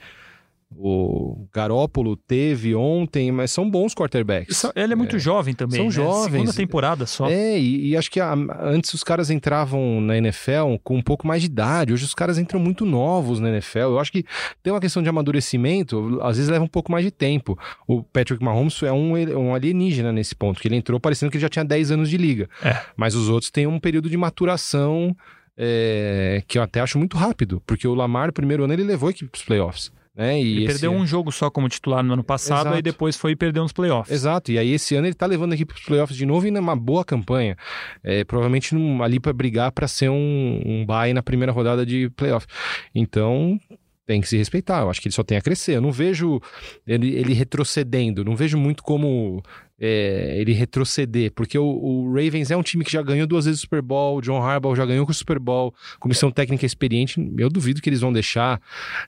o 0.72 1.46
Garópolo 1.52 2.16
teve 2.16 2.74
ontem, 2.74 3.32
mas 3.32 3.50
são 3.50 3.68
bons 3.68 3.92
quarterbacks. 3.94 4.64
Ele 4.76 4.92
é 4.92 4.96
muito 4.96 5.18
jovem 5.18 5.52
também. 5.52 5.76
São 5.76 5.86
né? 5.86 5.90
jovens. 5.90 6.32
Segunda 6.32 6.52
temporada 6.52 7.06
só. 7.06 7.28
É, 7.28 7.58
e, 7.58 7.88
e 7.88 7.96
acho 7.96 8.10
que 8.10 8.20
a- 8.20 8.34
antes 8.60 8.94
os 8.94 9.02
caras 9.02 9.30
entravam 9.30 10.00
na 10.00 10.16
NFL 10.16 10.76
com 10.84 10.96
um 10.96 11.02
pouco 11.02 11.26
mais 11.26 11.42
de 11.42 11.46
idade. 11.46 11.92
Hoje 11.92 12.04
os 12.04 12.14
caras 12.14 12.38
entram 12.38 12.60
muito 12.60 12.86
novos 12.86 13.40
na 13.40 13.48
NFL. 13.50 13.78
Eu 13.78 13.98
acho 13.98 14.12
que 14.12 14.24
tem 14.62 14.72
uma 14.72 14.80
questão 14.80 15.02
de 15.02 15.08
amadurecimento, 15.08 16.18
às 16.22 16.36
vezes 16.36 16.50
leva 16.50 16.64
um 16.64 16.68
pouco 16.68 16.90
mais 16.92 17.04
de 17.04 17.10
tempo. 17.10 17.58
O 17.86 18.02
Patrick 18.02 18.42
Mahomes 18.42 18.80
é 18.82 18.92
um, 18.92 19.12
um 19.38 19.54
alienígena 19.54 20.12
nesse 20.12 20.34
ponto, 20.34 20.60
que 20.60 20.68
ele 20.68 20.76
entrou 20.76 21.00
parecendo 21.00 21.30
que 21.30 21.36
ele 21.36 21.42
já 21.42 21.48
tinha 21.48 21.64
10 21.64 21.90
anos 21.90 22.08
de 22.08 22.16
liga. 22.16 22.48
É. 22.62 22.80
Mas 22.96 23.14
os 23.14 23.28
outros 23.28 23.50
têm 23.50 23.66
um 23.66 23.80
período 23.80 24.08
de 24.08 24.16
maturação 24.16 25.14
é, 25.56 26.42
que 26.46 26.58
eu 26.58 26.62
até 26.62 26.80
acho 26.80 26.96
muito 26.96 27.16
rápido, 27.16 27.62
porque 27.66 27.86
o 27.86 27.94
Lamar, 27.94 28.32
primeiro 28.32 28.64
ano, 28.64 28.72
ele 28.72 28.84
levou 28.84 29.08
a 29.08 29.10
equipe 29.10 29.30
para 29.30 29.38
os 29.38 29.44
playoffs. 29.44 29.92
Né? 30.14 30.40
Ele 30.40 30.66
perdeu 30.66 30.90
um 30.92 31.06
jogo 31.06 31.30
só 31.30 31.48
como 31.50 31.68
titular 31.68 32.02
no 32.02 32.14
ano 32.14 32.24
passado, 32.24 32.66
Exato. 32.66 32.78
e 32.78 32.82
depois 32.82 33.16
foi 33.16 33.32
e 33.32 33.36
perdeu 33.36 33.62
nos 33.62 33.72
playoffs. 33.72 34.12
Exato, 34.12 34.50
e 34.50 34.58
aí 34.58 34.70
esse 34.72 34.94
ano 34.96 35.06
ele 35.06 35.14
tá 35.14 35.24
levando 35.24 35.52
a 35.52 35.54
equipe 35.54 35.72
para 35.72 35.78
os 35.80 35.86
playoffs 35.86 36.16
de 36.16 36.26
novo 36.26 36.46
e 36.46 36.50
numa 36.50 36.74
boa 36.74 37.04
campanha. 37.04 37.56
É, 38.02 38.24
provavelmente 38.24 38.74
num- 38.74 39.02
ali 39.02 39.20
para 39.20 39.32
brigar 39.32 39.70
para 39.70 39.86
ser 39.86 40.08
um, 40.10 40.62
um 40.66 40.84
bye 40.84 41.12
na 41.14 41.22
primeira 41.22 41.52
rodada 41.52 41.86
de 41.86 42.10
playoff. 42.10 42.46
Então 42.94 43.58
tem 44.04 44.20
que 44.20 44.28
se 44.28 44.36
respeitar, 44.36 44.80
eu 44.80 44.90
acho 44.90 45.00
que 45.00 45.06
ele 45.06 45.14
só 45.14 45.22
tem 45.22 45.38
a 45.38 45.40
crescer. 45.40 45.76
Eu 45.76 45.80
não 45.80 45.92
vejo 45.92 46.40
ele, 46.84 47.14
ele 47.14 47.32
retrocedendo, 47.32 48.24
não 48.24 48.34
vejo 48.34 48.58
muito 48.58 48.82
como 48.82 49.40
é, 49.80 50.34
ele 50.38 50.52
retroceder, 50.52 51.32
porque 51.32 51.58
o, 51.58 51.64
o 51.64 52.08
Ravens 52.12 52.50
é 52.50 52.56
um 52.56 52.62
time 52.62 52.84
que 52.84 52.92
já 52.92 53.00
ganhou 53.02 53.26
duas 53.26 53.46
vezes 53.46 53.60
o 53.60 53.62
Super 53.62 53.80
Bowl, 53.80 54.18
o 54.18 54.20
John 54.20 54.42
Harbaugh 54.42 54.76
já 54.76 54.84
ganhou 54.84 55.06
com 55.06 55.12
o 55.12 55.14
Super 55.14 55.38
Bowl, 55.38 55.74
comissão 55.98 56.30
técnica 56.30 56.66
experiente, 56.66 57.18
eu 57.38 57.48
duvido 57.48 57.80
que 57.80 57.88
eles 57.88 58.00
vão 58.02 58.12
deixar 58.12 58.60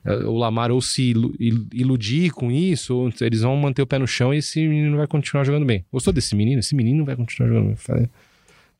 eh, 0.03 0.15
o 0.25 0.35
Lamar 0.35 0.71
ou 0.71 0.81
se 0.81 1.11
ilu- 1.11 1.33
il- 1.39 1.67
iludir 1.73 2.31
com 2.31 2.51
isso, 2.51 2.95
ou 2.95 3.13
eles 3.21 3.41
vão 3.41 3.55
manter 3.55 3.81
o 3.83 3.87
pé 3.87 3.99
no 3.99 4.07
chão 4.07 4.33
e 4.33 4.37
esse 4.37 4.59
menino 4.67 4.97
vai 4.97 5.05
continuar 5.05 5.43
jogando 5.43 5.65
bem. 5.65 5.85
Gostou 5.93 6.11
desse 6.11 6.35
menino? 6.35 6.59
Esse 6.59 6.75
menino 6.75 7.05
vai 7.05 7.15
continuar 7.15 7.49
jogando 7.49 7.77
bem. 7.87 8.09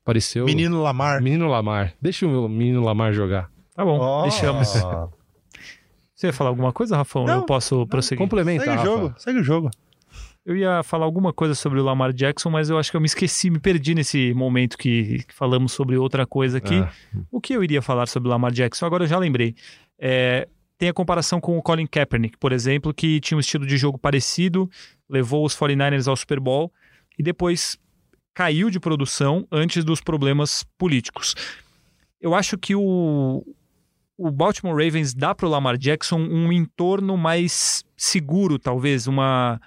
Pareceu... 0.03 0.45
Menino 0.45 0.82
Lamar. 0.82 1.22
Menino 1.22 1.47
Lamar. 1.47 1.93
Deixa 2.01 2.26
o 2.26 2.30
meu 2.30 2.49
menino 2.49 2.84
Lamar 2.84 3.13
jogar. 3.13 3.49
Tá 3.76 3.86
bom, 3.86 3.99
Ó. 3.99 4.24
deixamos. 4.24 4.67
Você 6.15 6.28
ia 6.28 6.34
falar 6.34 6.49
alguma 6.49 6.72
coisa, 6.72 6.95
Rafão? 6.97 7.26
Não, 7.26 7.36
eu 7.38 7.45
posso 7.45 7.86
prosseguir? 7.88 8.17
Complementa, 8.24 8.63
Segue 8.63 8.76
o 8.76 8.80
Rafa. 8.80 8.86
jogo, 8.91 9.13
segue 9.17 9.39
o 9.39 9.43
jogo. 9.43 9.72
Eu 10.45 10.57
ia 10.57 10.83
falar 10.83 11.05
alguma 11.05 11.31
coisa 11.31 11.55
sobre 11.55 11.79
o 11.79 11.83
Lamar 11.83 12.11
Jackson, 12.11 12.49
mas 12.49 12.69
eu 12.69 12.77
acho 12.77 12.91
que 12.91 12.97
eu 12.97 13.01
me 13.01 13.05
esqueci, 13.05 13.49
me 13.49 13.59
perdi 13.59 13.95
nesse 13.95 14.33
momento 14.33 14.77
que, 14.77 15.23
que 15.23 15.33
falamos 15.33 15.71
sobre 15.71 15.95
outra 15.95 16.27
coisa 16.27 16.57
aqui. 16.57 16.75
Ah, 16.75 16.91
O 17.31 17.39
que 17.39 17.53
eu 17.53 17.63
iria 17.63 17.81
falar 17.81 18.07
sobre 18.07 18.27
o 18.27 18.31
Lamar 18.31 18.51
Jackson? 18.51 18.85
Agora 18.85 19.05
eu 19.05 19.07
já 19.07 19.17
lembrei. 19.17 19.55
É, 19.97 20.49
tem 20.77 20.89
a 20.89 20.93
comparação 20.93 21.39
com 21.39 21.57
o 21.57 21.61
Colin 21.61 21.87
Kaepernick, 21.87 22.37
por 22.37 22.51
exemplo, 22.51 22.93
que 22.93 23.21
tinha 23.21 23.37
um 23.37 23.39
estilo 23.39 23.65
de 23.65 23.77
jogo 23.77 23.97
parecido, 23.97 24.69
levou 25.09 25.45
os 25.45 25.55
49ers 25.55 26.09
ao 26.09 26.15
Super 26.17 26.41
Bowl 26.41 26.73
e 27.17 27.23
depois 27.23 27.77
caiu 28.33 28.69
de 28.69 28.81
produção 28.81 29.47
antes 29.49 29.85
dos 29.85 30.01
problemas 30.01 30.65
políticos. 30.77 31.35
Eu 32.19 32.35
acho 32.35 32.57
que 32.57 32.75
o, 32.75 33.45
o 34.17 34.29
Baltimore 34.29 34.75
Ravens 34.75 35.13
dá 35.13 35.33
para 35.33 35.45
o 35.45 35.49
Lamar 35.49 35.77
Jackson 35.77 36.17
um 36.19 36.51
entorno 36.51 37.15
mais 37.15 37.85
seguro, 37.95 38.59
talvez, 38.59 39.07
uma 39.07 39.61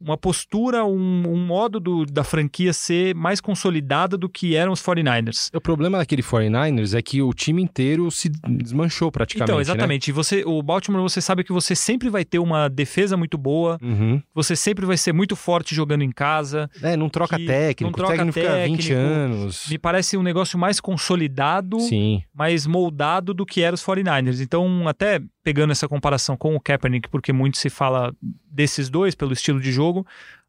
uma 0.00 0.16
postura, 0.16 0.84
um, 0.84 1.22
um 1.28 1.36
modo 1.46 1.78
do, 1.78 2.06
da 2.06 2.24
franquia 2.24 2.72
ser 2.72 3.14
mais 3.14 3.40
consolidada 3.40 4.16
do 4.16 4.28
que 4.28 4.54
eram 4.56 4.72
os 4.72 4.80
49ers. 4.82 5.50
O 5.54 5.60
problema 5.60 5.98
daquele 5.98 6.22
49ers 6.22 6.96
é 6.96 7.02
que 7.02 7.20
o 7.20 7.32
time 7.34 7.62
inteiro 7.62 8.10
se 8.10 8.28
desmanchou 8.48 9.12
praticamente. 9.12 9.44
Então, 9.50 9.56
né? 9.56 9.62
exatamente. 9.62 10.10
Você, 10.12 10.42
o 10.46 10.62
Baltimore, 10.62 11.02
você 11.02 11.20
sabe 11.20 11.44
que 11.44 11.52
você 11.52 11.74
sempre 11.74 12.08
vai 12.08 12.24
ter 12.24 12.38
uma 12.38 12.68
defesa 12.68 13.16
muito 13.16 13.36
boa, 13.36 13.78
Uhum. 13.82 14.22
você 14.34 14.54
sempre 14.56 14.86
vai 14.86 14.96
ser 14.96 15.12
muito 15.12 15.34
forte 15.36 15.74
jogando 15.74 16.02
em 16.02 16.10
casa. 16.12 16.70
É, 16.82 16.96
não 16.96 17.08
troca 17.08 17.36
técnico, 17.38 17.82
não 17.84 17.92
troca 17.92 18.12
técnico 18.16 18.38
fica 18.40 18.64
20 18.64 18.76
técnico. 18.88 19.00
anos. 19.00 19.66
Me 19.68 19.78
parece 19.78 20.16
um 20.16 20.22
negócio 20.22 20.58
mais 20.58 20.80
consolidado, 20.80 21.80
Sim. 21.80 22.22
mais 22.34 22.66
moldado 22.66 23.34
do 23.34 23.44
que 23.44 23.62
eram 23.62 23.74
os 23.74 23.82
49ers. 23.84 24.40
Então, 24.40 24.86
até 24.88 25.20
pegando 25.42 25.70
essa 25.72 25.88
comparação 25.88 26.36
com 26.36 26.54
o 26.54 26.60
Kaepernick, 26.60 27.08
porque 27.08 27.32
muito 27.32 27.56
se 27.56 27.70
fala 27.70 28.14
desses 28.52 28.90
dois 28.90 29.14
pelo 29.14 29.32
estilo 29.32 29.58
de 29.60 29.72
jogo, 29.72 29.89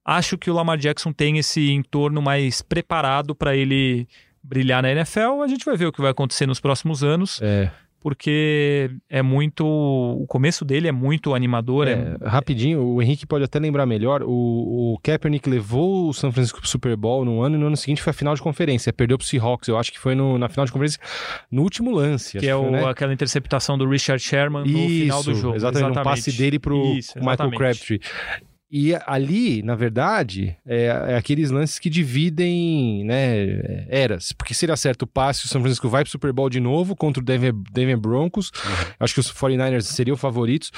acho 0.03 0.37
que 0.37 0.49
o 0.49 0.53
Lamar 0.53 0.77
Jackson 0.77 1.11
tem 1.13 1.37
esse 1.37 1.71
entorno 1.71 2.21
mais 2.21 2.61
preparado 2.61 3.35
para 3.35 3.55
ele 3.55 4.07
brilhar 4.43 4.81
na 4.81 4.91
NFL. 4.91 5.41
A 5.43 5.47
gente 5.47 5.63
vai 5.65 5.77
ver 5.77 5.85
o 5.85 5.91
que 5.91 6.01
vai 6.01 6.11
acontecer 6.11 6.47
nos 6.47 6.59
próximos 6.59 7.03
anos, 7.03 7.39
É, 7.41 7.69
porque 7.99 8.89
é 9.07 9.21
muito. 9.21 9.63
O 9.63 10.25
começo 10.27 10.65
dele 10.65 10.87
é 10.87 10.91
muito 10.91 11.35
animador. 11.35 11.87
é- 11.87 12.17
é, 12.19 12.27
rapidinho, 12.27 12.81
o 12.81 12.99
Henrique 12.99 13.27
pode 13.27 13.43
até 13.43 13.59
lembrar 13.59 13.85
melhor. 13.85 14.23
O, 14.23 14.93
o 14.95 14.99
Kaepernick 15.03 15.47
levou 15.47 16.09
o 16.09 16.13
San 16.13 16.31
Francisco 16.31 16.59
pro 16.59 16.67
Super 16.67 16.95
Bowl 16.95 17.23
no 17.23 17.43
ano 17.43 17.55
e 17.55 17.59
no 17.59 17.67
ano 17.67 17.77
seguinte 17.77 18.01
foi 18.01 18.09
a 18.09 18.13
final 18.15 18.33
de 18.33 18.41
conferência. 18.41 18.91
Perdeu 18.91 19.19
pro 19.19 19.27
Seahawks, 19.27 19.67
eu 19.69 19.77
acho 19.77 19.91
que 19.91 19.99
foi 19.99 20.15
no- 20.15 20.39
na 20.39 20.49
final 20.49 20.65
de 20.65 20.71
conferência 20.71 20.99
no 21.51 21.61
último 21.61 21.91
lance. 21.91 22.39
que 22.39 22.47
é 22.47 22.55
foi, 22.57 22.67
o- 22.67 22.71
né? 22.71 22.83
aquela 22.85 23.13
interceptação 23.13 23.77
do 23.77 23.87
Richard 23.87 24.19
Sherman 24.23 24.63
no 24.63 24.89
final 24.89 25.23
do 25.23 25.31
Isso, 25.31 25.39
jogo. 25.41 25.55
Exatamente, 25.55 25.99
um 25.99 26.03
passe 26.03 26.31
dele 26.35 26.57
pro 26.57 26.75
Isso, 26.95 27.13
Michael 27.19 27.33
exatamente. 27.33 27.57
Crabtree. 27.59 28.01
E 28.73 28.95
ali, 29.05 29.61
na 29.63 29.75
verdade, 29.75 30.55
é, 30.65 30.85
é 31.09 31.15
aqueles 31.17 31.51
lances 31.51 31.77
que 31.77 31.89
dividem 31.89 33.03
né, 33.03 33.85
eras. 33.89 34.31
Porque 34.31 34.53
se 34.53 34.63
ele 34.65 34.71
acerta 34.71 35.03
o 35.03 35.07
passe, 35.07 35.45
o 35.45 35.49
São 35.49 35.59
Francisco 35.59 35.89
vai 35.89 36.03
pro 36.03 36.11
Super 36.11 36.31
Bowl 36.31 36.49
de 36.49 36.59
novo 36.61 36.95
contra 36.95 37.21
o 37.21 37.25
Denver, 37.25 37.53
Denver 37.71 37.97
Broncos. 37.97 38.49
Acho 38.97 39.13
que 39.13 39.19
os 39.19 39.31
49ers 39.33 39.81
seriam 39.81 40.15
favoritos. 40.15 40.71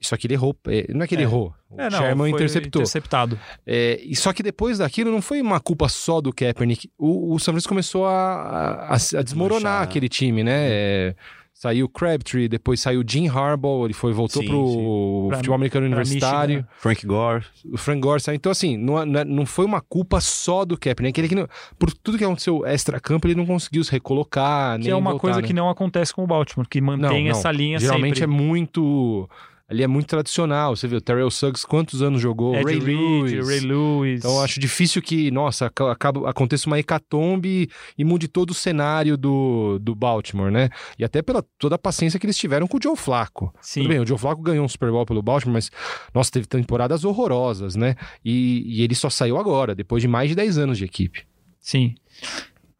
Só 0.00 0.16
que 0.16 0.26
ele 0.26 0.34
errou. 0.34 0.56
é, 0.68 0.86
não 0.92 1.02
é 1.02 1.06
que 1.06 1.14
ele 1.14 1.22
É. 1.22 1.24
errou. 1.26 1.52
O 1.70 1.78
É, 1.78 1.90
não, 1.90 1.98
Sherman 1.98 2.30
interceptou. 2.32 2.80
interceptado. 2.80 3.38
É, 3.66 4.00
e 4.02 4.16
só 4.16 4.32
que 4.32 4.42
depois 4.42 4.78
daquilo 4.78 5.10
não 5.12 5.20
foi 5.20 5.42
uma 5.42 5.60
culpa 5.60 5.86
só 5.88 6.22
do 6.22 6.32
Kaepernick. 6.32 6.88
O, 6.96 7.34
o 7.34 7.38
São 7.38 7.52
Francisco 7.52 7.68
começou 7.68 8.06
a, 8.06 8.88
a- 8.88 8.94
a 8.94 8.96
desmoronar 9.22 9.58
Desmanchar. 9.58 9.82
aquele 9.82 10.08
time, 10.08 10.42
né? 10.42 10.66
É, 10.70 11.14
saiu 11.60 11.86
o 11.86 11.88
Crabtree, 11.88 12.46
depois 12.48 12.78
saiu 12.80 13.00
o 13.00 13.04
Jim 13.04 13.26
Harbaugh, 13.26 13.84
ele 13.84 13.92
foi, 13.92 14.12
voltou 14.12 14.40
Sim, 14.42 14.48
pro 14.48 14.68
sim. 14.68 15.28
Pra- 15.28 15.36
futebol 15.38 15.56
americano 15.56 15.86
pra 15.88 15.96
universitário. 15.96 16.56
Michigan. 16.58 16.68
Frank 16.78 17.06
Gore. 17.06 17.44
O 17.72 17.76
Frank 17.76 18.00
Gore 18.00 18.20
saiu. 18.20 18.36
Então, 18.36 18.52
assim, 18.52 18.76
não, 18.76 19.04
não- 19.04 19.24
não 19.24 19.44
foi 19.46 19.64
uma 19.66 19.80
culpa 19.80 20.20
só 20.20 20.64
do 20.64 20.78
Kaepernick. 20.78 21.20
Ele 21.20 21.28
que 21.28 21.34
não- 21.34 21.48
por 21.76 21.92
tudo 21.92 22.16
que 22.16 22.22
aconteceu 22.24 22.64
extra-campo, 22.64 23.26
ele 23.26 23.34
não 23.34 23.44
conseguiu 23.44 23.82
se 23.82 23.90
recolocar, 23.90 24.76
Que 24.78 24.84
nem 24.84 24.92
é 24.92 24.94
uma 24.96 25.10
voltar, 25.10 25.20
coisa 25.20 25.40
né? 25.40 25.46
que 25.48 25.52
não 25.52 25.68
acontece 25.68 26.14
com 26.14 26.22
o 26.22 26.26
Baltimore, 26.28 26.68
que 26.68 26.80
mantém 26.80 27.24
Não, 27.24 27.32
não. 27.32 27.38
essa 27.38 27.50
linha 27.50 27.78
Geralmente 27.80 28.20
sempre. 28.20 28.32
é 28.32 28.36
muito... 28.38 29.28
Ali 29.70 29.82
é 29.82 29.86
muito 29.86 30.06
tradicional. 30.06 30.74
Você 30.74 30.86
o 30.86 31.00
Terrell 31.00 31.30
Suggs, 31.30 31.66
quantos 31.66 32.00
anos 32.00 32.22
jogou? 32.22 32.54
Ed 32.56 32.64
Ray 32.64 32.78
Reed, 32.78 32.86
Lewis. 33.32 33.46
Ray 33.48 33.60
Lewis. 33.60 34.18
Então 34.20 34.36
eu 34.36 34.40
acho 34.42 34.58
difícil 34.58 35.02
que, 35.02 35.30
nossa, 35.30 35.66
aca- 35.66 35.92
acaba, 35.92 36.30
aconteça 36.30 36.66
uma 36.66 36.78
hecatombe 36.78 37.68
e 37.96 38.02
mude 38.04 38.28
todo 38.28 38.50
o 38.50 38.54
cenário 38.54 39.16
do, 39.18 39.78
do 39.78 39.94
Baltimore, 39.94 40.50
né? 40.50 40.70
E 40.98 41.04
até 41.04 41.20
pela 41.20 41.44
toda 41.58 41.74
a 41.74 41.78
paciência 41.78 42.18
que 42.18 42.24
eles 42.24 42.38
tiveram 42.38 42.66
com 42.66 42.78
o 42.78 42.80
Joe 42.82 42.96
Flacco. 42.96 43.52
Sim. 43.60 43.80
Tudo 43.82 43.90
bem, 43.90 44.00
o 44.00 44.06
Joe 44.06 44.16
Flacco 44.16 44.40
ganhou 44.40 44.64
um 44.64 44.68
Super 44.68 44.90
Bowl 44.90 45.04
pelo 45.04 45.20
Baltimore, 45.22 45.52
mas, 45.52 45.70
nossa, 46.14 46.30
teve 46.30 46.46
temporadas 46.46 47.04
horrorosas, 47.04 47.76
né? 47.76 47.94
E, 48.24 48.62
e 48.66 48.82
ele 48.82 48.94
só 48.94 49.10
saiu 49.10 49.36
agora, 49.36 49.74
depois 49.74 50.00
de 50.00 50.08
mais 50.08 50.30
de 50.30 50.34
10 50.34 50.56
anos 50.56 50.78
de 50.78 50.86
equipe. 50.86 51.24
Sim. 51.60 51.94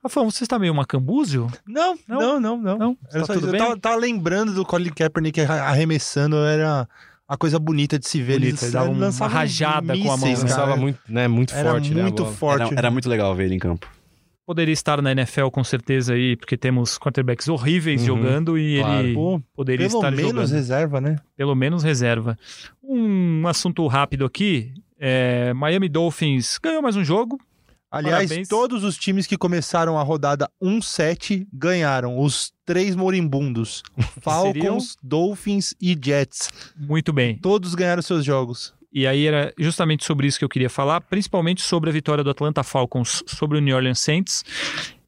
Rafael, 0.09 0.31
você 0.31 0.45
está 0.45 0.59
meio 0.59 0.75
macambúzio? 0.75 1.47
Não, 1.67 1.97
Não? 2.09 2.19
não, 2.19 2.41
não, 2.41 2.57
não. 2.59 2.79
Não? 2.79 2.97
Era 3.13 3.21
Tá 3.21 3.27
só 3.27 3.35
tudo 3.35 3.51
bem? 3.53 3.61
Eu 3.61 3.67
tava, 3.67 3.79
tava 3.81 3.97
lembrando 3.97 4.53
do 4.53 4.65
Colin 4.65 4.91
Kaepernick 4.91 5.41
arremessando, 5.41 6.37
era 6.37 6.89
a 7.29 7.37
coisa 7.37 7.59
bonita 7.59 7.99
de 7.99 8.09
se 8.09 8.23
ver. 8.23 8.39
Bonito, 8.41 8.63
ele 8.65 8.73
dava 8.73 8.91
uma 8.91 9.11
rajada 9.29 9.97
com 9.97 10.13
a 10.13 10.17
mão, 10.17 10.29
mísseis, 10.29 10.43
né? 10.45 10.49
cara. 10.51 10.63
Lançava 10.63 10.77
muito, 10.81 10.99
né, 11.09 11.29
muito 11.29 11.55
Era 11.55 11.71
forte, 11.71 11.95
né, 11.95 12.03
muito 12.03 12.23
bola. 12.25 12.35
forte. 12.35 12.63
Era, 12.73 12.75
era 12.79 12.91
muito 12.91 13.09
legal 13.09 13.35
ver 13.35 13.45
ele 13.45 13.55
em 13.55 13.59
campo. 13.59 13.87
Poderia 14.47 14.73
estar 14.73 15.03
na 15.03 15.13
NFL 15.13 15.49
com 15.49 15.63
certeza 15.63 16.15
aí, 16.15 16.35
porque 16.35 16.57
temos 16.57 16.99
quarterbacks 16.99 17.49
horríveis 17.49 18.01
Uhum, 18.01 18.07
jogando 18.07 18.59
e 18.59 18.81
claro. 18.81 19.05
ele 19.07 19.15
Pô, 19.15 19.43
poderia 19.55 19.87
pelo 19.87 19.99
estar 19.99 20.11
menos 20.11 20.31
jogando. 20.31 20.51
reserva, 20.51 21.01
né? 21.03 21.17
Pelo 21.37 21.55
menos 21.55 21.83
reserva. 21.83 22.39
Um 22.83 23.47
assunto 23.47 23.87
rápido 23.87 24.25
aqui. 24.25 24.73
é, 24.99 25.53
Miami 25.53 25.87
Dolphins 25.89 26.59
ganhou 26.63 26.81
mais 26.81 26.97
um 26.97 27.05
jogo. 27.05 27.39
Aliás, 27.91 28.29
Parabéns. 28.29 28.49
todos 28.49 28.85
os 28.85 28.99
times 28.99 29.27
que 29.27 29.39
começaram 29.39 29.99
a 29.99 30.03
rodada 30.03 30.51
1-7 30.63 31.47
ganharam. 31.53 32.19
Os 32.19 32.53
três 32.67 32.95
moribundos. 32.95 33.83
Falcons, 34.21 34.53
Seriam? 34.53 34.79
Dolphins 35.03 35.75
e 35.81 35.99
Jets. 36.01 36.51
Muito 36.77 37.13
bem. 37.13 37.39
Todos 37.39 37.75
ganharam 37.75 38.03
seus 38.03 38.25
jogos. 38.25 38.75
E 38.93 39.07
aí 39.07 39.27
era 39.27 39.53
justamente 39.59 40.05
sobre 40.05 40.27
isso 40.27 40.39
que 40.39 40.45
eu 40.45 40.49
queria 40.49 40.71
falar, 40.71 41.01
principalmente 41.03 41.63
sobre 41.63 41.89
a 41.91 41.93
vitória 41.93 42.25
do 42.25 42.31
Atlanta 42.31 42.63
Falcons 42.63 43.23
sobre 43.27 43.59
o 43.59 43.61
New 43.61 43.77
Orleans 43.77 44.01
Saints. 44.01 44.45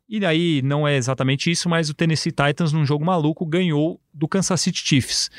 E 0.09 0.19
daí 0.19 0.61
não 0.63 0.89
é 0.89 0.97
exatamente 0.97 1.51
isso, 1.51 1.69
mas 1.69 1.89
o 1.89 1.95
Tennessee 1.95 2.33
Titans, 2.33 2.73
num 2.73 2.85
jogo 2.85 3.05
maluco, 3.05 3.47
ganhou 3.47 4.01
do 4.13 4.27
Kansas 4.27 4.61
City 4.61 4.81
Chiefs. 4.85 5.31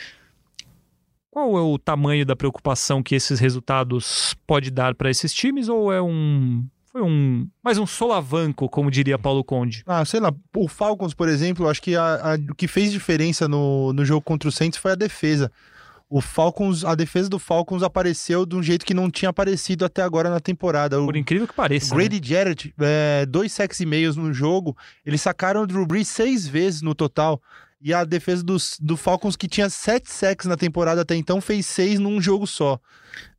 Qual 1.29 1.57
é 1.57 1.61
o 1.61 1.77
tamanho 1.77 2.25
da 2.25 2.35
preocupação 2.35 3.01
que 3.01 3.15
esses 3.15 3.39
resultados 3.39 4.35
pode 4.45 4.69
dar 4.71 4.95
para 4.95 5.09
esses 5.09 5.33
times 5.33 5.69
ou 5.69 5.91
é 5.91 6.01
um 6.01 6.65
foi 6.91 7.01
um 7.01 7.47
mais 7.63 7.77
um 7.77 7.85
solavanco, 7.85 8.67
como 8.69 8.91
diria 8.91 9.17
Paulo 9.17 9.43
Conde? 9.43 9.83
Ah, 9.85 10.03
sei 10.05 10.19
lá, 10.19 10.33
o 10.55 10.67
Falcons, 10.67 11.13
por 11.13 11.29
exemplo, 11.29 11.67
acho 11.69 11.81
que 11.81 11.95
a- 11.95 12.33
a- 12.33 12.51
o 12.51 12.55
que 12.55 12.67
fez 12.67 12.91
diferença 12.91 13.47
no, 13.47 13.93
no 13.93 14.03
jogo 14.03 14.21
contra 14.21 14.49
o 14.49 14.51
Saints 14.51 14.77
foi 14.79 14.91
a 14.91 14.95
defesa. 14.95 15.51
O 16.09 16.19
Falcons, 16.19 16.83
a 16.83 16.93
defesa 16.93 17.29
do 17.29 17.39
Falcons 17.39 17.83
apareceu 17.83 18.45
de 18.45 18.53
um 18.57 18.61
jeito 18.61 18.85
que 18.85 18.93
não 18.93 19.09
tinha 19.09 19.29
aparecido 19.29 19.85
até 19.85 20.01
agora 20.01 20.29
na 20.29 20.41
temporada. 20.41 20.99
O 21.01 21.05
Por 21.05 21.15
incrível 21.15 21.47
que 21.47 21.53
pareça. 21.53 21.95
né? 21.95 22.01
Grady 22.03 22.21
Jarrett, 22.27 22.73
é, 22.81 23.25
dois 23.25 23.53
sacks 23.53 23.79
e 23.79 23.85
meios 23.85 24.17
no 24.17 24.33
jogo, 24.33 24.75
eles 25.05 25.21
sacaram 25.21 25.61
o 25.63 25.67
Drew 25.67 25.85
Brees 25.85 26.09
seis 26.09 26.45
vezes 26.45 26.81
no 26.81 26.93
total. 26.93 27.41
E 27.81 27.93
a 27.93 28.03
defesa 28.03 28.43
dos, 28.43 28.77
do 28.79 28.97
Falcons, 28.97 29.37
que 29.37 29.47
tinha 29.47 29.69
sete 29.69 30.11
sacks 30.11 30.45
na 30.45 30.57
temporada 30.57 31.01
até 31.01 31.15
então, 31.15 31.39
fez 31.39 31.65
seis 31.65 31.97
num 31.97 32.21
jogo 32.21 32.45
só. 32.45 32.77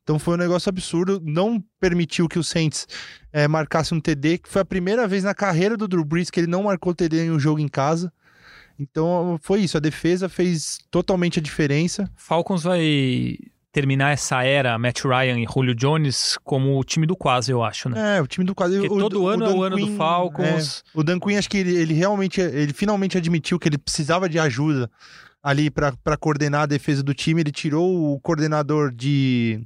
Então 0.02 0.18
foi 0.18 0.34
um 0.34 0.38
negócio 0.38 0.68
absurdo. 0.68 1.20
Não 1.24 1.62
permitiu 1.80 2.28
que 2.28 2.38
o 2.38 2.44
Saints 2.44 2.86
é, 3.32 3.46
marcasse 3.46 3.94
um 3.94 4.00
TD, 4.00 4.38
que 4.38 4.48
foi 4.48 4.62
a 4.62 4.64
primeira 4.64 5.06
vez 5.06 5.24
na 5.24 5.34
carreira 5.34 5.76
do 5.76 5.86
Drew 5.86 6.04
Brees 6.04 6.30
que 6.30 6.40
ele 6.40 6.46
não 6.46 6.64
marcou 6.64 6.94
TD 6.94 7.26
em 7.26 7.30
um 7.30 7.38
jogo 7.38 7.60
em 7.60 7.68
casa. 7.68 8.12
Então 8.78 9.38
foi 9.42 9.60
isso. 9.60 9.76
A 9.76 9.80
defesa 9.80 10.28
fez 10.28 10.78
totalmente 10.90 11.38
a 11.38 11.42
diferença. 11.42 12.10
Falcons 12.16 12.64
vai 12.64 13.36
terminar 13.70 14.10
essa 14.10 14.42
era 14.42 14.78
Matt 14.78 15.02
Ryan 15.04 15.40
e 15.40 15.46
Julio 15.46 15.74
Jones 15.74 16.36
como 16.44 16.78
o 16.78 16.84
time 16.84 17.06
do 17.06 17.16
quase, 17.16 17.50
eu 17.50 17.64
acho, 17.64 17.88
né? 17.88 18.18
É, 18.18 18.20
o 18.20 18.26
time 18.26 18.44
do 18.44 18.54
quadro. 18.54 18.80
Porque 18.80 18.98
todo 18.98 19.26
ano 19.26 19.44
é 19.46 19.48
o 19.48 19.62
ano 19.62 19.76
do 19.76 19.96
Falcons. 19.96 20.84
O 20.92 21.02
Dan 21.02 21.18
Quinn, 21.18 21.38
acho 21.38 21.48
que 21.48 21.56
ele, 21.56 21.74
ele 21.74 21.94
realmente, 21.94 22.40
ele 22.40 22.72
finalmente 22.74 23.16
admitiu 23.16 23.58
que 23.58 23.68
ele 23.68 23.78
precisava 23.78 24.28
de 24.28 24.38
ajuda 24.38 24.90
ali 25.42 25.70
para 25.70 26.16
coordenar 26.18 26.62
a 26.62 26.66
defesa 26.66 27.02
do 27.02 27.14
time. 27.14 27.40
Ele 27.40 27.52
tirou 27.52 28.12
o 28.14 28.20
coordenador 28.20 28.92
de, 28.92 29.60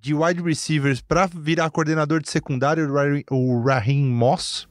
de 0.00 0.14
wide 0.14 0.42
receivers 0.42 1.00
para 1.00 1.26
virar 1.26 1.70
coordenador 1.70 2.20
de 2.22 2.30
secundário, 2.30 2.88
o 3.30 3.62
Raheem- 3.62 4.06
Moss. 4.06 4.68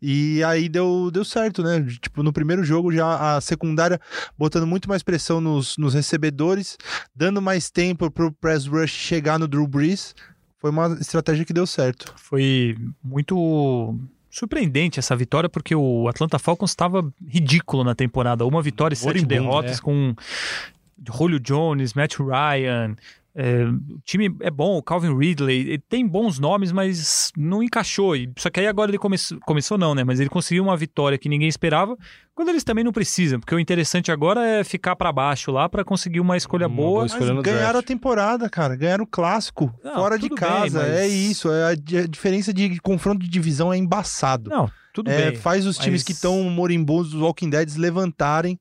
E 0.00 0.42
aí 0.44 0.68
deu, 0.68 1.10
deu 1.12 1.24
certo, 1.24 1.62
né? 1.62 1.84
Tipo, 2.00 2.22
no 2.22 2.32
primeiro 2.32 2.62
jogo 2.64 2.92
já 2.92 3.36
a 3.36 3.40
secundária 3.40 4.00
botando 4.38 4.66
muito 4.66 4.88
mais 4.88 5.02
pressão 5.02 5.40
nos, 5.40 5.76
nos 5.76 5.94
recebedores, 5.94 6.78
dando 7.14 7.42
mais 7.42 7.70
tempo 7.70 8.08
pro 8.10 8.30
press 8.32 8.66
rush 8.66 8.92
chegar 8.92 9.38
no 9.38 9.48
Drew 9.48 9.66
Brees. 9.66 10.14
Foi 10.58 10.70
uma 10.70 10.96
estratégia 11.00 11.44
que 11.44 11.52
deu 11.52 11.66
certo. 11.66 12.14
Foi 12.16 12.76
muito 13.02 13.98
surpreendente 14.34 14.98
essa 14.98 15.14
vitória, 15.14 15.48
porque 15.48 15.76
o 15.76 16.08
Atlanta 16.08 16.40
Falcons 16.40 16.72
estava 16.72 17.08
ridículo 17.24 17.84
na 17.84 17.94
temporada. 17.94 18.44
Uma 18.44 18.60
vitória 18.60 18.92
e 18.92 18.96
sete 18.96 19.24
derrotas 19.24 19.78
é. 19.78 19.80
com 19.80 20.12
Julio 21.16 21.38
Jones, 21.38 21.94
Matt 21.94 22.16
Ryan, 22.18 22.96
É, 23.36 23.64
o 23.64 23.98
time 24.04 24.32
é 24.40 24.50
bom, 24.50 24.76
o 24.78 24.82
Calvin 24.82 25.16
Ridley, 25.16 25.60
ele 25.62 25.78
tem 25.78 26.06
bons 26.06 26.38
nomes, 26.38 26.70
mas 26.70 27.32
não 27.36 27.64
encaixou. 27.64 28.14
Só 28.38 28.48
que 28.48 28.60
aí 28.60 28.66
agora 28.68 28.90
ele 28.92 28.98
começou, 28.98 29.40
começou 29.40 29.76
não, 29.76 29.92
né? 29.92 30.04
Mas 30.04 30.20
ele 30.20 30.28
conseguiu 30.30 30.62
uma 30.62 30.76
vitória 30.76 31.18
que 31.18 31.28
ninguém 31.28 31.48
esperava, 31.48 31.96
quando 32.32 32.50
eles 32.50 32.62
também 32.62 32.84
não 32.84 32.92
precisam, 32.92 33.40
porque 33.40 33.52
o 33.54 33.58
interessante 33.58 34.12
agora 34.12 34.46
é 34.46 34.62
ficar 34.62 34.94
pra 34.94 35.10
baixo 35.12 35.50
lá 35.50 35.68
pra 35.68 35.84
conseguir 35.84 36.20
uma 36.20 36.36
escolha 36.36 36.68
Uma 36.68 36.76
boa. 36.76 36.88
boa 36.90 37.02
Mas 37.02 37.12
escolha 37.12 37.42
ganharam 37.42 37.72
draft. 37.72 37.76
a 37.76 37.82
temporada, 37.82 38.48
cara. 38.48 38.76
Ganharam 38.76 39.02
o 39.04 39.06
clássico. 39.08 39.72
Não, 39.82 39.94
fora 39.94 40.16
de 40.16 40.28
tudo 40.28 40.40
bem, 40.40 40.48
casa. 40.48 40.78
mas- 40.80 40.88
É 40.90 41.08
isso. 41.08 41.50
É 41.50 41.72
a, 41.72 41.74
di- 41.74 41.98
a 41.98 42.06
diferença 42.06 42.52
de 42.54 42.78
confronto 42.80 43.18
de 43.24 43.28
divisão 43.28 43.72
é 43.72 43.76
embaçado. 43.76 44.48
Não, 44.48 44.70
tudo 44.92 45.10
É, 45.10 45.32
bem. 45.32 45.40
faz 45.40 45.66
os 45.66 45.76
times 45.76 46.02
mas- 46.02 46.04
que 46.04 46.12
estão 46.12 46.40
moribundos 46.44 47.10
dos 47.10 47.20
Walking 47.20 47.50
Dead 47.50 47.68
levantarem. 47.76 48.60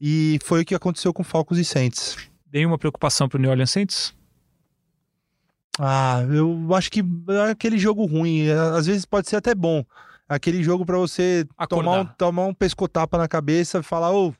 E 0.00 0.38
foi 0.44 0.62
o 0.62 0.64
que 0.64 0.74
aconteceu 0.74 1.12
com 1.12 1.22
Falcons 1.22 1.58
e 1.58 1.64
Saints. 1.64 2.16
Nenhuma 2.54 2.78
preocupação 2.78 3.28
pro 3.28 3.36
New 3.36 3.50
Orleans 3.50 3.72
Saints? 3.72 4.14
Ah, 5.76 6.24
eu 6.32 6.72
acho 6.72 6.88
que 6.88 7.00
é 7.28 7.50
aquele 7.50 7.76
jogo 7.76 8.06
ruim. 8.06 8.46
é, 8.46 8.52
Às 8.52 8.86
vezes 8.86 9.04
pode 9.04 9.28
ser 9.28 9.34
até 9.34 9.56
bom. 9.56 9.84
Aquele 10.28 10.62
jogo 10.62 10.86
pra 10.86 10.96
você 10.96 11.44
tomar 11.68 12.00
um, 12.00 12.06
tomar 12.06 12.46
um 12.46 12.54
pescotapa 12.54 13.18
na 13.18 13.26
cabeça 13.26 13.80
e 13.80 13.82
falar, 13.82 14.12
ô, 14.12 14.32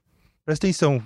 presta 0.45 0.65
atenção. 0.65 1.03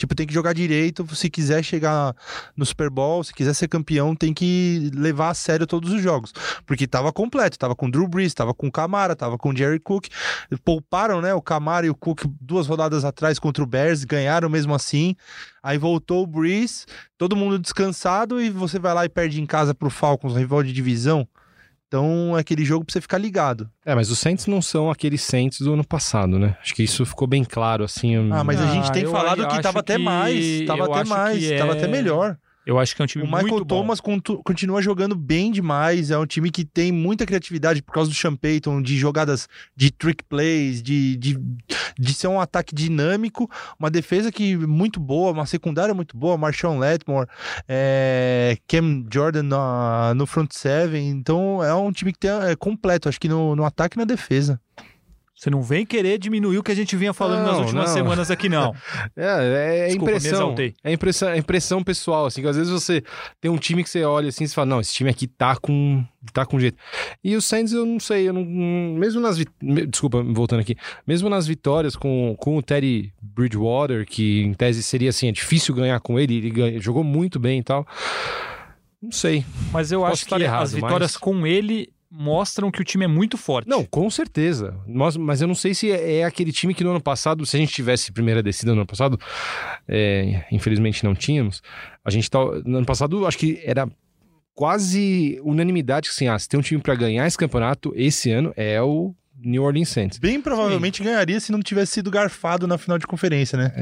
Tipo, 0.00 0.14
tem 0.14 0.26
que 0.26 0.32
jogar 0.32 0.54
direito. 0.54 1.06
Se 1.14 1.28
quiser 1.28 1.62
chegar 1.62 2.16
no 2.56 2.64
Super 2.64 2.88
Bowl, 2.88 3.22
se 3.22 3.34
quiser 3.34 3.52
ser 3.52 3.68
campeão, 3.68 4.16
tem 4.16 4.32
que 4.32 4.90
levar 4.94 5.28
a 5.28 5.34
sério 5.34 5.66
todos 5.66 5.92
os 5.92 6.00
jogos. 6.00 6.32
Porque 6.64 6.86
tava 6.86 7.12
completo. 7.12 7.58
Tava 7.58 7.76
com 7.76 7.90
Drew 7.90 8.08
Brees, 8.08 8.32
tava 8.32 8.54
com 8.54 8.70
Camara, 8.70 9.14
tava 9.14 9.36
com 9.36 9.54
Jerry 9.54 9.78
Cook. 9.78 10.06
Pouparam, 10.64 11.20
né? 11.20 11.34
O 11.34 11.42
Camara 11.42 11.84
e 11.84 11.90
o 11.90 11.94
Cook 11.94 12.24
duas 12.40 12.66
rodadas 12.66 13.04
atrás 13.04 13.38
contra 13.38 13.62
o 13.62 13.66
Bears, 13.66 14.04
ganharam 14.04 14.48
mesmo 14.48 14.74
assim. 14.74 15.14
Aí 15.62 15.76
voltou 15.76 16.22
o 16.22 16.26
Brees, 16.26 16.86
todo 17.18 17.36
mundo 17.36 17.58
descansado 17.58 18.40
e 18.40 18.48
você 18.48 18.78
vai 18.78 18.94
lá 18.94 19.04
e 19.04 19.08
perde 19.10 19.38
em 19.38 19.44
casa 19.44 19.74
pro 19.74 19.90
Falcons, 19.90 20.34
rival 20.34 20.62
de 20.62 20.72
divisão. 20.72 21.28
Então 21.90 22.36
é 22.38 22.40
aquele 22.40 22.64
jogo 22.64 22.84
pra 22.84 22.92
você 22.92 23.00
ficar 23.00 23.18
ligado. 23.18 23.68
É, 23.84 23.96
mas 23.96 24.12
os 24.12 24.18
Saints 24.20 24.46
não 24.46 24.62
são 24.62 24.88
aqueles 24.92 25.22
Saints 25.22 25.60
do 25.60 25.72
ano 25.74 25.84
passado, 25.84 26.38
né? 26.38 26.56
Acho 26.62 26.72
que 26.72 26.84
isso 26.84 27.04
ficou 27.04 27.26
bem 27.26 27.42
claro, 27.42 27.82
assim. 27.82 28.14
Ah, 28.30 28.44
mas 28.44 28.60
a 28.60 28.70
Ah, 28.70 28.72
gente 28.74 28.92
tem 28.92 29.02
eu 29.02 29.10
falado 29.10 29.44
que 29.48 29.60
tava 29.60 29.80
até 29.80 29.96
que- 29.96 30.02
mais, 30.02 30.64
tava 30.68 30.84
eu 30.84 30.94
até 30.94 31.04
mais, 31.08 31.48
tava 31.58 31.72
é- 31.72 31.76
até 31.76 31.88
melhor. 31.88 32.36
Eu 32.66 32.78
acho 32.78 32.94
que 32.94 33.00
é 33.00 33.04
um 33.04 33.06
time 33.06 33.24
O 33.24 33.26
Michael 33.26 33.42
muito 33.48 33.64
bom. 33.64 33.80
Thomas 33.80 34.00
continua 34.44 34.82
jogando 34.82 35.16
bem 35.16 35.50
demais. 35.50 36.10
É 36.10 36.18
um 36.18 36.26
time 36.26 36.50
que 36.50 36.64
tem 36.64 36.92
muita 36.92 37.24
criatividade 37.24 37.82
por 37.82 37.92
causa 37.92 38.10
do 38.10 38.14
Sean 38.14 38.36
Payton, 38.36 38.82
de 38.82 38.96
jogadas 38.98 39.48
de 39.74 39.90
trick 39.90 40.22
plays, 40.24 40.82
de, 40.82 41.16
de, 41.16 41.38
de 41.98 42.14
ser 42.14 42.28
um 42.28 42.38
ataque 42.38 42.74
dinâmico. 42.74 43.50
Uma 43.78 43.90
defesa 43.90 44.30
que 44.30 44.56
muito 44.56 45.00
boa, 45.00 45.32
uma 45.32 45.46
secundária 45.46 45.94
muito 45.94 46.16
boa. 46.16 46.36
Marshawn 46.36 46.78
Letmore, 46.78 47.26
é, 47.66 48.58
Cam 48.68 49.04
Jordan 49.12 49.42
na- 49.44 50.12
no 50.14 50.26
front 50.26 50.52
seven. 50.52 51.08
Então 51.08 51.64
é 51.64 51.74
um 51.74 51.90
time 51.90 52.12
que 52.12 52.18
tem, 52.18 52.30
é 52.30 52.54
completo, 52.54 53.08
acho 53.08 53.18
que 53.18 53.28
no, 53.28 53.56
no 53.56 53.64
ataque 53.64 53.96
e 53.96 53.98
na 53.98 54.04
defesa. 54.04 54.60
Você 55.40 55.48
não 55.48 55.62
vem 55.62 55.86
querer 55.86 56.18
diminuir 56.18 56.58
o 56.58 56.62
que 56.62 56.70
a 56.70 56.74
gente 56.74 56.94
vinha 56.94 57.14
falando 57.14 57.44
nas 57.46 57.52
Não, 57.54 57.60
últimas 57.62 57.86
não. 57.88 57.94
semanas 57.94 58.30
aqui, 58.30 58.46
não. 58.46 58.74
É, 59.16 59.84
é 59.84 59.86
Desculpa, 59.86 60.10
me 60.10 60.16
impressão. 60.18 60.32
exaltei. 60.38 60.74
É 60.84 60.92
impressão, 60.92 61.28
é 61.30 61.38
impressão 61.38 61.82
pessoal, 61.82 62.26
assim, 62.26 62.42
que 62.42 62.46
às 62.48 62.56
vezes 62.58 62.70
você 62.70 63.02
tem 63.40 63.50
um 63.50 63.56
time 63.56 63.82
que 63.82 63.88
você 63.88 64.04
olha 64.04 64.28
assim 64.28 64.44
e 64.44 64.48
fala, 64.48 64.66
não, 64.66 64.80
esse 64.82 64.92
time 64.92 65.08
aqui 65.08 65.26
tá 65.26 65.56
com, 65.56 66.04
tá 66.34 66.44
com 66.44 66.60
jeito. 66.60 66.76
E 67.24 67.34
o 67.36 67.40
Saints, 67.40 67.72
eu 67.72 67.86
não 67.86 67.98
sei, 67.98 68.28
eu 68.28 68.34
não, 68.34 68.44
mesmo 68.44 69.18
nas, 69.18 69.38
desculpa, 69.88 70.22
voltando 70.22 70.60
aqui, 70.60 70.76
mesmo 71.06 71.30
nas 71.30 71.46
vitórias 71.46 71.96
com, 71.96 72.36
com 72.38 72.58
o 72.58 72.62
Teddy 72.62 73.10
Bridgewater, 73.22 74.04
que 74.06 74.42
em 74.42 74.52
tese 74.52 74.82
seria 74.82 75.08
assim, 75.08 75.28
é 75.28 75.32
difícil 75.32 75.74
ganhar 75.74 75.98
com 76.00 76.20
ele, 76.20 76.36
ele 76.36 76.50
ganha- 76.50 76.78
jogou 76.78 77.02
muito 77.02 77.40
bem 77.40 77.60
e 77.60 77.62
tal. 77.62 77.86
Não 79.02 79.10
sei. 79.10 79.42
Mas 79.72 79.90
eu 79.90 80.00
Posso 80.00 80.12
acho 80.12 80.26
que 80.26 80.34
errado, 80.42 80.62
as 80.64 80.74
vitórias 80.74 81.12
mas- 81.12 81.16
com 81.16 81.46
ele 81.46 81.88
mostram 82.10 82.70
que 82.70 82.80
o 82.80 82.84
time 82.84 83.04
é 83.04 83.08
muito 83.08 83.38
forte. 83.38 83.68
Não, 83.68 83.84
com 83.84 84.10
certeza. 84.10 84.76
Mas, 84.86 85.16
mas 85.16 85.40
eu 85.40 85.46
não 85.46 85.54
sei 85.54 85.74
se 85.74 85.90
é, 85.92 86.18
é 86.18 86.24
aquele 86.24 86.50
time 86.50 86.74
que 86.74 86.82
no 86.82 86.90
ano 86.90 87.00
passado, 87.00 87.46
se 87.46 87.56
a 87.56 87.60
gente 87.60 87.72
tivesse 87.72 88.10
primeira 88.10 88.42
descida 88.42 88.72
no 88.72 88.78
ano 88.78 88.86
passado, 88.86 89.18
é, 89.86 90.44
infelizmente 90.50 91.04
não 91.04 91.14
tínhamos. 91.14 91.62
A 92.04 92.10
gente 92.10 92.28
tá. 92.28 92.38
No 92.64 92.78
ano 92.78 92.86
passado, 92.86 93.26
acho 93.26 93.38
que 93.38 93.60
era 93.64 93.88
quase 94.54 95.40
unanimidade 95.42 96.08
que 96.08 96.14
assim, 96.14 96.26
ah, 96.26 96.38
se 96.38 96.48
tem 96.48 96.58
um 96.58 96.62
time 96.62 96.82
pra 96.82 96.94
ganhar 96.94 97.26
esse 97.26 97.38
campeonato 97.38 97.92
esse 97.94 98.30
ano 98.30 98.52
é 98.56 98.82
o 98.82 99.14
New 99.42 99.62
Orleans 99.62 99.88
Saints. 99.88 100.18
Bem 100.18 100.40
provavelmente 100.40 101.02
ganharia 101.02 101.38
se 101.40 101.50
não 101.52 101.60
tivesse 101.60 101.92
sido 101.92 102.10
garfado 102.10 102.66
na 102.66 102.76
final 102.78 102.98
de 102.98 103.06
conferência, 103.06 103.56
né? 103.58 103.72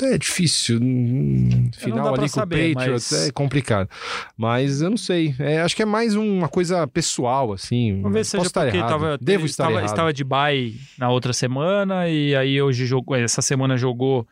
É 0.00 0.18
difícil. 0.18 0.78
hum, 0.82 1.70
Final 1.76 2.08
ali 2.08 2.22
com 2.22 2.28
saber, 2.28 2.72
o 2.72 2.74
Patriots 2.74 3.08
mas- 3.12 3.28
é 3.28 3.30
complicado. 3.32 3.88
Mas 4.36 4.80
eu 4.80 4.90
não 4.90 4.96
sei. 4.96 5.34
É, 5.38 5.60
acho 5.60 5.76
que 5.76 5.82
é 5.82 5.86
mais 5.86 6.14
uma 6.16 6.48
coisa 6.48 6.86
pessoal, 6.86 7.52
assim. 7.52 8.00
Vamos 8.02 8.12
ver 8.12 8.24
se 8.24 8.36
Posso 8.36 8.50
seja 8.50 8.64
porque 8.64 8.76
errado. 8.78 8.90
tava, 8.90 9.18
Devo 9.18 9.46
estar 9.46 9.64
estava, 9.64 9.72
errado. 9.78 9.88
estava 9.90 10.12
de 10.12 10.24
bye 10.24 10.74
na 10.98 11.10
outra 11.10 11.32
semana 11.32 12.08
e 12.08 12.34
aí 12.34 12.60
hoje 12.60 12.84
jogou, 12.86 13.16
essa 13.16 13.42
semana 13.42 13.76
jogou 13.76 14.26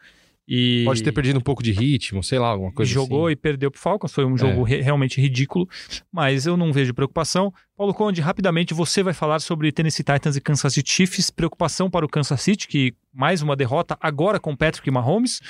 e 0.53 0.83
Pode 0.85 1.01
ter 1.05 1.13
perdido 1.13 1.39
um 1.39 1.41
pouco 1.41 1.63
de 1.63 1.71
ritmo, 1.71 2.25
sei 2.25 2.41
lá, 2.41 2.49
alguma 2.49 2.73
coisa 2.73 2.91
jogou 2.91 3.27
assim. 3.27 3.35
e 3.35 3.37
perdeu 3.37 3.71
pro 3.71 3.79
Falcons. 3.81 4.13
Foi 4.13 4.25
um 4.25 4.37
jogo 4.37 4.65
re- 4.65 4.81
realmente 4.81 5.21
ridículo, 5.21 5.69
mas 6.13 6.45
eu 6.45 6.57
não 6.57 6.73
vejo 6.73 6.93
preocupação. 6.93 7.55
Paulo 7.77 7.95
Conde, 7.95 8.21
rapidamente 8.21 8.75
você 8.75 9.01
vai 9.01 9.15
falar 9.15 9.39
sobre 9.39 9.71
Tennessee 9.71 10.03
Titans 10.03 10.35
e 10.35 10.41
Kansas 10.41 10.75
City 10.75 10.91
Chiefs. 10.91 11.31
Preocupação 11.31 11.89
para 11.89 12.05
o 12.05 12.09
Kansas 12.09 12.41
City, 12.41 12.67
que 12.67 12.93
mais 13.15 13.43
uma 13.43 13.55
derrota 13.55 13.97
agora 14.01 14.41
com 14.41 14.57
Patrick 14.57 14.91
Mahomes, 14.91 15.41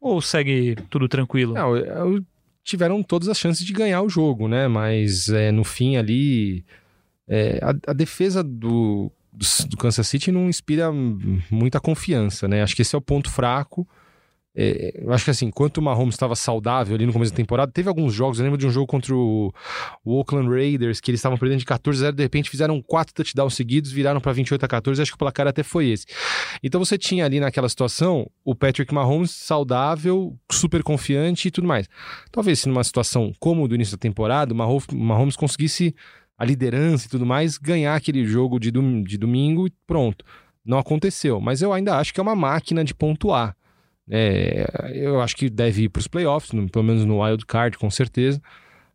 ou 0.00 0.20
segue 0.20 0.74
tudo 0.90 1.08
tranquilo? 1.08 1.54
Não, 1.54 1.76
eu- 1.76 2.24
tiveram 2.64 3.02
todas 3.04 3.28
as 3.28 3.38
chances 3.38 3.64
de 3.64 3.72
ganhar 3.72 4.02
o 4.02 4.08
jogo, 4.08 4.48
né? 4.48 4.66
Mas 4.66 5.28
é, 5.28 5.52
no 5.52 5.62
fim 5.64 5.96
ali, 5.96 6.64
é, 7.28 7.58
a, 7.62 7.90
a 7.90 7.92
defesa 7.94 8.42
do, 8.42 9.10
do, 9.32 9.46
do 9.68 9.76
Kansas 9.76 10.06
City 10.08 10.32
não 10.32 10.48
inspira 10.48 10.90
muita 11.50 11.78
confiança, 11.80 12.46
né? 12.48 12.62
Acho 12.62 12.74
que 12.76 12.82
esse 12.82 12.94
é 12.96 12.98
o 12.98 13.00
ponto 13.00 13.30
fraco. 13.30 13.88
É, 14.52 15.00
eu 15.04 15.12
acho 15.12 15.24
que 15.24 15.30
assim, 15.30 15.46
enquanto 15.46 15.78
o 15.78 15.82
Mahomes 15.82 16.14
estava 16.16 16.34
saudável 16.34 16.96
ali 16.96 17.06
no 17.06 17.12
começo 17.12 17.30
da 17.32 17.36
temporada, 17.36 17.70
teve 17.70 17.88
alguns 17.88 18.12
jogos, 18.12 18.38
eu 18.38 18.44
lembro 18.44 18.58
de 18.58 18.66
um 18.66 18.70
jogo 18.70 18.86
contra 18.86 19.14
o, 19.14 19.52
o 20.04 20.16
Oakland 20.18 20.48
Raiders, 20.48 21.00
que 21.00 21.08
eles 21.10 21.20
estavam 21.20 21.38
perdendo 21.38 21.60
de 21.60 21.64
14 21.64 22.00
a 22.00 22.06
0, 22.06 22.16
de 22.16 22.22
repente 22.24 22.50
fizeram 22.50 22.82
quatro 22.82 23.14
touchdowns 23.14 23.54
seguidos, 23.54 23.92
viraram 23.92 24.20
para 24.20 24.32
28 24.32 24.64
a 24.64 24.68
14, 24.68 25.00
acho 25.02 25.12
que 25.12 25.14
o 25.14 25.18
placar 25.18 25.46
até 25.46 25.62
foi 25.62 25.88
esse. 25.90 26.04
Então 26.64 26.84
você 26.84 26.98
tinha 26.98 27.24
ali 27.24 27.38
naquela 27.38 27.68
situação 27.68 28.28
o 28.44 28.52
Patrick 28.54 28.92
Mahomes 28.92 29.30
saudável, 29.30 30.36
super 30.50 30.82
confiante 30.82 31.46
e 31.46 31.50
tudo 31.52 31.68
mais. 31.68 31.86
Talvez 32.32 32.58
se 32.58 32.68
numa 32.68 32.82
situação 32.82 33.32
como 33.38 33.68
do 33.68 33.74
início 33.76 33.96
da 33.96 34.00
temporada, 34.00 34.52
o 34.52 34.56
Mahomes, 34.56 34.86
Mahomes 34.92 35.36
conseguisse 35.36 35.94
a 36.36 36.44
liderança 36.44 37.06
e 37.06 37.08
tudo 37.10 37.24
mais, 37.24 37.56
ganhar 37.56 37.94
aquele 37.94 38.24
jogo 38.26 38.58
de, 38.58 38.70
dom- 38.72 39.02
de 39.04 39.16
domingo 39.16 39.66
e 39.68 39.72
pronto. 39.86 40.24
Não 40.64 40.78
aconteceu, 40.78 41.40
mas 41.40 41.62
eu 41.62 41.72
ainda 41.72 41.96
acho 41.98 42.12
que 42.12 42.18
é 42.18 42.22
uma 42.22 42.34
máquina 42.34 42.82
de 42.82 42.94
pontuar. 42.94 43.54
É, 44.10 44.66
eu 44.94 45.20
acho 45.20 45.36
que 45.36 45.48
deve 45.48 45.84
ir 45.84 45.88
para 45.88 46.00
os 46.00 46.08
playoffs, 46.08 46.52
no- 46.52 46.68
pelo 46.68 46.84
menos 46.84 47.04
no 47.04 47.22
wild 47.22 47.46
card, 47.46 47.78
com 47.78 47.88
certeza. 47.90 48.40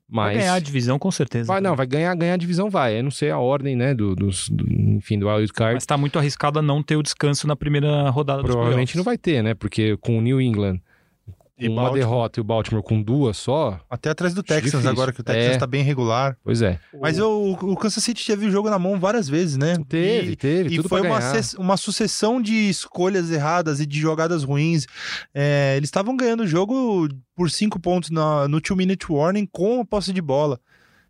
Vai 0.08 0.34
Mas 0.36 0.44
ganhar 0.44 0.54
a 0.56 0.60
divisão 0.60 1.00
com 1.00 1.10
certeza. 1.10 1.48
vai, 1.48 1.60
não, 1.60 1.76
vai 1.76 1.88
ganhar, 1.88 2.14
ganhar 2.16 2.36
a 2.36 2.38
divisão, 2.38 2.70
vai. 2.70 3.00
Eu 3.00 3.04
não 3.04 3.10
sei 3.12 3.32
a 3.32 3.40
ordem, 3.40 3.76
né, 3.76 3.94
do, 3.96 4.16
dos, 4.16 4.48
do- 4.50 4.66
enfim, 4.72 5.18
do 5.18 5.28
wild 5.28 5.52
card. 5.52 5.74
Mas 5.76 5.86
tá 5.86 5.98
muito 5.98 6.20
arriscado 6.20 6.60
a 6.60 6.62
não 6.62 6.84
ter 6.84 6.96
o 6.96 7.02
descanso 7.02 7.48
na 7.48 7.56
primeira 7.56 8.08
rodada 8.12 8.44
Provavelmente 8.44 8.96
não 8.98 9.04
vai 9.04 9.18
ter, 9.18 9.42
né? 9.42 9.54
Porque 9.56 9.98
com 9.98 10.18
o 10.20 10.22
New 10.22 10.40
England, 10.40 10.80
E 11.58 11.70
uma 11.70 11.84
Baltimore. 11.84 12.00
derrota 12.00 12.40
e 12.40 12.42
o 12.42 12.44
Baltimore 12.44 12.84
com 12.84 13.02
duas 13.02 13.38
só, 13.38 13.80
Até 13.90 14.10
atrás 14.10 14.34
do 14.34 14.40
Acho 14.40 14.48
Texans 14.48 14.72
difícil. 14.72 14.90
agora, 14.90 15.14
que 15.14 15.22
o 15.22 15.24
Texans 15.24 15.56
É. 15.56 15.58
tá 15.58 15.66
bem 15.66 15.84
regular. 15.84 16.38
pois 16.44 16.62
é. 16.62 16.78
Mas 17.02 17.18
eu- 17.18 17.54
o 17.62 17.78
Kansas 17.78 18.04
City 18.04 18.26
teve 18.26 18.46
o 18.48 18.52
jogo 18.52 18.70
na 18.70 18.78
mão 18.78 19.00
várias 19.00 19.30
vezes, 19.30 19.56
né? 19.56 19.78
Teve, 19.88 20.32
E- 20.32 20.36
teve, 20.36 20.74
E 20.74 20.76
tudo 20.78 20.90
foi 20.90 21.00
uma, 21.00 21.20
uma 21.58 21.78
sucessão 21.78 22.42
de 22.42 22.54
escolhas 22.70 23.32
erradas 23.32 23.80
e 23.80 23.86
de 23.86 23.98
jogadas 24.00 24.44
ruins. 24.44 24.86
É, 25.34 25.76
eles 25.78 25.88
estavam 25.88 26.18
ganhando 26.18 26.44
o 26.44 26.48
jogo 26.48 27.08
por 27.34 27.50
cinco 27.50 27.80
pontos 27.80 28.10
na- 28.10 28.48
no 28.50 28.60
two-minute 28.60 29.10
warning 29.10 29.48
com 29.50 29.80
a 29.80 29.86
posse 29.86 30.12
de 30.12 30.22
bola. 30.22 30.60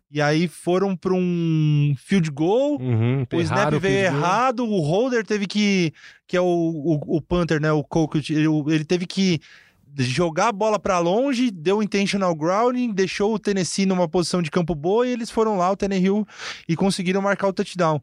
E 0.08 0.22
aí 0.22 0.46
foram 0.46 0.94
para 0.94 1.12
um 1.12 1.92
field 1.98 2.30
goal. 2.30 2.80
Uhum, 2.80 3.26
O 3.32 3.40
snap 3.40 3.72
veio 3.80 4.08
goal. 4.12 4.20
errado, 4.20 4.60
o 4.64 4.80
holder 4.80 5.26
teve 5.26 5.48
que. 5.48 5.92
Que 6.28 6.36
é 6.36 6.40
o, 6.40 6.44
o, 6.44 7.16
o 7.16 7.20
punter, 7.20 7.60
né? 7.60 7.72
O 7.72 7.82
Colquitt, 7.82 8.32
ele, 8.32 8.46
ele 8.68 8.84
teve 8.84 9.04
que 9.06 9.40
jogar 10.04 10.48
a 10.48 10.52
bola 10.52 10.78
pra 10.78 10.98
longe, 10.98 11.50
deu 11.50 11.82
intentional 11.82 12.34
grounding, 12.34 12.92
deixou 12.92 13.34
o 13.34 13.38
Tennessee 13.38 13.86
numa 13.86 14.08
posição 14.08 14.42
de 14.42 14.50
campo 14.50 14.74
boa 14.74 15.06
e 15.06 15.12
eles 15.12 15.30
foram 15.30 15.56
lá, 15.56 15.70
o 15.70 15.76
Tannehill, 15.76 16.26
e 16.68 16.76
conseguiram 16.76 17.22
marcar 17.22 17.48
o 17.48 17.52
touchdown. 17.52 18.00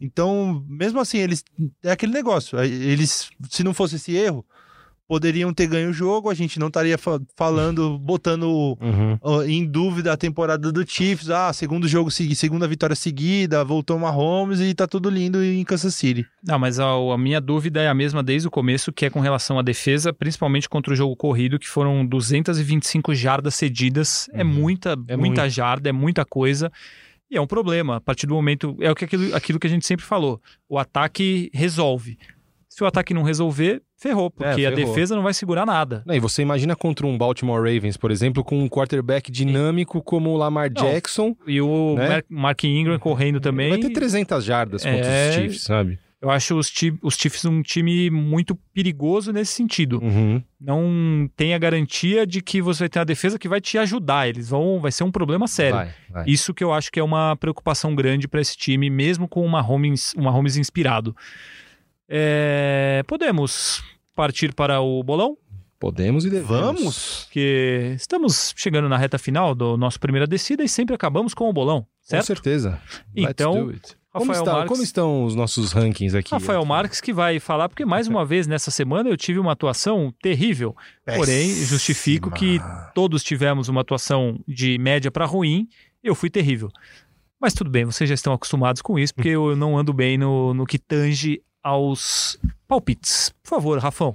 Então, 0.00 0.64
mesmo 0.68 1.00
assim, 1.00 1.18
eles. 1.18 1.42
É 1.82 1.90
aquele 1.90 2.12
negócio. 2.12 2.58
Eles, 2.60 3.30
se 3.48 3.64
não 3.64 3.72
fosse 3.72 3.96
esse 3.96 4.14
erro, 4.14 4.44
poderiam 5.08 5.52
ter 5.54 5.66
ganho 5.66 5.90
o 5.90 5.92
jogo, 5.92 6.28
a 6.30 6.34
gente 6.34 6.58
não 6.58 6.66
estaria 6.68 6.98
fa- 6.98 7.20
falando, 7.36 7.98
botando 7.98 8.76
Uhum. 8.80 9.18
ó, 9.20 9.42
em 9.42 9.64
dúvida 9.64 10.12
a 10.12 10.16
temporada 10.16 10.72
do 10.72 10.84
Chiefs. 10.88 11.30
Ah, 11.30 11.52
segundo 11.52 11.86
jogo, 11.86 12.10
segunda 12.10 12.66
vitória 12.66 12.96
seguida, 12.96 13.64
voltou 13.64 13.96
uma 13.96 14.06
Mahomes 14.10 14.60
e 14.60 14.74
tá 14.74 14.86
tudo 14.86 15.08
lindo 15.10 15.42
em 15.44 15.62
Kansas 15.64 15.94
City. 15.94 16.26
Não, 16.42 16.58
mas 16.58 16.78
a, 16.80 16.86
a 16.86 17.18
minha 17.18 17.40
dúvida 17.40 17.80
é 17.80 17.88
a 17.88 17.94
mesma 17.94 18.22
desde 18.22 18.48
o 18.48 18.50
começo, 18.50 18.92
que 18.92 19.06
é 19.06 19.10
com 19.10 19.20
relação 19.20 19.58
à 19.58 19.62
defesa, 19.62 20.12
principalmente 20.12 20.68
contra 20.68 20.92
o 20.92 20.96
jogo 20.96 21.14
corrido, 21.16 21.58
que 21.58 21.68
foram 21.68 22.04
225 22.06 23.14
jardas 23.14 23.54
cedidas. 23.54 24.28
É 24.32 24.42
Uhum. 24.42 24.48
muita, 24.50 24.92
É 25.08 25.16
muita 25.16 25.42
muito. 25.42 25.52
jarda, 25.54 25.88
é 25.88 25.92
muita 25.92 26.24
coisa. 26.24 26.70
E 27.30 27.36
é 27.36 27.40
um 27.40 27.46
problema. 27.46 27.96
A 27.96 28.00
partir 28.00 28.26
do 28.26 28.34
momento. 28.34 28.76
É 28.80 28.90
o 28.90 28.94
que 28.94 29.04
aquilo, 29.04 29.34
aquilo 29.34 29.58
que 29.58 29.66
a 29.66 29.70
gente 29.70 29.84
sempre 29.86 30.04
falou. 30.06 30.40
O 30.68 30.78
ataque 30.78 31.50
resolve. 31.52 32.16
Se 32.68 32.84
o 32.84 32.86
ataque 32.86 33.12
não 33.14 33.22
resolver, 33.22 33.82
ferrou, 33.96 34.30
porque 34.30 34.44
a 34.44 34.70
É, 34.70 34.74
ferrou. 34.74 34.74
defesa 34.94 35.14
não 35.16 35.22
vai 35.22 35.32
segurar 35.34 35.64
nada. 35.66 36.02
Não, 36.06 36.14
e 36.14 36.20
você 36.20 36.42
imagina 36.42 36.76
contra 36.76 37.06
um 37.06 37.16
Baltimore 37.16 37.58
Ravens, 37.58 37.96
por 37.96 38.10
exemplo, 38.10 38.44
com 38.44 38.58
um 38.62 38.68
quarterback 38.68 39.30
dinâmico 39.32 40.02
como 40.02 40.30
o 40.30 40.36
Lamar 40.36 40.70
Não, 40.74 40.82
Jackson, 40.84 41.34
E 41.46 41.60
o 41.60 41.94
Né? 41.96 42.08
Mar- 42.08 42.24
Mark 42.28 42.64
Ingram 42.64 42.98
correndo 42.98 43.40
também. 43.40 43.70
vai 43.70 43.78
ter 43.78 43.90
300 43.90 44.44
jardas 44.44 44.84
contra 44.84 45.06
É. 45.06 45.28
os 45.30 45.34
Chiefs, 45.34 45.62
sabe? 45.64 45.98
Eu 46.20 46.30
acho 46.30 46.56
os, 46.58 46.72
os 47.02 47.14
Chiefs 47.14 47.44
um 47.44 47.60
time 47.62 48.10
muito 48.10 48.56
perigoso 48.74 49.32
nesse 49.32 49.52
sentido. 49.52 50.00
Uhum. 50.02 50.42
Não 50.58 51.28
tem 51.36 51.52
a 51.54 51.58
garantia 51.58 52.26
de 52.26 52.40
que 52.40 52.60
você 52.60 52.80
vai 52.84 52.88
ter 52.88 52.98
uma 52.98 53.04
defesa 53.04 53.38
que 53.38 53.46
vai 53.46 53.60
te 53.60 53.76
ajudar. 53.78 54.26
Eles 54.26 54.48
vão. 54.48 54.80
Vai 54.80 54.90
ser 54.90 55.04
um 55.04 55.10
problema 55.10 55.46
sério. 55.46 55.76
Vai, 55.76 55.90
vai. 56.10 56.24
Isso 56.26 56.54
que 56.54 56.64
eu 56.64 56.72
acho 56.72 56.90
que 56.90 56.98
é 56.98 57.04
uma 57.04 57.36
preocupação 57.36 57.94
grande 57.94 58.26
para 58.26 58.40
esse 58.40 58.56
time, 58.56 58.88
mesmo 58.88 59.28
com 59.28 59.44
uma 59.44 59.60
Holmes, 59.60 60.14
uma 60.16 60.30
Holmes 60.30 60.56
inspirado. 60.56 61.14
É, 62.08 63.02
podemos 63.06 63.82
partir 64.14 64.54
para 64.54 64.80
o 64.80 65.02
bolão? 65.02 65.36
Podemos 65.78 66.24
e 66.24 66.30
devemos. 66.30 66.48
Vamos? 66.80 67.24
Porque 67.24 67.92
estamos 67.96 68.54
chegando 68.56 68.88
na 68.88 68.96
reta 68.96 69.18
final 69.18 69.54
do 69.54 69.76
nosso 69.76 70.00
primeira 70.00 70.26
descida 70.26 70.64
e 70.64 70.68
sempre 70.68 70.94
acabamos 70.94 71.34
com 71.34 71.48
o 71.50 71.52
bolão, 71.52 71.82
Com 71.82 71.88
certo? 72.00 72.26
certeza. 72.26 72.80
Let's 73.14 73.30
Então, 73.32 73.66
do 73.66 73.70
it. 73.72 73.96
Como, 74.10 74.28
Rafael 74.32 74.44
está- 74.44 74.52
Marques, 74.54 74.68
como 74.70 74.82
estão 74.82 75.24
os 75.24 75.34
nossos 75.34 75.72
rankings 75.72 76.16
aqui? 76.16 76.30
Rafael 76.30 76.64
Marques 76.64 77.02
que 77.02 77.12
vai 77.12 77.38
falar, 77.38 77.68
porque 77.68 77.84
mais 77.84 78.08
uma 78.08 78.24
vez 78.24 78.46
nessa 78.46 78.70
semana 78.70 79.10
eu 79.10 79.16
tive 79.16 79.38
uma 79.38 79.52
atuação 79.52 80.10
terrível. 80.22 80.74
Porém, 81.04 81.50
justifico 81.66 82.30
que 82.30 82.58
todos 82.94 83.22
tivemos 83.22 83.68
uma 83.68 83.82
atuação 83.82 84.40
de 84.48 84.78
média 84.78 85.10
para 85.10 85.26
ruim, 85.26 85.68
eu 86.02 86.14
fui 86.14 86.30
terrível. 86.30 86.70
Mas 87.38 87.52
tudo 87.52 87.68
bem, 87.68 87.84
vocês 87.84 88.08
já 88.08 88.14
estão 88.14 88.32
acostumados 88.32 88.80
com 88.80 88.98
isso, 88.98 89.14
porque 89.14 89.28
eu 89.28 89.54
não 89.54 89.76
ando 89.76 89.92
bem 89.92 90.16
no, 90.16 90.54
no 90.54 90.64
que 90.64 90.78
tange 90.78 91.42
aos 91.66 92.38
palpites. 92.68 93.32
Por 93.42 93.48
favor, 93.50 93.78
Rafão. 93.78 94.14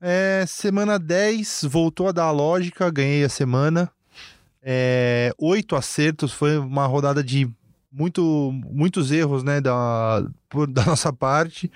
É, 0.00 0.44
semana 0.48 0.98
10, 0.98 1.64
voltou 1.70 2.08
a 2.08 2.12
dar 2.12 2.24
a 2.24 2.30
lógica, 2.32 2.90
ganhei 2.90 3.22
a 3.22 3.28
semana. 3.28 3.88
É, 4.62 5.32
oito 5.38 5.76
acertos, 5.76 6.32
foi 6.32 6.58
uma 6.58 6.86
rodada 6.86 7.22
de 7.22 7.48
muito, 7.92 8.50
muitos 8.72 9.12
erros 9.12 9.44
né, 9.44 9.60
da, 9.60 10.24
por- 10.48 10.66
da 10.66 10.84
nossa 10.86 11.12
parte. 11.12 11.70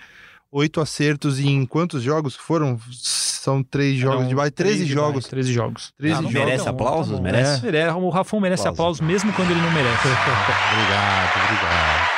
Oito 0.51 0.81
acertos 0.81 1.39
em 1.39 1.65
quantos 1.67 2.03
jogos 2.03 2.35
foram? 2.35 2.81
São 2.91 3.63
três 3.63 3.99
jogos 3.99 4.21
Eram 4.21 4.29
de 4.29 4.35
base, 4.35 4.51
13 4.51 4.75
três 4.75 4.89
de 4.89 4.95
jogos. 4.95 5.15
base, 5.25 5.29
13 5.31 5.53
jogos. 5.53 5.93
13 5.99 6.15
Ah, 6.15 6.23
não 6.23 6.31
jogos. 6.33 6.47
merece 6.47 6.65
tá 6.65 6.73
bom, 6.73 6.85
aplausos? 6.87 7.11
tá 7.13 7.17
bom. 7.19 7.23
Merece? 7.23 7.63
Mere- 7.65 7.91
O 7.93 8.09
Rafão 8.09 8.41
merece 8.41 8.63
Aplausos. 8.67 9.01
aplausos 9.01 9.01
mesmo 9.03 9.33
quando 9.35 9.51
ele 9.53 9.61
não 9.61 9.71
merece. 9.71 10.03
Obrigado, 10.09 11.45
obrigado. 11.45 12.18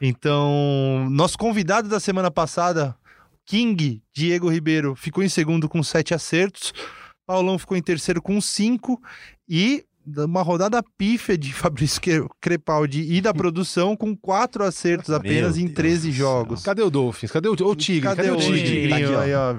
Então, 0.00 1.06
nosso 1.10 1.36
convidado 1.38 1.88
da 1.88 2.00
semana 2.00 2.30
passada, 2.30 2.94
King 3.46 4.02
Diego 4.14 4.48
Ribeiro, 4.50 4.94
ficou 4.94 5.22
em 5.22 5.28
segundo 5.28 5.68
com 5.68 5.82
sete 5.82 6.14
acertos. 6.14 6.72
Paulão 7.26 7.58
ficou 7.58 7.76
em 7.76 7.82
terceiro 7.82 8.20
com 8.22 8.40
cinco. 8.40 9.00
E 9.48 9.84
uma 10.16 10.40
rodada 10.42 10.82
pífia 10.96 11.36
de 11.36 11.52
Fabrício 11.54 12.00
Cre- 12.00 12.26
Crepaldi 12.40 13.02
e 13.12 13.20
da 13.20 13.34
produção 13.34 13.94
com 13.96 14.16
quatro 14.16 14.64
acertos 14.64 15.10
apenas 15.10 15.56
Meu 15.56 15.64
em 15.64 15.66
Deus 15.66 15.76
13 15.76 16.08
do 16.08 16.14
jogos. 16.14 16.62
Cadê 16.62 16.82
o 16.82 16.90
Dolphins? 16.90 17.30
Cadê 17.30 17.48
o, 17.48 17.52
o 17.52 17.76
Tigre? 17.76 18.00
Cadê, 18.16 18.30
o 18.30 18.36
Tigre? 18.36 18.62
tigrinho 18.62 19.18
aí, 19.18 19.34
ó? 19.34 19.52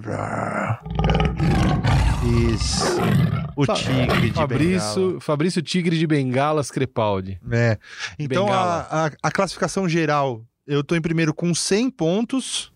Isso. 2.30 2.84
O 3.55 3.65
Fa- 3.65 3.73
tigre 3.73 4.30
de 4.30 4.32
Fabrício, 4.34 5.19
Fabrício 5.19 5.61
Tigre 5.61 5.97
de 5.97 6.07
Bengalas 6.07 6.71
Crepaldi. 6.71 7.39
É. 7.51 7.77
Então, 8.17 8.45
Bengala. 8.45 8.88
a, 8.89 9.07
a, 9.07 9.11
a 9.23 9.32
classificação 9.32 9.88
geral, 9.89 10.41
eu 10.65 10.84
tô 10.84 10.95
em 10.95 11.01
primeiro 11.01 11.34
com 11.34 11.53
100 11.53 11.89
pontos. 11.91 12.71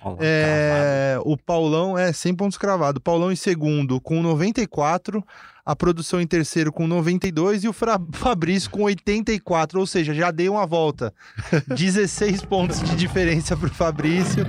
Olha 0.00 0.10
lá, 0.10 0.16
cravado. 0.18 0.24
É, 0.24 1.18
o 1.24 1.36
Paulão 1.36 1.96
é 1.98 2.12
100 2.12 2.34
pontos 2.34 2.58
cravado. 2.58 3.00
Paulão 3.00 3.32
em 3.32 3.36
segundo 3.36 4.00
com 4.00 4.22
94. 4.22 5.24
A 5.66 5.74
produção 5.74 6.20
em 6.20 6.26
terceiro 6.28 6.72
com 6.72 6.86
92 6.86 7.64
e 7.64 7.68
o 7.68 7.72
Fra- 7.72 8.00
Fabrício 8.12 8.70
com 8.70 8.82
84, 8.84 9.80
ou 9.80 9.86
seja, 9.86 10.14
já 10.14 10.30
dei 10.30 10.48
uma 10.48 10.64
volta. 10.64 11.12
16 11.66 12.42
pontos 12.44 12.80
de 12.82 12.94
diferença 12.94 13.56
pro 13.56 13.68
Fabrício. 13.68 14.46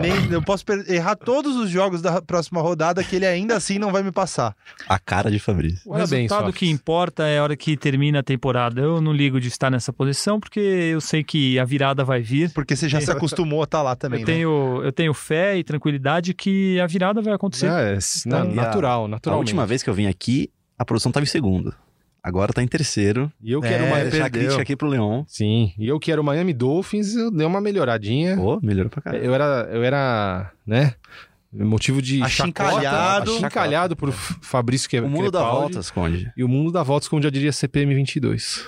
Nem, 0.00 0.32
eu 0.32 0.40
posso 0.42 0.64
errar 0.88 1.16
todos 1.16 1.54
os 1.56 1.68
jogos 1.70 2.00
da 2.00 2.22
próxima 2.22 2.60
rodada 2.62 3.02
que 3.04 3.16
ele 3.16 3.26
ainda 3.26 3.56
assim 3.56 3.78
não 3.78 3.92
vai 3.92 4.02
me 4.02 4.10
passar. 4.12 4.54
A 4.88 4.98
cara 4.98 5.30
de 5.30 5.38
Fabrício. 5.38 5.80
O 5.84 5.90
Parabéns, 5.92 6.30
resultado 6.30 6.52
que 6.52 6.68
importa 6.68 7.26
é 7.26 7.38
a 7.38 7.42
hora 7.42 7.56
que 7.56 7.76
termina 7.76 8.20
a 8.20 8.22
temporada. 8.22 8.80
Eu 8.80 9.00
não 9.00 9.12
ligo 9.12 9.40
de 9.40 9.48
estar 9.48 9.70
nessa 9.70 9.92
posição, 9.92 10.40
porque 10.40 10.60
eu 10.60 11.00
sei 11.00 11.22
que 11.22 11.58
a 11.58 11.64
virada 11.64 12.04
vai 12.04 12.22
vir. 12.22 12.50
Porque 12.52 12.74
você 12.74 12.88
já 12.88 13.00
se 13.00 13.10
acostumou 13.10 13.60
a 13.60 13.64
estar 13.64 13.82
lá 13.82 13.94
também, 13.94 14.20
eu, 14.20 14.26
né? 14.26 14.32
tenho, 14.32 14.80
eu 14.84 14.92
tenho 14.92 15.12
fé 15.14 15.58
e 15.58 15.64
tranquilidade 15.64 16.32
que 16.32 16.80
a 16.80 16.86
virada 16.86 17.20
vai 17.20 17.34
acontecer. 17.34 17.66
É, 17.66 17.98
na- 18.26 18.38
Então, 18.38 18.40
a- 18.40 18.54
natural, 18.54 19.04
A 19.04 19.08
naturalmente. 19.08 19.48
última 19.48 19.66
vez 19.66 19.82
que 19.82 19.90
eu 19.90 19.94
vim 19.94 20.06
aqui, 20.06 20.37
a 20.78 20.84
produção 20.84 21.10
tava 21.12 21.24
em 21.24 21.28
segundo. 21.28 21.74
Agora 22.22 22.52
tá 22.52 22.62
em 22.62 22.68
terceiro. 22.68 23.32
E 23.42 23.52
eu 23.52 23.64
É, 23.64 23.68
quero 23.68 23.84
uma... 23.84 23.94
Vou 24.00 24.04
deixar 24.10 24.22
perdeu. 24.24 24.40
crítica 24.42 24.62
aqui 24.62 24.76
pro 24.76 24.88
Leon. 24.88 25.24
Sim, 25.26 25.72
e 25.78 25.86
eu 25.88 25.98
quero 26.00 26.20
o 26.20 26.24
Miami 26.24 26.52
Dolphins, 26.52 27.14
eu 27.14 27.30
dei 27.30 27.46
uma 27.46 27.60
melhoradinha. 27.60 28.36
Pô, 28.36 28.58
melhorou 28.62 28.90
pra 28.90 29.00
caralho. 29.00 29.24
Eu 29.24 29.34
era, 29.34 29.68
eu 29.72 29.82
era, 29.84 30.50
né, 30.66 30.94
motivo 31.52 32.02
de 32.02 32.22
Achincalhado. 32.22 32.82
chacota, 33.30 33.30
achincalhado 33.46 33.96
por 33.96 34.12
Fabrício 34.12 34.90
que 34.90 34.98
O 35.00 35.08
mundo 35.08 35.30
Crepaldi. 35.30 35.58
voltas, 35.60 35.90
Conde. 35.90 36.30
E 36.36 36.44
o 36.44 36.48
mundo 36.48 36.70
dá 36.72 36.82
voltas, 36.82 37.08
como 37.08 37.22
já 37.22 37.30
diria 37.30 37.52
CPM 37.52 37.94
22. 37.94 38.64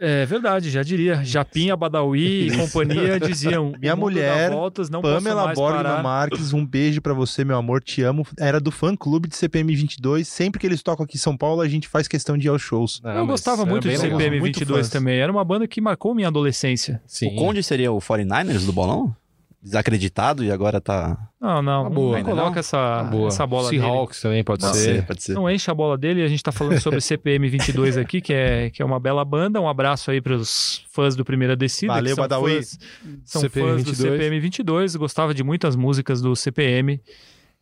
É 0.00 0.24
verdade, 0.24 0.70
já 0.70 0.82
diria. 0.82 1.22
Japinha, 1.22 1.76
Badawi 1.76 2.46
e 2.48 2.56
companhia 2.56 3.20
diziam. 3.20 3.72
Minha 3.78 3.92
"O 3.92 3.96
mundo 3.98 4.06
mulher, 4.06 4.50
voltas, 4.50 4.88
não 4.88 5.02
Pamela 5.02 5.52
parar. 5.54 6.02
Marques, 6.02 6.54
um 6.54 6.64
beijo 6.64 7.02
pra 7.02 7.12
você, 7.12 7.44
meu 7.44 7.58
amor, 7.58 7.82
te 7.82 8.02
amo. 8.02 8.26
Era 8.38 8.58
do 8.58 8.70
fã 8.70 8.96
clube 8.96 9.28
de 9.28 9.36
CPM 9.36 9.74
22. 9.76 10.26
Sempre 10.26 10.58
que 10.58 10.66
eles 10.66 10.82
tocam 10.82 11.04
aqui 11.04 11.16
em 11.16 11.20
São 11.20 11.36
Paulo, 11.36 11.60
a 11.60 11.68
gente 11.68 11.86
faz 11.86 12.08
questão 12.08 12.38
de 12.38 12.46
ir 12.46 12.50
aos 12.50 12.62
shows. 12.62 13.02
Eu 13.04 13.26
gostava 13.26 13.66
muito 13.66 13.82
de 13.82 13.96
legal. 13.96 14.18
CPM 14.18 14.40
Muito 14.40 14.58
22 14.58 14.86
fãs. 14.86 14.88
também. 14.90 15.18
Era 15.18 15.30
uma 15.30 15.44
banda 15.44 15.68
que 15.68 15.80
marcou 15.80 16.14
minha 16.14 16.28
adolescência. 16.28 17.02
Sim. 17.06 17.28
O 17.28 17.34
Conde 17.36 17.62
seria 17.62 17.92
o 17.92 17.98
49ers 17.98 18.64
do 18.64 18.72
bolão? 18.72 19.14
Desacreditado 19.62 20.42
e 20.42 20.50
agora 20.50 20.80
tá. 20.80 21.18
Não, 21.38 21.60
não. 21.60 21.82
Uma 21.82 21.90
boa, 21.90 22.16
não 22.18 22.24
coloca 22.24 22.50
não? 22.50 22.58
essa, 22.58 23.02
boa. 23.04 23.28
essa 23.28 23.46
bola 23.46 23.68
dele. 23.70 23.82
Seahawks 23.82 24.20
também 24.22 24.42
pode 24.42 24.62
Pode 24.62 24.76
ser. 24.76 24.94
ser, 24.96 25.06
pode 25.06 25.22
ser. 25.22 25.34
Não 25.34 25.50
enche 25.50 25.70
a 25.70 25.74
bola 25.74 25.98
dele. 25.98 26.22
A 26.22 26.28
gente 26.28 26.42
tá 26.42 26.50
falando 26.50 26.80
sobre 26.80 26.98
CPM 27.02 27.46
22 27.46 27.98
aqui, 27.98 28.22
que 28.22 28.32
é, 28.32 28.70
que 28.70 28.80
é 28.80 28.84
uma 28.84 28.98
bela 28.98 29.22
banda. 29.22 29.60
Um 29.60 29.68
abraço 29.68 30.10
aí 30.10 30.20
pros 30.20 30.86
fãs 30.90 31.14
do 31.14 31.26
Primeira 31.26 31.54
Descida. 31.54 31.92
Valeu, 31.92 32.10
que 32.10 32.14
são 32.14 32.22
Badawi. 32.24 32.54
fãs, 32.54 32.78
são 33.24 33.40
CPM 33.42 33.68
fãs 33.68 33.84
do 33.84 33.90
22. 33.90 34.12
CPM 34.12 34.40
22. 34.40 34.96
Gostava 34.96 35.34
de 35.34 35.44
muitas 35.44 35.76
músicas 35.76 36.22
do 36.22 36.34
CPM. 36.34 36.98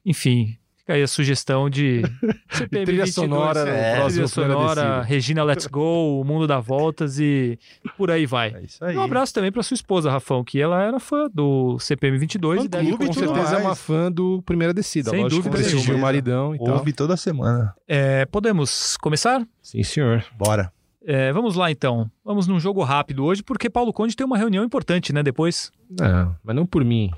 Enfim, 0.07 0.57
fica 0.89 0.95
aí 0.95 1.03
a 1.03 1.07
sugestão 1.07 1.69
de 1.69 2.03
CPM 2.51 2.87
Trilha 2.87 3.05
22. 3.05 3.15
sonora 3.15 3.65
no 3.65 3.71
é, 3.71 3.97
próximo 3.97 4.29
trilha 4.29 4.49
sonora. 4.49 5.03
Regina 5.03 5.45
Let's 5.45 5.67
Go, 5.67 6.21
O 6.21 6.25
Mundo 6.25 6.47
dá 6.47 6.59
Voltas 6.59 7.19
e 7.21 7.59
por 7.97 8.11
aí 8.11 8.25
vai. 8.25 8.55
É 8.55 8.63
isso 8.63 8.83
aí. 8.83 8.95
E 8.95 8.99
um 8.99 9.03
abraço 9.03 9.35
também 9.35 9.53
pra 9.53 9.63
sua 9.63 9.75
esposa, 9.75 10.11
Rafão, 10.11 10.43
que 10.43 10.61
ela 10.61 10.83
era 10.83 10.99
fã 10.99 11.29
do 11.33 11.79
CPM 11.79 12.17
22 12.19 12.61
e 12.61 12.63
Fã 12.63 12.69
deve 12.71 12.87
clube 12.89 13.07
Com 13.07 13.13
certeza 13.13 13.57
é 13.57 13.59
uma 13.59 13.75
fã 13.75 14.11
do 14.11 14.43
Primeira 14.43 14.73
Descida. 14.73 15.11
Sem 15.11 15.23
lógico, 15.23 15.43
dúvida 15.43 15.57
prestigia 15.57 15.81
o 15.81 15.87
nenhuma. 15.89 16.07
maridão 16.07 16.55
e 16.55 16.59
tal. 16.59 16.75
Ouve 16.79 16.93
toda 16.93 17.17
semana. 17.17 17.75
É, 17.87 18.25
podemos 18.27 18.97
começar? 18.97 19.47
Sim, 19.61 19.83
senhor. 19.83 20.25
Bora. 20.39 20.73
É, 21.05 21.33
vamos 21.33 21.55
lá 21.55 21.71
então. 21.71 22.11
Vamos 22.25 22.47
num 22.47 22.59
jogo 22.59 22.83
rápido 22.83 23.25
hoje, 23.25 23.43
porque 23.43 23.71
Paulo 23.71 23.93
Conde 23.93 24.17
tem 24.17 24.27
uma 24.27 24.37
reunião 24.37 24.65
importante, 24.65 25.13
né? 25.13 25.23
Depois. 25.23 25.71
Não, 25.91 26.37
mas 26.43 26.57
não 26.57 26.67
por 26.67 26.85
mim. 26.85 27.11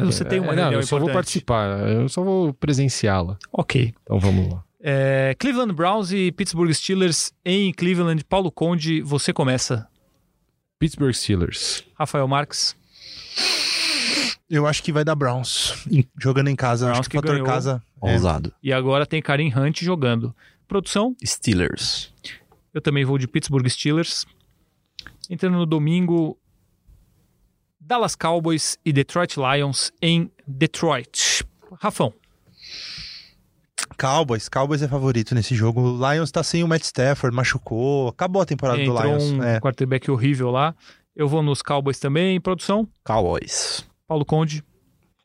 Mas 0.00 0.14
você 0.14 0.24
tem 0.24 0.40
uma 0.40 0.52
É, 0.52 0.56
não, 0.56 0.62
reunião 0.62 0.80
eu 0.80 0.86
só 0.86 0.98
vou 0.98 1.10
participar, 1.10 1.88
eu 1.88 2.08
só 2.08 2.22
vou 2.22 2.52
presenciá-la. 2.54 3.38
Ok. 3.52 3.94
Então 4.02 4.18
vamos 4.18 4.52
lá. 4.52 4.64
É, 4.80 5.34
Cleveland 5.38 5.72
Browns 5.74 6.12
e 6.12 6.30
Pittsburgh 6.32 6.72
Steelers 6.72 7.32
em 7.44 7.72
Cleveland. 7.72 8.24
Paulo 8.24 8.50
Conde, 8.50 9.00
você 9.02 9.32
começa. 9.32 9.88
Pittsburgh 10.78 11.12
Steelers. 11.12 11.84
Rafael 11.98 12.28
Marques. 12.28 12.76
Eu 14.48 14.66
acho 14.66 14.82
que 14.82 14.92
vai 14.92 15.04
dar 15.04 15.14
Browns. 15.14 15.74
Jogando 16.18 16.48
em 16.48 16.56
casa. 16.56 16.86
Browns 16.86 17.00
acho 17.00 17.10
que 17.10 17.18
o 17.18 17.20
que 17.20 17.26
fator 17.26 17.36
ganhou. 17.42 17.46
casa. 17.52 17.82
é. 18.02 18.12
Ousado. 18.12 18.52
E 18.62 18.72
agora 18.72 19.04
tem 19.04 19.20
Karim 19.20 19.52
Hunt 19.54 19.82
jogando. 19.82 20.34
Produção, 20.66 21.16
Steelers. 21.24 22.12
eu 22.74 22.80
também 22.80 23.04
vou 23.04 23.18
de 23.18 23.26
Pittsburgh 23.26 23.66
Steelers. 23.68 24.26
Entrando 25.28 25.56
no 25.58 25.66
domingo, 25.66 26.38
Dallas 27.88 28.14
Cowboys 28.14 28.76
e 28.84 28.92
Detroit 28.92 29.36
Lions 29.38 29.90
em 30.02 30.30
Detroit. 30.46 31.42
Rafão. 31.80 32.12
Cowboys, 33.98 34.46
Cowboys 34.46 34.82
é 34.82 34.88
favorito 34.88 35.34
nesse 35.34 35.54
jogo. 35.54 35.80
O 35.80 36.12
Lions 36.12 36.30
tá 36.30 36.42
sem 36.42 36.62
o 36.62 36.68
Matt 36.68 36.82
Stafford, 36.82 37.34
machucou. 37.34 38.08
Acabou 38.08 38.42
a 38.42 38.44
temporada 38.44 38.76
do 38.84 38.90
Entrou 38.92 39.02
Lions. 39.02 39.22
um 39.30 39.42
É. 39.42 39.58
quarterback 39.58 40.10
horrível 40.10 40.50
lá. 40.50 40.74
Eu 41.16 41.26
vou 41.28 41.42
nos 41.42 41.62
Cowboys 41.62 41.98
também. 41.98 42.38
Produção, 42.38 42.86
Cowboys. 43.02 43.86
Paulo 44.06 44.26
Conde. 44.26 44.62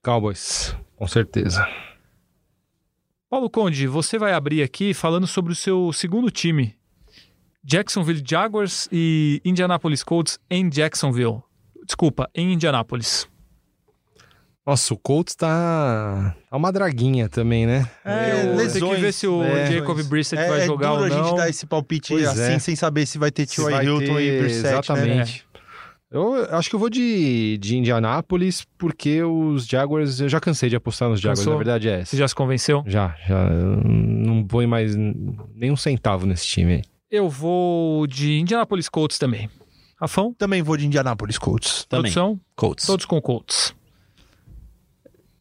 Cowboys, 0.01 0.73
com 0.95 1.05
certeza. 1.05 1.67
Paulo 3.29 3.49
Conde, 3.49 3.87
você 3.87 4.17
vai 4.17 4.31
abrir 4.31 4.63
aqui 4.63 4.93
falando 4.93 5.27
sobre 5.27 5.51
o 5.51 5.55
seu 5.55 5.91
segundo 5.91 6.31
time. 6.31 6.73
Jacksonville 7.61 8.23
Jaguars 8.25 8.87
e 8.89 9.41
Indianapolis 9.43 10.01
Colts 10.01 10.39
em 10.49 10.69
Jacksonville. 10.69 11.43
Desculpa, 11.85 12.29
em 12.33 12.53
Indianapolis. 12.53 13.27
Nossa, 14.65 14.93
o 14.93 14.97
Colts 14.97 15.35
tá, 15.35 16.33
tá 16.49 16.55
uma 16.55 16.71
draguinha 16.71 17.27
também, 17.27 17.65
né? 17.67 17.85
É, 18.05 18.43
Eu 18.45 18.55
lesões, 18.55 18.73
tenho 18.73 18.95
que 18.95 19.01
ver 19.01 19.11
se 19.11 19.27
o 19.27 19.43
é. 19.43 19.69
Jacob 19.73 20.01
Brissett 20.03 20.41
É, 20.41 20.47
vai 20.47 20.61
é 20.61 20.65
jogar 20.65 20.87
duro 20.91 20.99
ou 21.01 21.05
a 21.05 21.09
gente 21.09 21.29
não. 21.31 21.35
dar 21.35 21.49
esse 21.49 21.65
palpite 21.65 22.13
Pois 22.13 22.25
assim, 22.25 22.53
é. 22.53 22.59
sem 22.59 22.75
saber 22.75 23.05
se 23.05 23.17
vai 23.17 23.29
ter 23.29 23.45
vai 23.57 23.85
Hilton 23.85 24.15
ter- 24.15 24.21
e 24.21 24.39
Brissett, 24.39 24.63
né? 24.63 24.69
Exatamente. 24.79 25.45
Eu 26.09 26.47
acho 26.55 26.69
que 26.69 26.75
eu 26.75 26.79
vou 26.79 26.89
de, 26.89 27.57
de 27.57 27.75
Indianápolis, 27.75 28.65
porque 28.77 29.21
os 29.23 29.65
Jaguars, 29.65 30.21
eu 30.21 30.29
já 30.29 30.39
cansei 30.39 30.69
de 30.69 30.75
apostar 30.77 31.09
nos 31.09 31.19
Jaguars, 31.19 31.39
Cansou? 31.39 31.53
na 31.53 31.57
verdade 31.57 31.89
é 31.89 31.95
Você 31.97 32.01
essa. 32.01 32.17
já 32.17 32.27
se 32.27 32.35
convenceu? 32.35 32.83
Já, 32.87 33.15
já. 33.27 33.49
Não 33.49 34.45
põe 34.45 34.65
mais 34.67 34.95
nem 34.95 35.71
um 35.71 35.75
centavo 35.75 36.25
nesse 36.25 36.45
time 36.45 36.75
aí. 36.75 36.81
Eu 37.11 37.27
vou 37.29 38.07
de 38.07 38.39
Indianapolis 38.39 38.87
Colts 38.87 39.17
também. 39.17 39.49
Rafão, 40.03 40.33
Também 40.33 40.61
vou 40.61 40.75
de 40.75 40.85
Indianapolis 40.85 41.37
Colts. 41.37 41.85
Também. 41.85 42.11
produção, 42.11 42.37
Colts. 42.57 42.85
todos 42.85 43.05
com 43.05 43.21
Colts. 43.21 43.73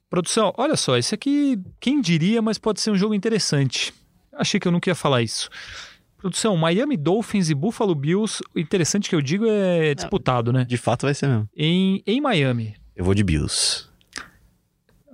Produção, 0.09 0.55
olha 0.57 0.77
só, 0.77 0.97
esse 0.97 1.15
aqui, 1.15 1.59
quem 1.81 2.01
diria, 2.01 2.41
mas 2.41 2.59
pode 2.59 2.81
ser 2.81 2.93
um 2.93 2.97
jogo 2.97 3.13
interessante. 3.13 3.93
Achei 4.33 4.61
que 4.61 4.69
eu 4.69 4.73
nunca 4.73 4.89
ia 4.89 4.95
falar 4.95 5.21
isso. 5.21 5.51
Produção, 6.17 6.57
Miami 6.57 6.97
Dolphins 6.97 7.51
e 7.51 7.55
Buffalo 7.55 7.93
Bills, 7.93 8.41
o 8.55 8.61
interessante 8.61 9.09
que 9.09 9.17
eu 9.17 9.21
digo 9.21 9.47
é 9.49 9.95
disputado, 9.97 10.53
né? 10.53 10.65
De 10.65 10.77
fato 10.77 11.07
vai 11.07 11.15
ser 11.15 11.27
mesmo. 11.27 11.49
Em, 11.57 12.01
em 12.07 12.21
Miami. 12.21 12.77
Eu 12.95 13.05
vou 13.05 13.15
de 13.15 13.25
Bills. 13.25 13.89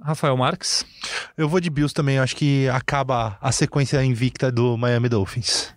Rafael 0.03 0.37
Marques, 0.37 0.85
Eu 1.39 1.49
vou 1.49 1.59
de 1.59 1.71
Bills 1.71 1.95
também, 1.95 2.19
acho 2.19 2.37
que 2.37 2.69
acaba 2.69 3.39
a 3.41 3.51
sequência 3.51 4.05
invicta 4.05 4.53
do 4.53 4.77
Miami 4.77 5.09
Dolphins. 5.09 5.75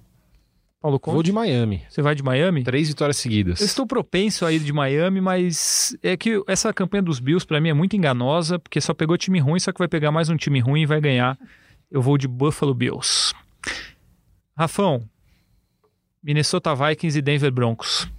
Paulo 0.81 0.99
Conde, 0.99 1.13
Vou 1.13 1.23
de 1.23 1.31
Miami. 1.31 1.83
você 1.87 2.01
vai 2.01 2.15
de 2.15 2.23
Miami? 2.23 2.63
Três 2.63 2.87
vitórias 2.87 3.17
seguidas. 3.17 3.59
Eu 3.59 3.65
estou 3.67 3.85
propenso 3.85 4.45
a 4.45 4.51
ir 4.51 4.59
de 4.59 4.73
Miami, 4.73 5.21
mas 5.21 5.95
é 6.01 6.17
que 6.17 6.41
essa 6.47 6.73
campanha 6.73 7.03
dos 7.03 7.19
Bills 7.19 7.45
pra 7.45 7.61
mim 7.61 7.69
é 7.69 7.73
muito 7.73 7.95
enganosa, 7.95 8.57
porque 8.57 8.81
só 8.81 8.91
pegou 8.91 9.15
time 9.15 9.39
ruim, 9.39 9.59
só 9.59 9.71
que 9.71 9.77
vai 9.77 9.87
pegar 9.87 10.11
mais 10.11 10.29
um 10.29 10.35
time 10.35 10.59
ruim 10.59 10.81
e 10.81 10.85
vai 10.87 10.99
ganhar. 10.99 11.37
Eu 11.91 12.01
vou 12.01 12.17
de 12.17 12.27
Buffalo 12.27 12.73
Bills. 12.73 13.31
Rafão, 14.57 15.07
Minnesota 16.23 16.73
Vikings 16.73 17.17
e 17.17 17.21
Denver 17.21 17.51
Broncos. 17.51 18.09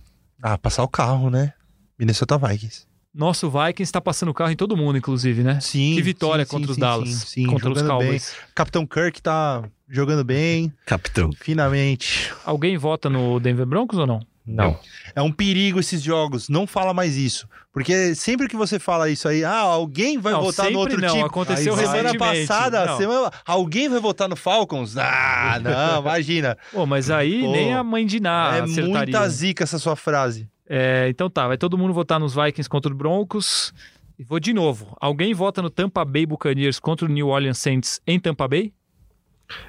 Ah, 0.40 0.56
passar 0.56 0.84
o 0.84 0.88
carro, 0.88 1.30
né? 1.30 1.52
Minnesota 1.98 2.38
Vikings. 2.38 2.86
Nosso 3.14 3.50
Vikings 3.50 3.82
está 3.82 4.00
passando 4.00 4.30
o 4.30 4.34
carro 4.34 4.52
em 4.52 4.56
todo 4.56 4.76
mundo, 4.76 4.96
inclusive, 4.96 5.42
né? 5.42 5.60
Sim. 5.60 5.96
que 5.96 6.02
vitória 6.02 6.44
sim, 6.44 6.50
contra 6.50 6.66
sim, 6.66 6.70
os 6.70 6.74
sim, 6.76 6.80
Dallas, 6.80 7.08
sim, 7.08 7.26
sim, 7.26 7.46
contra 7.46 7.70
os 7.70 7.78
jogando 7.78 7.98
bem. 7.98 8.06
Cowboys. 8.06 8.34
Capitão 8.54 8.86
Kirk 8.86 9.20
tá 9.20 9.62
jogando 9.93 10.24
bem, 10.24 10.72
Capitão. 10.86 11.30
finamente. 11.38 12.32
Alguém 12.45 12.76
vota 12.78 13.11
no 13.11 13.38
Denver 13.38 13.66
Broncos 13.66 13.99
ou 13.99 14.07
não? 14.07 14.20
Não. 14.45 14.76
É 15.14 15.22
um 15.22 15.30
perigo 15.30 15.78
esses 15.78 16.03
jogos, 16.03 16.49
não 16.49 16.66
fala 16.66 16.93
mais 16.93 17.16
isso. 17.16 17.47
Porque 17.72 18.14
sempre 18.14 18.49
que 18.49 18.57
você 18.57 18.78
fala 18.78 19.09
isso 19.09 19.28
aí, 19.28 19.45
ah, 19.45 19.61
alguém 19.61 20.18
vai 20.18 20.32
Não, 20.32 20.43
votar 20.43 20.70
no 20.70 20.78
outro 20.78 21.01
não, 21.01 21.09
time. 21.09 21.22
aconteceu 21.22 21.74
Aí, 21.74 21.86
semana 21.86 22.16
passada, 22.18 22.84
Não. 22.86 22.97
semana... 22.99 23.30
alguém 23.47 23.88
vai 23.88 24.01
votar 24.01 24.28
no 24.28 24.34
Falcons? 24.34 24.97
Ah, 24.97 25.61
não, 25.62 26.01
imagina. 26.01 26.59
Pô, 26.72 26.84
mas 26.84 27.09
aí 27.09 27.43
Pô, 27.43 27.53
nem 27.53 27.72
a 27.72 27.84
mãe 27.84 28.05
de 28.05 28.18
Ná 28.20 28.57
é 28.57 28.61
acertaria. 28.62 28.88
muita 28.90 29.28
zica 29.28 29.62
essa 29.64 29.78
sua 29.78 29.95
frase. 29.95 30.49
É, 30.68 31.07
então 31.09 31.30
tá, 31.30 31.47
vai 31.47 31.57
todo 31.57 31.78
mundo 31.78 31.93
votar 31.95 32.18
nos 32.18 32.34
Vikings 32.34 32.68
contra 32.68 32.90
os 32.90 32.97
Broncos. 32.99 33.72
E 34.18 34.24
vou 34.24 34.40
de 34.40 34.53
novo. 34.53 34.97
Alguém 35.01 35.32
vota 35.32 35.62
no 35.62 35.70
Tampa 35.70 36.05
Bay 36.05 36.26
Buccaneers 36.26 36.78
contra 36.80 37.07
o 37.07 37.09
New 37.09 37.28
Orleans 37.28 37.59
Saints 37.59 38.01
em 38.07 38.18
Tampa 38.18 38.47
Bay? 38.49 38.72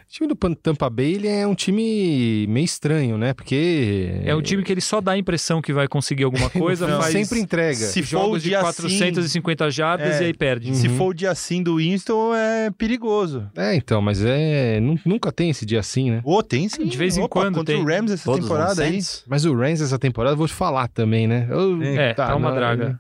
O 0.08 0.12
time 0.14 0.28
do 0.28 0.36
Pan- 0.36 0.54
Tampa 0.54 0.90
Bay 0.90 1.14
ele 1.16 1.28
é 1.28 1.46
um 1.48 1.56
time 1.56 2.46
meio 2.48 2.64
estranho, 2.66 3.18
né? 3.18 3.34
Porque. 3.34 4.22
É 4.24 4.36
um 4.36 4.42
time 4.42 4.62
que 4.64 4.72
ele 4.72 4.82
só 4.82 5.02
dá 5.02 5.14
a 5.14 5.18
impressão 5.18 5.62
que 5.62 5.74
vai 5.74 5.88
conseguir 5.88 6.24
alguma 6.24 6.50
coisa, 6.52 6.88
faz 7.00 7.12
sempre 7.12 7.40
entrega. 7.40 7.76
Se 7.76 8.02
for 8.04 8.18
o 8.18 8.22
jogos 8.24 8.44
de 8.44 8.50
dia 8.50 8.60
450 8.62 9.72
jardas 9.72 10.16
É. 10.18 10.24
e 10.24 10.26
aí 10.28 10.34
perde. 10.34 10.76
Se 10.76 10.88
Uhum. 10.88 10.98
for 10.98 11.06
o 11.08 11.14
dia 11.14 11.32
assim 11.32 11.64
do 11.64 11.78
Winston, 11.78 12.36
é 12.36 12.70
perigoso. 12.72 13.50
É, 13.56 13.76
então, 13.76 14.02
mas 14.02 14.24
é. 14.24 14.80
nu- 14.80 15.00
Nunca 15.06 15.32
tem 15.32 15.50
esse 15.50 15.66
dia 15.66 15.80
assim, 15.80 16.12
né? 16.12 16.22
Ô, 16.24 16.42
tem 16.44 16.70
sim. 16.70 16.86
De 16.86 16.98
vez 16.98 17.18
em 17.18 17.22
Opa, 17.22 17.42
quando 17.42 17.56
contra 17.56 17.74
tem. 17.74 17.84
o 17.84 17.88
Rams 17.88 18.12
essa 18.12 18.24
Todos 18.24 18.42
temporada 18.46 18.84
aí. 18.84 19.00
Mas 19.28 19.46
o 19.46 19.54
Rams 19.56 19.82
essa 19.82 19.98
temporada, 20.00 20.34
eu 20.34 20.38
vou 20.38 20.48
te 20.48 20.54
falar 20.54 20.88
também, 20.88 21.28
né? 21.28 21.48
Eu- 21.50 21.82
É, 21.82 22.14
tá, 22.14 22.36
uma 22.36 22.50
não, 22.50 22.56
draga. 22.56 23.00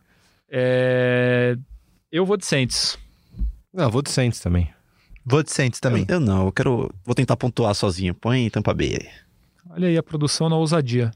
É, 0.55 1.55
Eu 2.11 2.25
vou 2.25 2.37
de 2.37 2.45
Saints. 2.45 2.97
Não, 3.73 3.85
eu 3.85 3.89
vou 3.89 4.01
de 4.03 4.11
Saints 4.11 4.39
também. 4.39 4.69
Vou 5.25 5.41
de 5.43 5.51
Saints 5.51 5.79
também. 5.79 6.05
Eu, 6.07 6.15
eu 6.15 6.19
não, 6.19 6.45
eu 6.47 6.51
quero. 6.51 6.91
Vou 7.05 7.15
tentar 7.15 7.37
pontuar 7.37 7.73
sozinho. 7.75 8.13
Põe 8.13 8.49
Tampa 8.49 8.73
Bay 8.73 8.97
aí. 9.01 9.07
Olha 9.69 9.87
aí 9.87 9.97
a 9.97 10.03
produção 10.03 10.49
na 10.49 10.55
ousadia. 10.57 11.11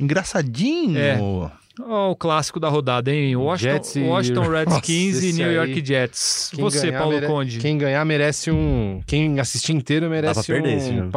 Engraçadinho. 0.00 0.98
É. 0.98 1.18
Ó, 1.78 2.10
o 2.10 2.16
clássico 2.16 2.58
da 2.58 2.68
rodada, 2.68 3.12
hein? 3.12 3.36
Washington, 3.36 3.72
Jets 3.72 3.96
e- 3.96 4.00
Washington 4.02 4.48
Redskins 4.48 5.14
Nossa, 5.16 5.26
e 5.26 5.32
New 5.34 5.48
aí. 5.48 5.54
York 5.56 5.84
Jets. 5.86 6.50
Quem 6.54 6.64
Você, 6.64 6.86
ganhar 6.86 6.98
Paulo 6.98 7.14
mere- 7.14 7.26
Conde. 7.26 7.58
Quem 7.58 7.76
ganhar 7.78 8.04
merece 8.04 8.50
um. 8.50 9.02
Quem 9.06 9.38
assistir 9.38 9.72
inteiro 9.74 10.08
merece 10.08 10.46
perder 10.46 10.76
um 10.78 10.96
jogo. 10.96 11.10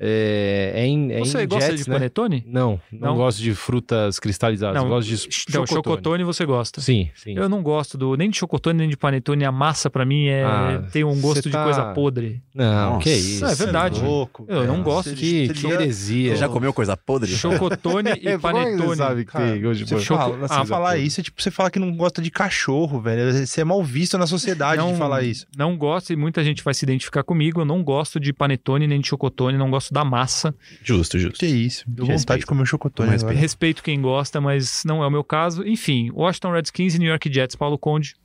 É, 0.00 0.72
é 0.76 0.86
em, 0.86 1.10
é 1.12 1.18
Você 1.18 1.42
em 1.42 1.48
gosta 1.48 1.70
Jets, 1.70 1.84
de 1.84 1.90
né? 1.90 1.96
panetone? 1.96 2.44
Não, 2.46 2.80
não, 2.92 3.08
Não? 3.10 3.16
gosto 3.16 3.42
de 3.42 3.52
frutas 3.54 4.20
cristalizadas. 4.20 4.80
Não, 4.80 4.88
gosto 4.88 5.08
de 5.08 5.14
Então, 5.14 5.66
chocotone. 5.66 5.68
chocotone 5.96 6.24
você 6.24 6.46
gosta. 6.46 6.80
Sim, 6.80 7.10
sim. 7.16 7.34
Eu 7.36 7.48
não 7.48 7.62
gosto 7.62 7.98
do 7.98 8.16
nem 8.16 8.30
de 8.30 8.36
chocotone 8.38 8.78
nem 8.78 8.88
de 8.88 8.96
panetone. 8.96 9.44
A 9.44 9.50
massa 9.50 9.90
pra 9.90 10.04
mim 10.04 10.26
é 10.28 10.44
Ah, 10.44 10.84
tem 10.92 11.02
um 11.02 11.20
gosto 11.20 11.42
cê 11.42 11.48
de 11.48 11.52
tá- 11.52 11.64
coisa 11.64 11.84
podre. 11.94 12.40
Não, 12.54 12.90
Nossa. 12.94 13.02
que 13.02 13.10
isso. 13.12 13.44
Não, 13.44 13.50
é 13.50 13.54
verdade. 13.56 14.00
Louco, 14.00 14.44
Eu 14.48 14.66
não 14.66 14.82
gosto 14.82 15.10
Você- 15.10 15.16
Que, 15.52 15.66
heresia. 15.66 16.30
Você 16.30 16.36
já 16.36 16.48
comeu 16.48 16.72
coisa 16.72 16.96
podre? 16.96 17.30
Chocotone 17.32 18.10
e 18.22 18.28
É, 18.28 18.38
panetone. 18.38 18.76
você 18.86 18.96
sabe 18.96 19.24
que 19.24 19.32
tem 19.32 19.66
hoje. 19.66 19.84
Você 19.84 19.98
fala, 20.04 20.38
Ah, 20.48 20.58
você 20.60 20.66
falar 20.66 20.92
pô. 20.92 20.96
isso 20.98 21.20
é 21.20 21.24
tipo 21.24 21.42
você 21.42 21.50
falar 21.50 21.70
que 21.70 21.78
não 21.78 21.94
gosta 21.96 22.22
de 22.22 22.30
cachorro, 22.30 23.00
velho. 23.00 23.32
Você 23.46 23.60
é 23.60 23.64
mal 23.64 23.82
visto 23.82 24.16
na 24.16 24.26
sociedade 24.28 24.80
de 24.86 24.94
falar 24.96 25.22
isso. 25.22 25.46
Não 25.56 25.76
gosto 25.76 26.12
e 26.12 26.16
muita 26.16 26.44
gente 26.44 26.62
vai 26.62 26.72
se 26.74 26.84
identificar 26.84 27.22
comigo. 27.24 27.60
Eu 27.60 27.64
não 27.64 27.82
gosto 27.82 28.20
de 28.20 28.32
panetone 28.32 28.86
nem 28.86 29.00
de 29.00 29.08
chocotone. 29.08 29.58
Não 29.58 29.70
gosto 29.70 29.87
da 29.92 30.04
massa. 30.04 30.54
Justo, 30.82 31.18
justo. 31.18 31.38
Que 31.38 31.46
isso. 31.46 31.84
Deu 31.86 32.04
Que 32.06 32.12
vontade 32.12 32.12
respeito. 32.18 32.40
de 32.40 32.46
comer 32.46 32.62
um 32.62 32.66
chocotone 32.66 33.14
agora. 33.14 33.34
Respeito 33.34 33.82
quem 33.82 34.00
gosta, 34.00 34.40
mas 34.40 34.82
não 34.84 35.02
é 35.02 35.06
o 35.06 35.10
meu 35.10 35.24
caso. 35.24 35.66
Enfim, 35.66 36.10
Washington 36.12 36.52
Redskins 36.52 36.94
e 36.94 36.98
New 36.98 37.08
York 37.08 37.32
Jets. 37.32 37.56
Paulo 37.56 37.78
Conde, 37.78 38.16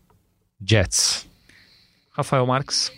Jets. 0.66 1.28
Rafael 2.12 2.46
Marques. 2.46 2.92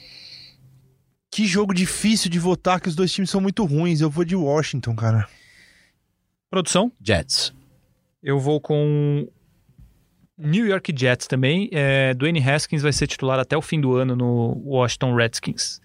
Que 1.32 1.46
jogo 1.46 1.74
difícil 1.74 2.30
de 2.30 2.40
votar, 2.40 2.80
que 2.80 2.88
os 2.88 2.96
dois 2.96 3.12
times 3.12 3.30
são 3.30 3.42
muito 3.42 3.64
ruins. 3.66 4.02
Eu 4.02 4.10
vou 4.10 4.24
de 4.24 4.36
Washington, 4.36 4.96
cara. 4.96 5.28
Produção. 6.50 6.92
Jets. 7.02 7.54
Eu 8.24 8.40
vou 8.40 8.62
com 8.62 9.28
New 10.38 10.66
York 10.66 10.94
Jets 10.98 11.28
também. 11.28 11.70
É, 11.72 12.14
Dwayne 12.14 12.40
Haskins 12.40 12.82
vai 12.82 12.94
ser 12.94 13.08
titular 13.08 13.40
até 13.40 13.56
o 13.58 13.62
fim 13.62 13.80
do 13.80 13.96
ano 13.96 14.16
no 14.16 14.62
Washington 14.66 15.14
Redskins. 15.16 15.82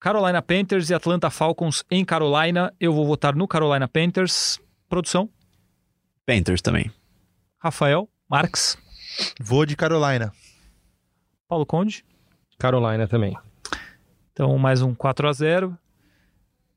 Carolina 0.00 0.40
Panthers 0.40 0.88
e 0.90 0.94
Atlanta 0.94 1.28
Falcons 1.30 1.84
em 1.90 2.04
Carolina. 2.04 2.72
Eu 2.80 2.92
vou 2.92 3.06
votar 3.06 3.34
no 3.34 3.46
Carolina 3.46 3.86
Panthers. 3.86 4.58
Produção. 4.88 5.28
Panthers 6.26 6.62
também. 6.62 6.90
Rafael 7.58 8.08
Marques. 8.28 8.78
Vou 9.40 9.66
de 9.66 9.76
Carolina. 9.76 10.32
Paulo 11.48 11.66
Conde. 11.66 12.04
Carolina 12.58 13.06
também. 13.06 13.36
Então, 14.32 14.56
mais 14.56 14.80
um 14.82 14.94
4 14.94 15.28
a 15.28 15.32
0 15.32 15.76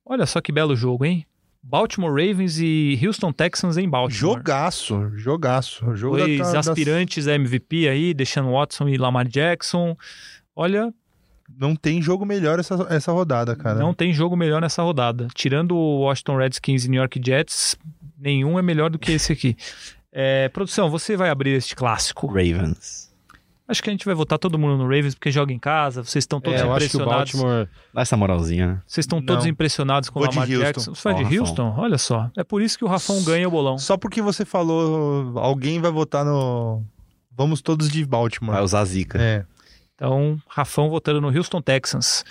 Olha 0.06 0.26
só 0.26 0.42
que 0.42 0.52
belo 0.52 0.76
jogo, 0.76 1.06
hein? 1.06 1.26
Baltimore 1.62 2.10
Ravens 2.12 2.60
e 2.60 3.00
Houston 3.06 3.32
Texans 3.32 3.78
em 3.78 3.88
Baltimore. 3.88 4.36
Jogaço, 4.36 5.12
jogaço. 5.18 5.96
Jogo 5.96 6.18
Dois 6.18 6.40
da- 6.40 6.52
da- 6.52 6.60
aspirantes 6.60 7.26
a 7.26 7.36
MVP 7.36 7.88
aí, 7.88 8.14
Deshaun 8.14 8.52
Watson 8.52 8.90
e 8.90 8.98
Lamar 8.98 9.26
Jackson. 9.30 9.96
Olha, 10.54 10.94
Não 11.58 11.76
tem 11.76 12.02
jogo 12.02 12.26
melhor 12.26 12.60
essa, 12.60 12.88
essa 12.90 13.12
rodada, 13.12 13.56
cara. 13.56 13.80
não 13.80 13.94
tem 13.94 14.14
jogo 14.14 14.36
melhor 14.36 14.62
nessa 14.62 14.82
rodada. 14.82 15.28
Tirando 15.34 15.76
o 15.76 16.02
Washington 16.02 16.38
Redskins 16.38 16.86
e 16.86 16.90
New 16.90 17.00
York 17.00 17.22
Jets, 17.24 17.76
nenhum 18.18 18.58
é 18.58 18.62
melhor 18.62 18.90
do 18.90 18.98
que 18.98 19.12
esse 19.12 19.32
aqui. 19.34 19.56
É, 20.16 20.48
produção, 20.50 20.92
você 20.92 21.18
vai 21.18 21.32
abrir 21.32 21.50
este 21.56 21.76
clássico. 21.76 22.28
Ravens. 22.28 23.12
Acho 23.68 23.82
que 23.82 23.90
a 23.90 23.92
gente 23.92 24.06
vai 24.06 24.14
votar 24.14 24.38
todo 24.38 24.60
mundo 24.60 24.78
no 24.78 24.84
Ravens 24.84 25.16
porque 25.16 25.32
joga 25.32 25.52
em 25.52 25.58
casa, 25.58 26.04
vocês 26.04 26.22
estão 26.22 26.40
todos 26.40 26.62
É, 26.62 26.64
eu 26.64 26.72
acho 26.72 26.88
que 26.88 26.98
o 26.98 27.02
impressionados. 27.02 27.32
Baltimore. 27.34 27.68
Dá 27.92 28.02
essa 28.04 28.16
moralzinha, 28.16 28.68
né? 28.68 28.82
Vocês 28.86 29.06
estão 29.06 29.20
todos 29.20 29.46
Não. 29.46 29.52
impressionados 29.52 30.10
com 30.12 30.20
o 30.20 30.22
Vou 30.22 30.30
Lamar 30.30 30.48
Houston. 30.48 30.64
Jackson. 30.64 30.94
Você 30.94 31.02
vai 31.04 31.16
de 31.16 31.24
Rafão. 31.24 31.40
Houston? 31.40 31.76
Olha 31.80 31.98
só. 31.98 32.30
É 32.38 32.44
por 32.44 32.62
isso 32.62 32.78
que 32.78 32.86
o 32.86 32.88
Rafão 32.88 33.24
ganha 33.24 33.48
o 33.48 33.50
bolão. 33.52 33.80
Só 33.80 33.98
porque 33.98 34.22
você 34.22 34.46
falou, 34.46 35.40
alguém 35.40 35.82
vai 35.82 35.90
votar 35.90 36.24
no. 36.24 36.84
Vamos 37.36 37.60
todos 37.62 37.90
de 37.90 38.06
Baltimore. 38.06 38.54
Vai 38.54 38.64
usar 38.64 38.82
a 38.82 38.86
zica. 38.86 39.20
É. 39.20 39.46
Então, 40.04 40.38
Rafão 40.50 40.90
votando 40.90 41.22
no 41.22 41.30
Houston 41.30 41.62
Texans. 41.62 42.26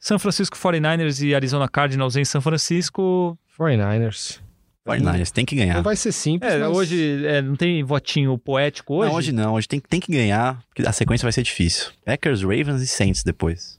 São 0.00 0.18
Francisco 0.18 0.56
49ers 0.56 1.22
e 1.22 1.34
Arizona 1.34 1.68
Cardinals 1.68 2.16
em 2.16 2.24
São 2.24 2.40
Francisco. 2.40 3.38
49ers. 3.60 4.40
49ers 4.86 5.30
tem 5.30 5.44
que 5.44 5.54
ganhar. 5.54 5.74
Não 5.74 5.82
vai 5.82 5.94
ser 5.94 6.10
simples, 6.10 6.50
É, 6.50 6.58
mas... 6.58 6.74
hoje 6.74 7.26
é, 7.26 7.42
não 7.42 7.54
tem 7.54 7.84
votinho 7.84 8.38
poético 8.38 8.94
hoje? 8.94 9.10
Não, 9.10 9.16
hoje 9.18 9.32
não. 9.32 9.54
Hoje 9.54 9.68
tem, 9.68 9.78
tem 9.78 10.00
que 10.00 10.10
ganhar, 10.10 10.58
porque 10.70 10.88
a 10.88 10.92
sequência 10.92 11.26
vai 11.26 11.32
ser 11.32 11.42
difícil. 11.42 11.90
Packers, 12.02 12.40
Ravens 12.40 12.80
e 12.80 12.86
Saints 12.86 13.22
depois. 13.22 13.78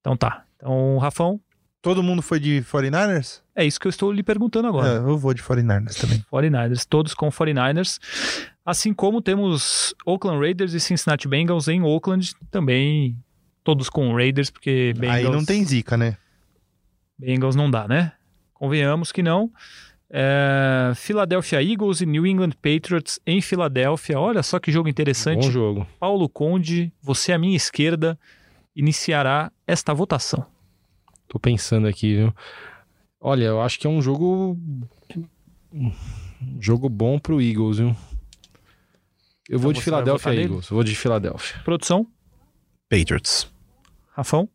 Então 0.00 0.16
tá. 0.16 0.44
Então, 0.54 0.96
Rafão, 0.98 1.40
Todo 1.86 2.02
mundo 2.02 2.20
foi 2.20 2.40
de 2.40 2.62
49ers? 2.62 3.42
é 3.54 3.64
isso 3.64 3.78
que 3.78 3.86
eu 3.86 3.90
estou 3.90 4.10
lhe 4.10 4.20
perguntando 4.20 4.66
agora. 4.66 4.94
É, 4.94 4.96
eu 4.96 5.16
vou 5.16 5.32
de 5.32 5.40
49ers 5.40 6.00
também. 6.00 6.24
49ers, 6.32 6.84
todos 6.84 7.14
com 7.14 7.28
49ers. 7.30 8.00
Assim 8.64 8.92
como 8.92 9.22
temos 9.22 9.94
Oakland 10.04 10.40
Raiders 10.40 10.72
e 10.74 10.80
Cincinnati 10.80 11.28
Bengals 11.28 11.68
em 11.68 11.82
Oakland, 11.82 12.34
também 12.50 13.16
todos 13.62 13.88
com 13.88 14.12
Raiders, 14.12 14.50
porque 14.50 14.94
Bengals, 14.96 15.26
Aí 15.26 15.30
não 15.30 15.44
tem 15.44 15.64
zica, 15.64 15.96
né? 15.96 16.16
Bengals 17.16 17.54
não 17.54 17.70
dá, 17.70 17.86
né? 17.86 18.10
Convenhamos 18.52 19.12
que 19.12 19.22
não. 19.22 19.48
É, 20.10 20.90
Philadelphia 20.96 21.62
Eagles 21.62 22.00
e 22.00 22.06
New 22.06 22.26
England 22.26 22.50
Patriots 22.60 23.20
em 23.24 23.40
Filadélfia. 23.40 24.18
Olha 24.18 24.42
só 24.42 24.58
que 24.58 24.72
jogo 24.72 24.88
interessante. 24.88 25.46
Bom 25.46 25.52
jogo. 25.52 25.86
Paulo 26.00 26.28
Conde, 26.28 26.92
você 27.00 27.32
à 27.32 27.38
minha 27.38 27.56
esquerda, 27.56 28.18
iniciará 28.74 29.52
esta 29.68 29.94
votação. 29.94 30.55
Tô 31.28 31.38
pensando 31.38 31.86
aqui, 31.86 32.14
viu? 32.16 32.34
Olha, 33.20 33.44
eu 33.44 33.60
acho 33.60 33.78
que 33.78 33.86
é 33.86 33.90
um 33.90 34.00
jogo. 34.00 34.58
Um 35.72 35.92
jogo 36.60 36.88
bom 36.88 37.18
pro 37.18 37.40
Eagles, 37.40 37.78
viu? 37.78 37.96
Eu 39.48 39.58
vou 39.58 39.70
Então 39.70 39.78
de 39.78 39.84
Philadelphia 39.84 40.18
votar 40.18 40.34
nele? 40.34 40.44
Eagles. 40.44 40.68
Vou 40.68 40.84
de 40.84 40.94
Philadelphia. 40.94 41.60
Produção, 41.64 42.06
Patriots. 42.88 43.48
Rafão. 44.12 44.48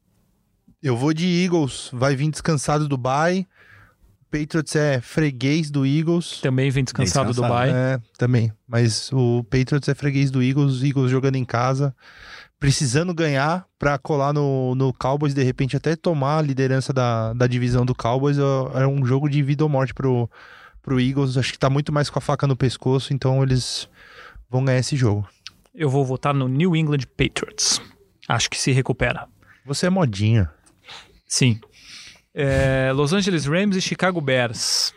Eu 0.81 0.97
vou 0.97 1.13
de 1.13 1.25
Eagles. 1.43 1.89
Vai 1.93 2.15
vir 2.15 2.29
descansado 2.31 2.87
do 2.87 2.97
bye. 2.97 3.47
Patriots 4.31 4.75
é 4.75 5.01
freguês 5.01 5.69
do 5.69 5.85
Eagles. 5.85 6.39
Também 6.41 6.71
vem 6.71 6.83
descansado 6.83 7.27
do 7.27 7.41
descansado. 7.41 7.67
Dubai. 7.67 7.69
É, 7.69 8.01
também. 8.17 8.51
Mas 8.67 9.11
o 9.11 9.43
Patriots 9.43 9.89
é 9.89 9.93
freguês 9.93 10.31
do 10.31 10.41
Eagles. 10.41 10.81
Eagles 10.81 11.11
jogando 11.11 11.35
em 11.35 11.45
casa. 11.45 11.93
Precisando 12.61 13.11
ganhar 13.11 13.65
pra 13.79 13.97
colar 13.97 14.31
no, 14.33 14.75
no 14.75 14.93
Cowboys. 14.93 15.33
De 15.33 15.41
repente 15.41 15.75
até 15.75 15.95
tomar 15.95 16.37
a 16.37 16.41
liderança 16.43 16.93
da, 16.93 17.33
da 17.33 17.47
divisão 17.47 17.83
do 17.83 17.95
Cowboys. 17.95 18.37
É 18.37 18.83
é 18.83 18.87
um 18.87 19.03
jogo 19.03 19.27
de 19.27 19.41
vida 19.41 19.63
ou 19.63 19.69
morte 19.69 19.95
pro, 19.95 20.29
pro 20.79 20.99
Eagles. 20.99 21.37
Acho 21.37 21.51
que 21.51 21.57
tá 21.57 21.71
muito 21.71 21.91
mais 21.91 22.07
com 22.07 22.19
a 22.19 22.21
faca 22.21 22.45
no 22.45 22.55
pescoço. 22.55 23.15
Então 23.15 23.41
eles 23.41 23.89
vão 24.47 24.63
ganhar 24.63 24.77
esse 24.77 24.95
jogo. 24.95 25.27
Eu 25.73 25.89
vou 25.89 26.05
votar 26.05 26.35
no 26.35 26.47
New 26.47 26.75
England 26.75 26.99
Patriots. 27.17 27.81
Acho 28.29 28.47
que 28.47 28.59
se 28.59 28.71
recupera. 28.71 29.27
Você 29.65 29.87
é 29.87 29.89
modinha. 29.89 30.47
Sim. 31.27 31.59
É, 32.31 32.91
Los 32.93 33.11
Angeles 33.11 33.47
Rams 33.47 33.75
e 33.75 33.81
Chicago 33.81 34.21
Bears. 34.21 34.93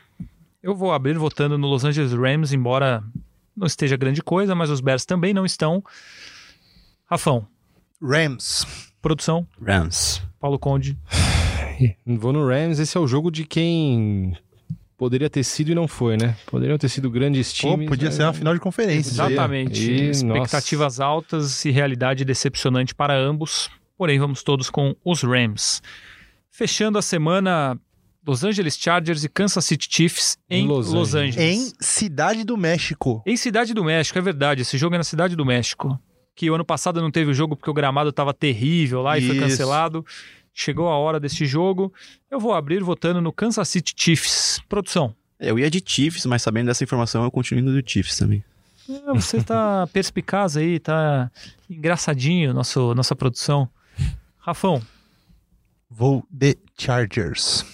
Eu 0.62 0.76
vou 0.76 0.92
abrir 0.92 1.16
votando 1.16 1.56
no 1.56 1.66
Los 1.66 1.82
Angeles 1.82 2.12
Rams, 2.12 2.52
embora 2.52 3.02
não 3.56 3.66
esteja 3.66 3.96
grande 3.96 4.22
coisa, 4.22 4.54
mas 4.54 4.68
os 4.68 4.82
Bears 4.82 5.06
também 5.06 5.32
não 5.32 5.46
estão. 5.46 5.82
Rafão, 7.06 7.46
Rams. 8.04 8.66
produção, 9.00 9.46
Rams. 9.60 10.22
Paulo 10.38 10.58
Conde. 10.58 10.96
Vou 12.06 12.32
no 12.32 12.46
Rams. 12.46 12.78
Esse 12.78 12.96
é 12.96 13.00
o 13.00 13.06
jogo 13.06 13.30
de 13.30 13.44
quem 13.44 14.36
poderia 14.96 15.28
ter 15.28 15.42
sido 15.42 15.70
e 15.70 15.74
não 15.74 15.88
foi, 15.88 16.16
né? 16.16 16.36
Poderiam 16.46 16.78
ter 16.78 16.88
sido 16.88 17.10
grandes 17.10 17.52
Pô, 17.52 17.70
times. 17.72 17.88
podia 17.88 18.06
mas- 18.08 18.14
ser 18.14 18.22
uma 18.24 18.32
final 18.32 18.54
de 18.54 18.60
conferência. 18.60 19.10
Exatamente. 19.10 19.90
E, 19.90 20.10
Expectativas 20.10 21.00
altas 21.00 21.64
e 21.64 21.70
realidade 21.70 22.24
decepcionante 22.24 22.94
para 22.94 23.16
ambos. 23.18 23.70
Porém, 23.96 24.18
vamos 24.18 24.42
todos 24.42 24.70
com 24.70 24.94
os 25.04 25.22
Rams. 25.22 25.82
Fechando 26.50 26.98
a 26.98 27.02
semana, 27.02 27.78
Los 28.26 28.44
Angeles 28.44 28.76
Chargers 28.78 29.24
e 29.24 29.28
Kansas 29.28 29.64
City 29.64 29.88
Chiefs 29.90 30.36
em 30.48 30.66
Los, 30.66 30.92
Los 30.92 31.14
Angeles. 31.14 31.36
Em 31.38 31.72
Cidade 31.80 32.44
do 32.44 32.56
México. 32.56 33.22
Em 33.26 33.36
Cidade 33.36 33.74
do 33.74 33.82
México, 33.84 34.18
é 34.18 34.22
verdade. 34.22 34.62
Esse 34.62 34.78
jogo 34.78 34.94
é 34.94 34.98
na 34.98 35.04
Cidade 35.04 35.34
do 35.36 35.44
México. 35.44 35.98
Que 36.34 36.50
o 36.50 36.54
ano 36.54 36.64
passado 36.64 37.00
não 37.00 37.10
teve 37.10 37.30
o 37.30 37.34
jogo 37.34 37.56
porque 37.56 37.70
o 37.70 37.74
gramado 37.74 38.10
estava 38.10 38.34
terrível 38.34 39.02
lá 39.02 39.16
e 39.18 39.26
foi 39.26 39.36
Isso. 39.36 39.44
cancelado. 39.44 40.04
Chegou 40.52 40.88
a 40.88 40.96
hora 40.96 41.18
desse 41.18 41.46
jogo. 41.46 41.92
Eu 42.30 42.38
vou 42.38 42.52
abrir 42.54 42.82
votando 42.82 43.20
no 43.20 43.32
Kansas 43.32 43.68
City 43.68 43.94
Chiefs. 43.96 44.60
Produção. 44.68 45.14
Eu 45.38 45.58
ia 45.58 45.70
de 45.70 45.82
Chiefs, 45.84 46.26
mas 46.26 46.42
sabendo 46.42 46.66
dessa 46.66 46.84
informação, 46.84 47.24
eu 47.24 47.30
continuo 47.30 47.60
indo 47.60 47.82
do 47.82 47.88
Chiefs 47.90 48.16
também. 48.16 48.42
Ah, 49.06 49.12
Você 49.14 49.42
tá 49.42 49.86
perspicaz 49.92 50.56
aí, 50.56 50.78
tá 50.78 51.30
engraçadinho 51.68 52.54
nosso, 52.54 52.94
nossa 52.94 53.16
produção. 53.16 53.68
Rafão. 54.38 54.80
Vou 55.90 56.24
de 56.30 56.56
Chargers. 56.78 57.64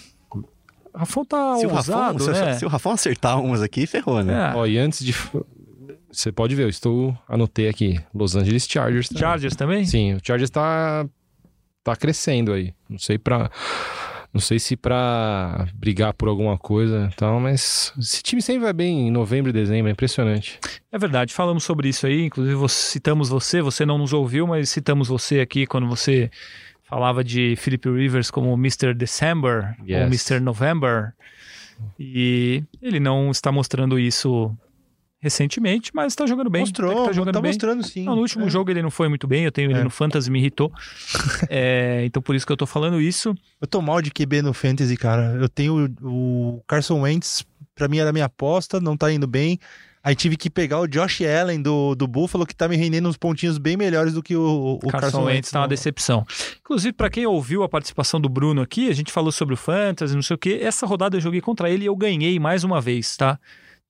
Rafão 0.93 1.23
tá 1.25 1.57
se, 1.57 1.65
o 1.65 1.73
ousado, 1.73 2.17
Rafão, 2.19 2.33
se, 2.35 2.41
né? 2.41 2.53
se 2.59 2.65
o 2.65 2.69
Rafão 2.69 2.91
acertar 2.93 3.39
umas 3.39 3.61
aqui, 3.61 3.87
ferrou, 3.87 4.23
né? 4.23 4.51
É, 4.51 4.55
Ó, 4.55 4.65
e 4.65 4.77
antes 4.77 5.03
de. 5.03 5.13
Você 6.11 6.31
pode 6.31 6.55
ver, 6.55 6.63
eu 6.63 6.69
estou. 6.69 7.17
Anotei 7.27 7.69
aqui. 7.69 7.99
Los 8.13 8.35
Angeles 8.35 8.67
Chargers. 8.67 9.07
também. 9.07 9.21
Chargers 9.21 9.55
também? 9.55 9.85
Sim, 9.85 10.13
o 10.15 10.19
Chargers 10.23 10.49
tá. 10.49 11.05
Tá 11.83 11.95
crescendo 11.95 12.53
aí. 12.53 12.73
Não 12.89 12.99
sei 12.99 13.17
pra. 13.17 13.49
Não 14.33 14.39
sei 14.39 14.59
se 14.59 14.77
pra 14.77 15.67
brigar 15.73 16.13
por 16.13 16.29
alguma 16.29 16.57
coisa 16.57 17.09
e 17.11 17.15
tal, 17.15 17.37
mas 17.37 17.91
esse 17.99 18.23
time 18.23 18.41
sempre 18.41 18.61
vai 18.61 18.71
bem 18.71 19.07
em 19.07 19.11
novembro 19.11 19.49
e 19.49 19.53
dezembro, 19.53 19.89
é 19.89 19.91
impressionante. 19.91 20.57
É 20.89 20.97
verdade, 20.97 21.33
falamos 21.33 21.65
sobre 21.65 21.89
isso 21.89 22.07
aí, 22.07 22.27
inclusive 22.27 22.57
citamos 22.69 23.27
você, 23.27 23.61
você 23.61 23.85
não 23.85 23.97
nos 23.97 24.13
ouviu, 24.13 24.47
mas 24.47 24.69
citamos 24.69 25.09
você 25.09 25.41
aqui 25.41 25.65
quando 25.67 25.85
você 25.85 26.31
falava 26.83 27.25
de 27.25 27.55
Philip 27.57 27.89
Rivers 27.89 28.31
como 28.31 28.53
Mr. 28.53 28.93
December 28.93 29.75
ou 29.81 29.85
Yes. 29.85 30.07
Mr. 30.07 30.39
November. 30.39 31.11
E 31.99 32.63
ele 32.81 33.01
não 33.01 33.31
está 33.31 33.51
mostrando 33.51 33.99
isso 33.99 34.55
recentemente, 35.21 35.91
mas 35.93 36.13
está 36.13 36.25
jogando 36.25 36.49
bem. 36.49 36.61
Mostrou, 36.61 37.01
que 37.03 37.07
tá 37.09 37.13
jogando 37.13 37.33
tá 37.35 37.41
bem. 37.41 37.49
mostrando 37.51 37.83
sim. 37.83 38.03
Não, 38.03 38.15
no 38.15 38.21
último 38.21 38.45
É. 38.47 38.49
jogo 38.49 38.71
ele 38.71 38.81
não 38.81 38.89
foi 38.91 39.07
muito 39.07 39.27
bem, 39.27 39.43
eu 39.45 39.51
tenho 39.51 39.69
ele 39.71 39.79
É. 39.79 39.83
no 39.83 39.89
Fantasy, 39.89 40.29
me 40.31 40.39
irritou. 40.39 40.71
É, 41.49 42.03
então 42.05 42.21
por 42.21 42.35
isso 42.35 42.45
que 42.45 42.51
eu 42.51 42.57
tô 42.57 42.65
falando 42.65 42.99
isso. 42.99 43.33
Eu 43.59 43.67
tô 43.67 43.81
mal 43.81 44.01
de 44.01 44.09
QB 44.11 44.41
no 44.41 44.53
Fantasy, 44.53 44.97
cara. 44.97 45.37
Eu 45.39 45.47
tenho 45.47 45.93
o 46.01 46.61
Carson 46.67 47.01
Wentz, 47.01 47.45
pra 47.75 47.87
mim 47.87 47.97
era 47.99 48.11
minha 48.11 48.25
aposta, 48.25 48.79
não 48.79 48.97
tá 48.97 49.11
indo 49.11 49.27
bem. 49.27 49.59
Aí 50.03 50.15
tive 50.15 50.35
que 50.35 50.49
pegar 50.49 50.79
o 50.79 50.87
Josh 50.87 51.21
Allen 51.21 51.61
do, 51.61 51.93
do 51.93 52.07
Buffalo, 52.07 52.43
que 52.47 52.55
tá 52.55 52.67
me 52.67 52.75
rendendo 52.75 53.07
uns 53.07 53.17
pontinhos 53.17 53.59
bem 53.59 53.77
melhores 53.77 54.13
do 54.13 54.23
que 54.23 54.35
o, 54.35 54.79
o 54.83 54.87
Carson, 54.87 55.25
Wentz 55.25 55.51
tá 55.51 55.59
uma 55.59 55.65
no- 55.65 55.69
decepção. 55.69 56.25
Inclusive, 56.59 56.91
para 56.93 57.07
quem 57.07 57.27
ouviu 57.27 57.61
a 57.61 57.69
participação 57.69 58.19
do 58.19 58.27
Bruno 58.27 58.61
aqui, 58.63 58.89
a 58.89 58.93
gente 58.93 59.11
falou 59.11 59.31
sobre 59.31 59.53
o 59.53 59.57
Fantasy, 59.57 60.15
não 60.15 60.23
sei 60.23 60.33
o 60.35 60.39
quê. 60.39 60.57
Essa 60.63 60.87
rodada 60.87 61.17
eu 61.17 61.21
joguei 61.21 61.39
contra 61.39 61.69
ele 61.69 61.83
e 61.83 61.85
eu 61.85 61.95
ganhei 61.95 62.39
mais 62.39 62.63
uma 62.63 62.81
vez, 62.81 63.15
tá? 63.15 63.37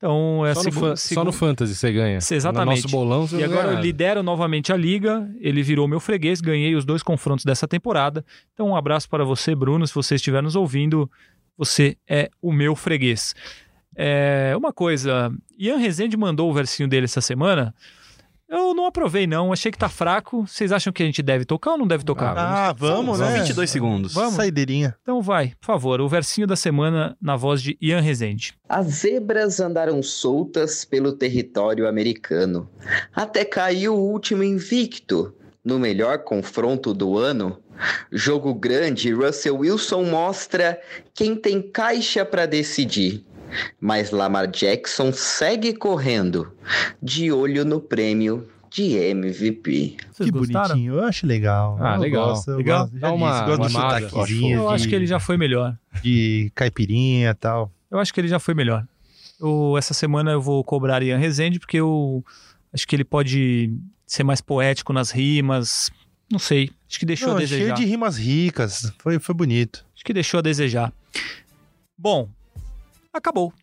Então, 0.02 0.44
é 0.44 0.56
Só, 0.56 0.64
no, 0.64 0.98
só 0.98 1.24
no 1.24 1.32
Fantasy 1.32 1.76
você 1.76 1.94
ganha. 1.94 2.18
Exatamente. 2.18 2.78
No 2.78 2.82
nosso 2.82 2.88
bolão 2.88 3.28
você 3.28 3.38
E 3.38 3.44
agora 3.44 3.68
ganha 3.68 3.78
eu 3.78 3.84
lidero 3.84 4.24
novamente 4.24 4.74
a 4.74 4.76
liga, 4.76 5.30
ele 5.40 5.62
virou 5.62 5.88
meu 5.88 6.00
freguês, 6.00 6.42
ganhei 6.42 6.76
os 6.76 6.84
dois 6.84 7.04
confrontos 7.04 7.46
dessa 7.46 7.68
temporada. 7.68 8.26
Então, 8.52 8.70
um 8.70 8.76
abraço 8.76 9.08
para 9.08 9.24
você, 9.24 9.54
Bruno, 9.54 9.86
se 9.86 9.94
você 9.94 10.16
estiver 10.16 10.42
nos 10.42 10.56
ouvindo, 10.56 11.08
você 11.56 11.96
é 12.10 12.32
o 12.42 12.52
meu 12.52 12.76
freguês. 12.76 13.36
É, 13.96 14.56
uma 14.58 14.74
coisa, 14.74 15.32
Ian 15.56 15.78
Rezende 15.78 16.18
mandou 16.18 16.50
o 16.50 16.54
versinho 16.54 16.90
dele 16.90 17.06
essa 17.06 17.22
semana. 17.22 17.72
Eu 18.52 18.74
não 18.74 18.86
aprovei, 18.86 19.26
não. 19.26 19.54
Achei 19.54 19.72
que 19.72 19.78
tá 19.78 19.88
fraco. 19.88 20.46
Vocês 20.46 20.74
acham 20.74 20.92
que 20.92 21.02
a 21.02 21.06
gente 21.06 21.24
deve 21.24 21.46
tocar 21.46 21.72
ou 21.72 21.78
não 21.78 21.88
deve 21.88 22.04
tocar? 22.04 22.38
Ah, 22.38 22.74
vamos, 22.74 23.18
São 23.18 23.30
né? 23.30 23.40
22 23.40 23.70
segundos. 23.70 24.14
Vamos. 24.14 24.34
Saideirinha. 24.34 24.94
Então 25.02 25.22
vai, 25.22 25.54
por 25.62 25.68
favor, 25.68 26.02
o 26.02 26.10
versinho 26.10 26.46
da 26.46 26.58
semana 26.58 27.16
na 27.22 27.38
voz 27.38 27.62
de 27.62 27.78
Ian 27.82 28.02
Rezende. 28.02 28.54
As 28.68 28.88
zebras 28.88 29.62
andaram 29.62 30.04
soltas 30.04 30.84
pelo 30.84 31.14
território 31.14 31.88
americano, 31.88 32.70
até 33.16 33.46
caiu 33.46 33.96
o 33.96 34.12
último 34.12 34.44
invicto 34.44 35.34
no 35.64 35.80
melhor 35.80 36.20
confronto 36.20 36.94
do 36.94 37.18
ano. 37.18 37.58
Jogo 38.12 38.54
grande, 38.54 39.14
Russell 39.14 39.58
Wilson 39.60 40.04
mostra 40.04 40.80
quem 41.14 41.38
tem 41.38 41.62
caixa 41.62 42.26
para 42.26 42.46
decidir. 42.46 43.26
Mas 43.80 44.12
Lamar 44.12 44.48
Jackson 44.48 45.12
segue 45.14 45.74
correndo, 45.74 46.52
de 47.02 47.32
olho 47.32 47.64
no 47.66 47.80
prêmio 47.82 48.48
de 48.70 48.96
MVP. 48.96 49.98
Vocês 50.12 50.30
que 50.30 50.32
gostaram? 50.32 50.70
bonitinho. 50.70 50.94
Eu 50.96 51.04
acho 51.04 51.28
legal. 51.28 51.78
Ah, 51.80 51.96
Eu 51.96 52.02
legal. 52.02 52.28
Gosto, 52.30 52.52
eu 52.52 52.58
Legal? 52.58 52.80
gosto. 52.84 52.94
Já 52.94 53.00
Dá 53.00 53.14
uma 53.14 53.32
disse, 53.32 53.44
gosto 53.46 53.58
do 53.58 53.64
animada, 53.66 54.10
sotaquezinho. 54.10 54.56
Eu 54.58 54.70
acho 54.70 54.88
que 54.88 54.96
ele 54.96 55.06
já 55.06 55.20
foi 55.20 55.38
melhor. 55.38 55.78
De 56.02 56.52
caipirinha 56.56 57.32
e 57.32 57.34
tal. 57.34 57.72
Eu 57.90 58.00
acho 58.00 58.14
que 58.14 58.22
ele 58.22 58.28
já 58.30 58.40
foi 58.40 58.54
melhor. 58.54 58.86
Eu, 59.40 59.76
essa 59.78 59.94
semana 59.94 60.32
eu 60.32 60.42
vou 60.42 60.64
cobrar 60.64 61.04
Ian 61.04 61.18
Rezende 61.18 61.60
porque 61.60 61.78
eu 61.78 62.24
acho 62.74 62.88
que 62.88 62.96
ele 62.96 63.04
pode 63.04 63.74
ser 64.08 64.24
mais 64.24 64.40
poético 64.40 64.94
nas 64.94 65.12
rimas. 65.12 65.90
Não 66.32 66.40
sei. 66.40 66.70
Acho 66.90 66.98
que 67.00 67.06
deixou 67.06 67.30
Não, 67.30 67.36
a 67.38 67.40
cheio 67.40 67.50
desejar. 67.50 67.74
de 67.76 67.84
rimas 67.86 68.18
ricas. 68.18 68.94
Foi, 69.00 69.20
foi 69.20 69.36
bonito. 69.36 69.84
Acho 69.94 70.06
que 70.06 70.14
deixou 70.14 70.38
a 70.38 70.42
desejar. 70.42 70.94
Bom, 71.98 72.30
acabou. 73.14 73.54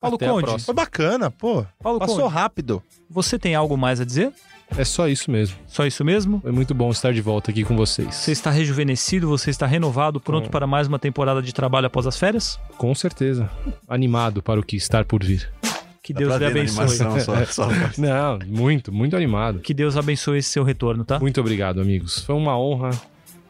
Paulo 0.00 0.16
Até 0.16 0.28
Conde. 0.28 0.62
Foi 0.64 0.74
bacana, 0.74 1.30
pô. 1.30 1.64
Paulo 1.82 1.98
Passou 1.98 2.22
Conde, 2.24 2.34
rápido. 2.34 2.82
você 3.08 3.38
tem 3.38 3.54
algo 3.54 3.76
mais 3.76 4.00
a 4.00 4.04
dizer? 4.04 4.32
É 4.76 4.84
só 4.84 5.08
isso 5.08 5.30
mesmo. 5.30 5.56
Só 5.66 5.86
isso 5.86 6.04
mesmo? 6.04 6.40
Foi 6.40 6.50
muito 6.52 6.74
bom 6.74 6.90
estar 6.90 7.12
de 7.12 7.20
volta 7.20 7.50
aqui 7.50 7.64
com 7.64 7.76
vocês. 7.76 8.14
Você 8.14 8.32
está 8.32 8.50
rejuvenescido, 8.50 9.28
você 9.28 9.48
está 9.50 9.64
renovado, 9.66 10.20
pronto 10.20 10.44
Bom. 10.46 10.50
para 10.50 10.66
mais 10.66 10.86
uma 10.88 10.98
temporada 10.98 11.40
de 11.40 11.52
trabalho 11.54 11.86
após 11.86 12.06
as 12.06 12.18
férias? 12.18 12.58
Com 12.76 12.94
certeza. 12.94 13.48
Animado 13.88 14.42
para 14.42 14.58
o 14.58 14.62
que 14.64 14.76
estar 14.76 15.04
por 15.04 15.22
vir. 15.24 15.50
Que 16.02 16.12
Dá 16.12 16.18
Deus 16.20 16.36
lhe 16.36 16.44
abençoe. 16.46 16.88
só- 16.88 17.44
só- 17.46 17.68
Não, 17.96 18.38
muito, 18.46 18.92
muito 18.92 19.16
animado. 19.16 19.60
Que 19.60 19.72
Deus 19.72 19.96
abençoe 19.96 20.38
esse 20.38 20.50
seu 20.50 20.62
retorno, 20.64 21.04
tá? 21.04 21.18
Muito 21.20 21.40
obrigado, 21.40 21.80
amigos. 21.80 22.20
Foi 22.24 22.34
uma 22.34 22.58
honra. 22.58 22.90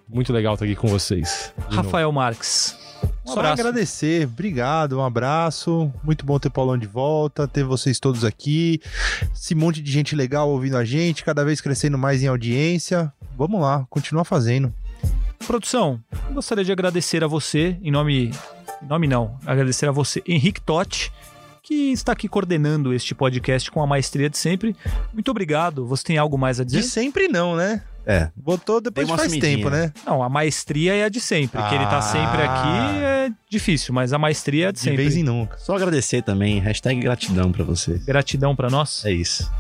Muito 0.09 0.33
legal 0.33 0.55
estar 0.55 0.65
aqui 0.67 0.77
com 0.77 0.87
vocês. 0.87 1.53
De 1.57 1.77
novo. 1.77 1.77
Rafael 1.89 2.13
Marques. 2.13 2.77
Um 3.25 3.33
Só 3.33 3.41
abraço. 3.41 3.61
agradecer. 3.61 4.27
Obrigado, 4.27 4.99
um 4.99 5.05
abraço. 5.05 5.93
Muito 6.03 6.25
bom 6.25 6.39
ter 6.39 6.49
Paulão 6.51 6.79
de 6.79 6.87
volta, 6.87 7.49
ter 7.49 7.65
vocês 7.65 7.99
todos 7.99 8.25
aqui. 8.25 8.81
Esse 9.35 9.55
monte 9.55 9.83
de 9.83 9.91
gente 9.91 10.15
legal 10.15 10.49
ouvindo 10.49 10.77
a 10.77 10.85
gente, 10.85 11.25
cada 11.25 11.45
vez 11.45 11.61
crescendo 11.61 11.99
mais 11.99 12.23
em 12.23 12.29
audiência. 12.29 13.13
Vamos 13.37 13.61
lá, 13.61 13.85
continuar 13.91 14.25
fazendo. 14.25 14.73
Produção, 15.47 16.01
gostaria 16.33 16.65
de 16.65 16.73
agradecer 16.73 17.23
a 17.23 17.27
você, 17.27 17.77
em 17.83 17.91
nome. 17.91 18.31
Em 18.83 18.87
nome 18.87 19.07
não, 19.07 19.39
agradecer 19.45 19.89
a 19.89 19.93
você, 19.93 20.23
Henrique 20.27 20.61
Totti, 20.61 21.13
que 21.63 21.93
está 21.93 22.13
aqui 22.13 22.29
coordenando 22.29 22.93
este 22.95 23.15
podcast 23.15 23.71
com 23.71 23.83
a 23.83 23.87
maestria 23.87 24.31
de 24.31 24.39
sempre. 24.39 24.75
Muito 25.13 25.31
obrigado. 25.31 25.87
Você 25.87 26.05
tem 26.05 26.19
algo 26.19 26.39
mais 26.39 26.61
a 26.61 26.65
De 26.65 26.71
dizer? 26.71 26.83
sempre 26.85 27.29
não, 27.29 27.57
né? 27.57 27.83
É. 28.07 28.31
Botou 28.37 28.81
depois 28.81 29.07
de 29.07 29.17
faz 29.17 29.29
sumidinha. 29.29 29.57
tempo, 29.57 29.69
né? 29.69 29.93
Não, 30.07 30.23
a 30.23 30.29
maestria 30.29 30.95
é 30.95 31.05
a 31.05 31.09
de 31.09 31.19
sempre. 31.21 31.61
Que 31.61 31.75
ele 31.75 31.85
tá 31.87 31.99
Ah. 31.99 32.03
sempre 32.03 32.43
aqui 32.43 33.03
é 33.03 33.31
difícil, 33.51 33.93
mas 33.93 34.13
a 34.13 34.19
maestria 34.19 34.67
é 34.67 34.69
a 34.69 34.71
de 34.71 34.77
De 34.79 34.85
sempre. 34.85 34.99
vez 34.99 35.17
em 35.17 35.25
nunca. 35.25 35.59
Só 35.59 35.75
agradecer 35.75 36.23
também. 36.23 36.61
Hashtag 36.61 37.01
gratidão 37.01 37.51
pra 37.51 37.65
você. 37.65 37.99
Gratidão 38.07 38.55
pra 38.55 38.71
nós. 38.71 39.05
É 39.05 39.11
isso. 39.11 39.51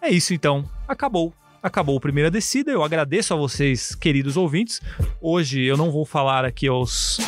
É 0.00 0.08
isso 0.08 0.32
então. 0.32 0.64
Acabou. 0.88 1.32
Acabou 1.62 1.96
a 1.96 2.00
primeira 2.00 2.30
descida. 2.30 2.70
Eu 2.70 2.82
agradeço 2.82 3.32
a 3.34 3.36
vocês, 3.36 3.94
queridos 3.94 4.36
ouvintes. 4.36 4.80
Hoje 5.20 5.62
eu 5.62 5.76
não 5.76 5.90
vou 5.90 6.04
falar 6.06 6.44
aqui 6.44 6.66
aos. 6.68 7.18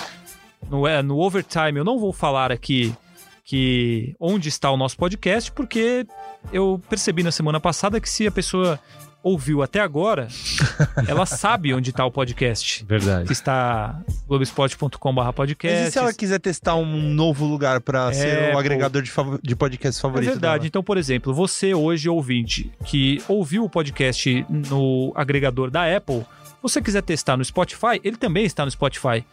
No, 0.71 0.87
é, 0.87 1.03
no 1.03 1.19
overtime, 1.19 1.79
eu 1.79 1.85
não 1.85 1.99
vou 1.99 2.13
falar 2.13 2.51
aqui 2.51 2.95
que 3.45 4.15
onde 4.19 4.49
está 4.49 4.71
o 4.71 4.77
nosso 4.77 4.97
podcast, 4.97 5.53
porque 5.53 6.05
eu 6.53 6.81
percebi 6.89 7.23
na 7.23 7.31
semana 7.31 7.61
passada 7.61 8.01
que 8.01 8.09
se 8.11 8.27
a 8.27 8.31
pessoa 8.33 8.79
ouviu 9.27 9.61
até 9.61 9.81
agora, 9.81 10.29
ela 11.09 11.27
sabe 11.27 11.75
onde 11.75 11.91
está 11.91 12.05
o 12.07 12.11
podcast. 12.13 12.85
Verdade. 12.85 13.33
Está 13.33 14.01
globespot.com.br 14.29 15.13
Mas 15.25 15.35
podcast. 15.35 15.89
e 15.89 15.91
se 15.91 15.99
ela 15.99 16.13
quiser 16.15 16.39
testar 16.39 16.77
um 16.77 17.13
novo 17.13 17.45
lugar 17.45 17.81
pra 17.81 18.11
É, 18.11 18.13
ser 18.13 18.55
o 18.55 18.59
agregador 18.59 19.03
de, 19.03 19.11
fav- 19.11 19.41
de 19.43 19.57
podcast 19.57 19.99
É 19.99 20.03
favorito 20.03 20.31
verdade. 20.31 20.53
dela? 20.61 20.67
Então, 20.69 20.83
por 20.83 20.97
exemplo, 20.97 21.35
você 21.35 21.75
hoje, 21.75 22.09
ouvinte, 22.09 22.71
que 22.85 23.21
ouviu 23.27 23.65
o 23.65 23.69
podcast 23.71 24.47
no 24.49 25.13
agregador 25.17 25.71
da 25.73 25.97
Apple, 25.97 26.25
você 26.63 26.81
quiser 26.81 27.03
testar 27.03 27.37
no 27.37 27.45
Spotify, 27.45 28.01
ele 28.05 28.17
também 28.17 28.45
está 28.45 28.65
no 28.65 28.71
Spotify. 28.71 29.25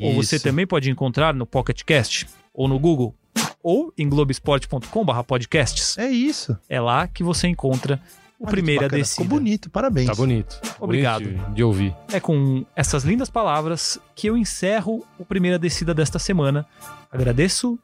Ou 0.00 0.14
você 0.14 0.38
também 0.38 0.66
pode 0.68 0.88
encontrar 0.88 1.34
no 1.34 1.44
Pocket 1.44 1.82
Cast, 1.82 2.28
ou 2.54 2.68
no 2.68 2.78
Google, 2.78 3.12
ou 3.60 3.92
em 3.98 4.08
globesport.com.br 4.08 5.22
podcasts. 5.26 5.98
É 5.98 6.08
isso. 6.08 6.56
É 6.68 6.80
lá 6.80 7.08
que 7.08 7.24
você 7.24 7.48
encontra 7.48 8.00
o 8.38 8.44
Olha 8.44 8.50
Primeira 8.50 8.82
bacana. 8.82 9.02
Descida. 9.02 9.22
Ficou 9.22 9.38
bonito, 9.38 9.70
parabéns. 9.70 10.06
Tá 10.06 10.14
bonito. 10.14 10.60
Obrigado. 10.78 11.24
Bonito 11.24 11.48
de, 11.48 11.54
de 11.54 11.64
ouvir. 11.64 11.94
É 12.12 12.20
com 12.20 12.64
essas 12.74 13.04
lindas 13.04 13.30
palavras 13.30 13.98
que 14.14 14.26
eu 14.26 14.36
encerro 14.36 15.04
o 15.18 15.24
Primeira 15.24 15.58
Descida 15.58 15.94
desta 15.94 16.18
semana. 16.18 16.66
Agradeço 17.10 17.78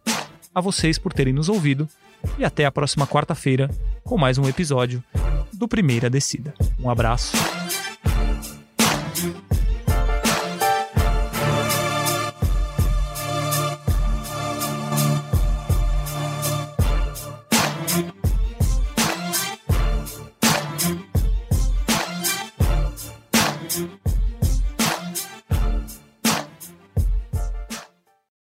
a 0.54 0.60
vocês 0.60 0.98
por 0.98 1.12
terem 1.12 1.32
nos 1.32 1.48
ouvido 1.48 1.88
e 2.38 2.44
até 2.44 2.64
a 2.64 2.70
próxima 2.70 3.06
quarta-feira 3.06 3.70
com 4.04 4.18
mais 4.18 4.38
um 4.38 4.48
episódio 4.48 5.02
do 5.52 5.66
Primeira 5.66 6.10
Descida. 6.10 6.54
Um 6.78 6.90
abraço. 6.90 7.32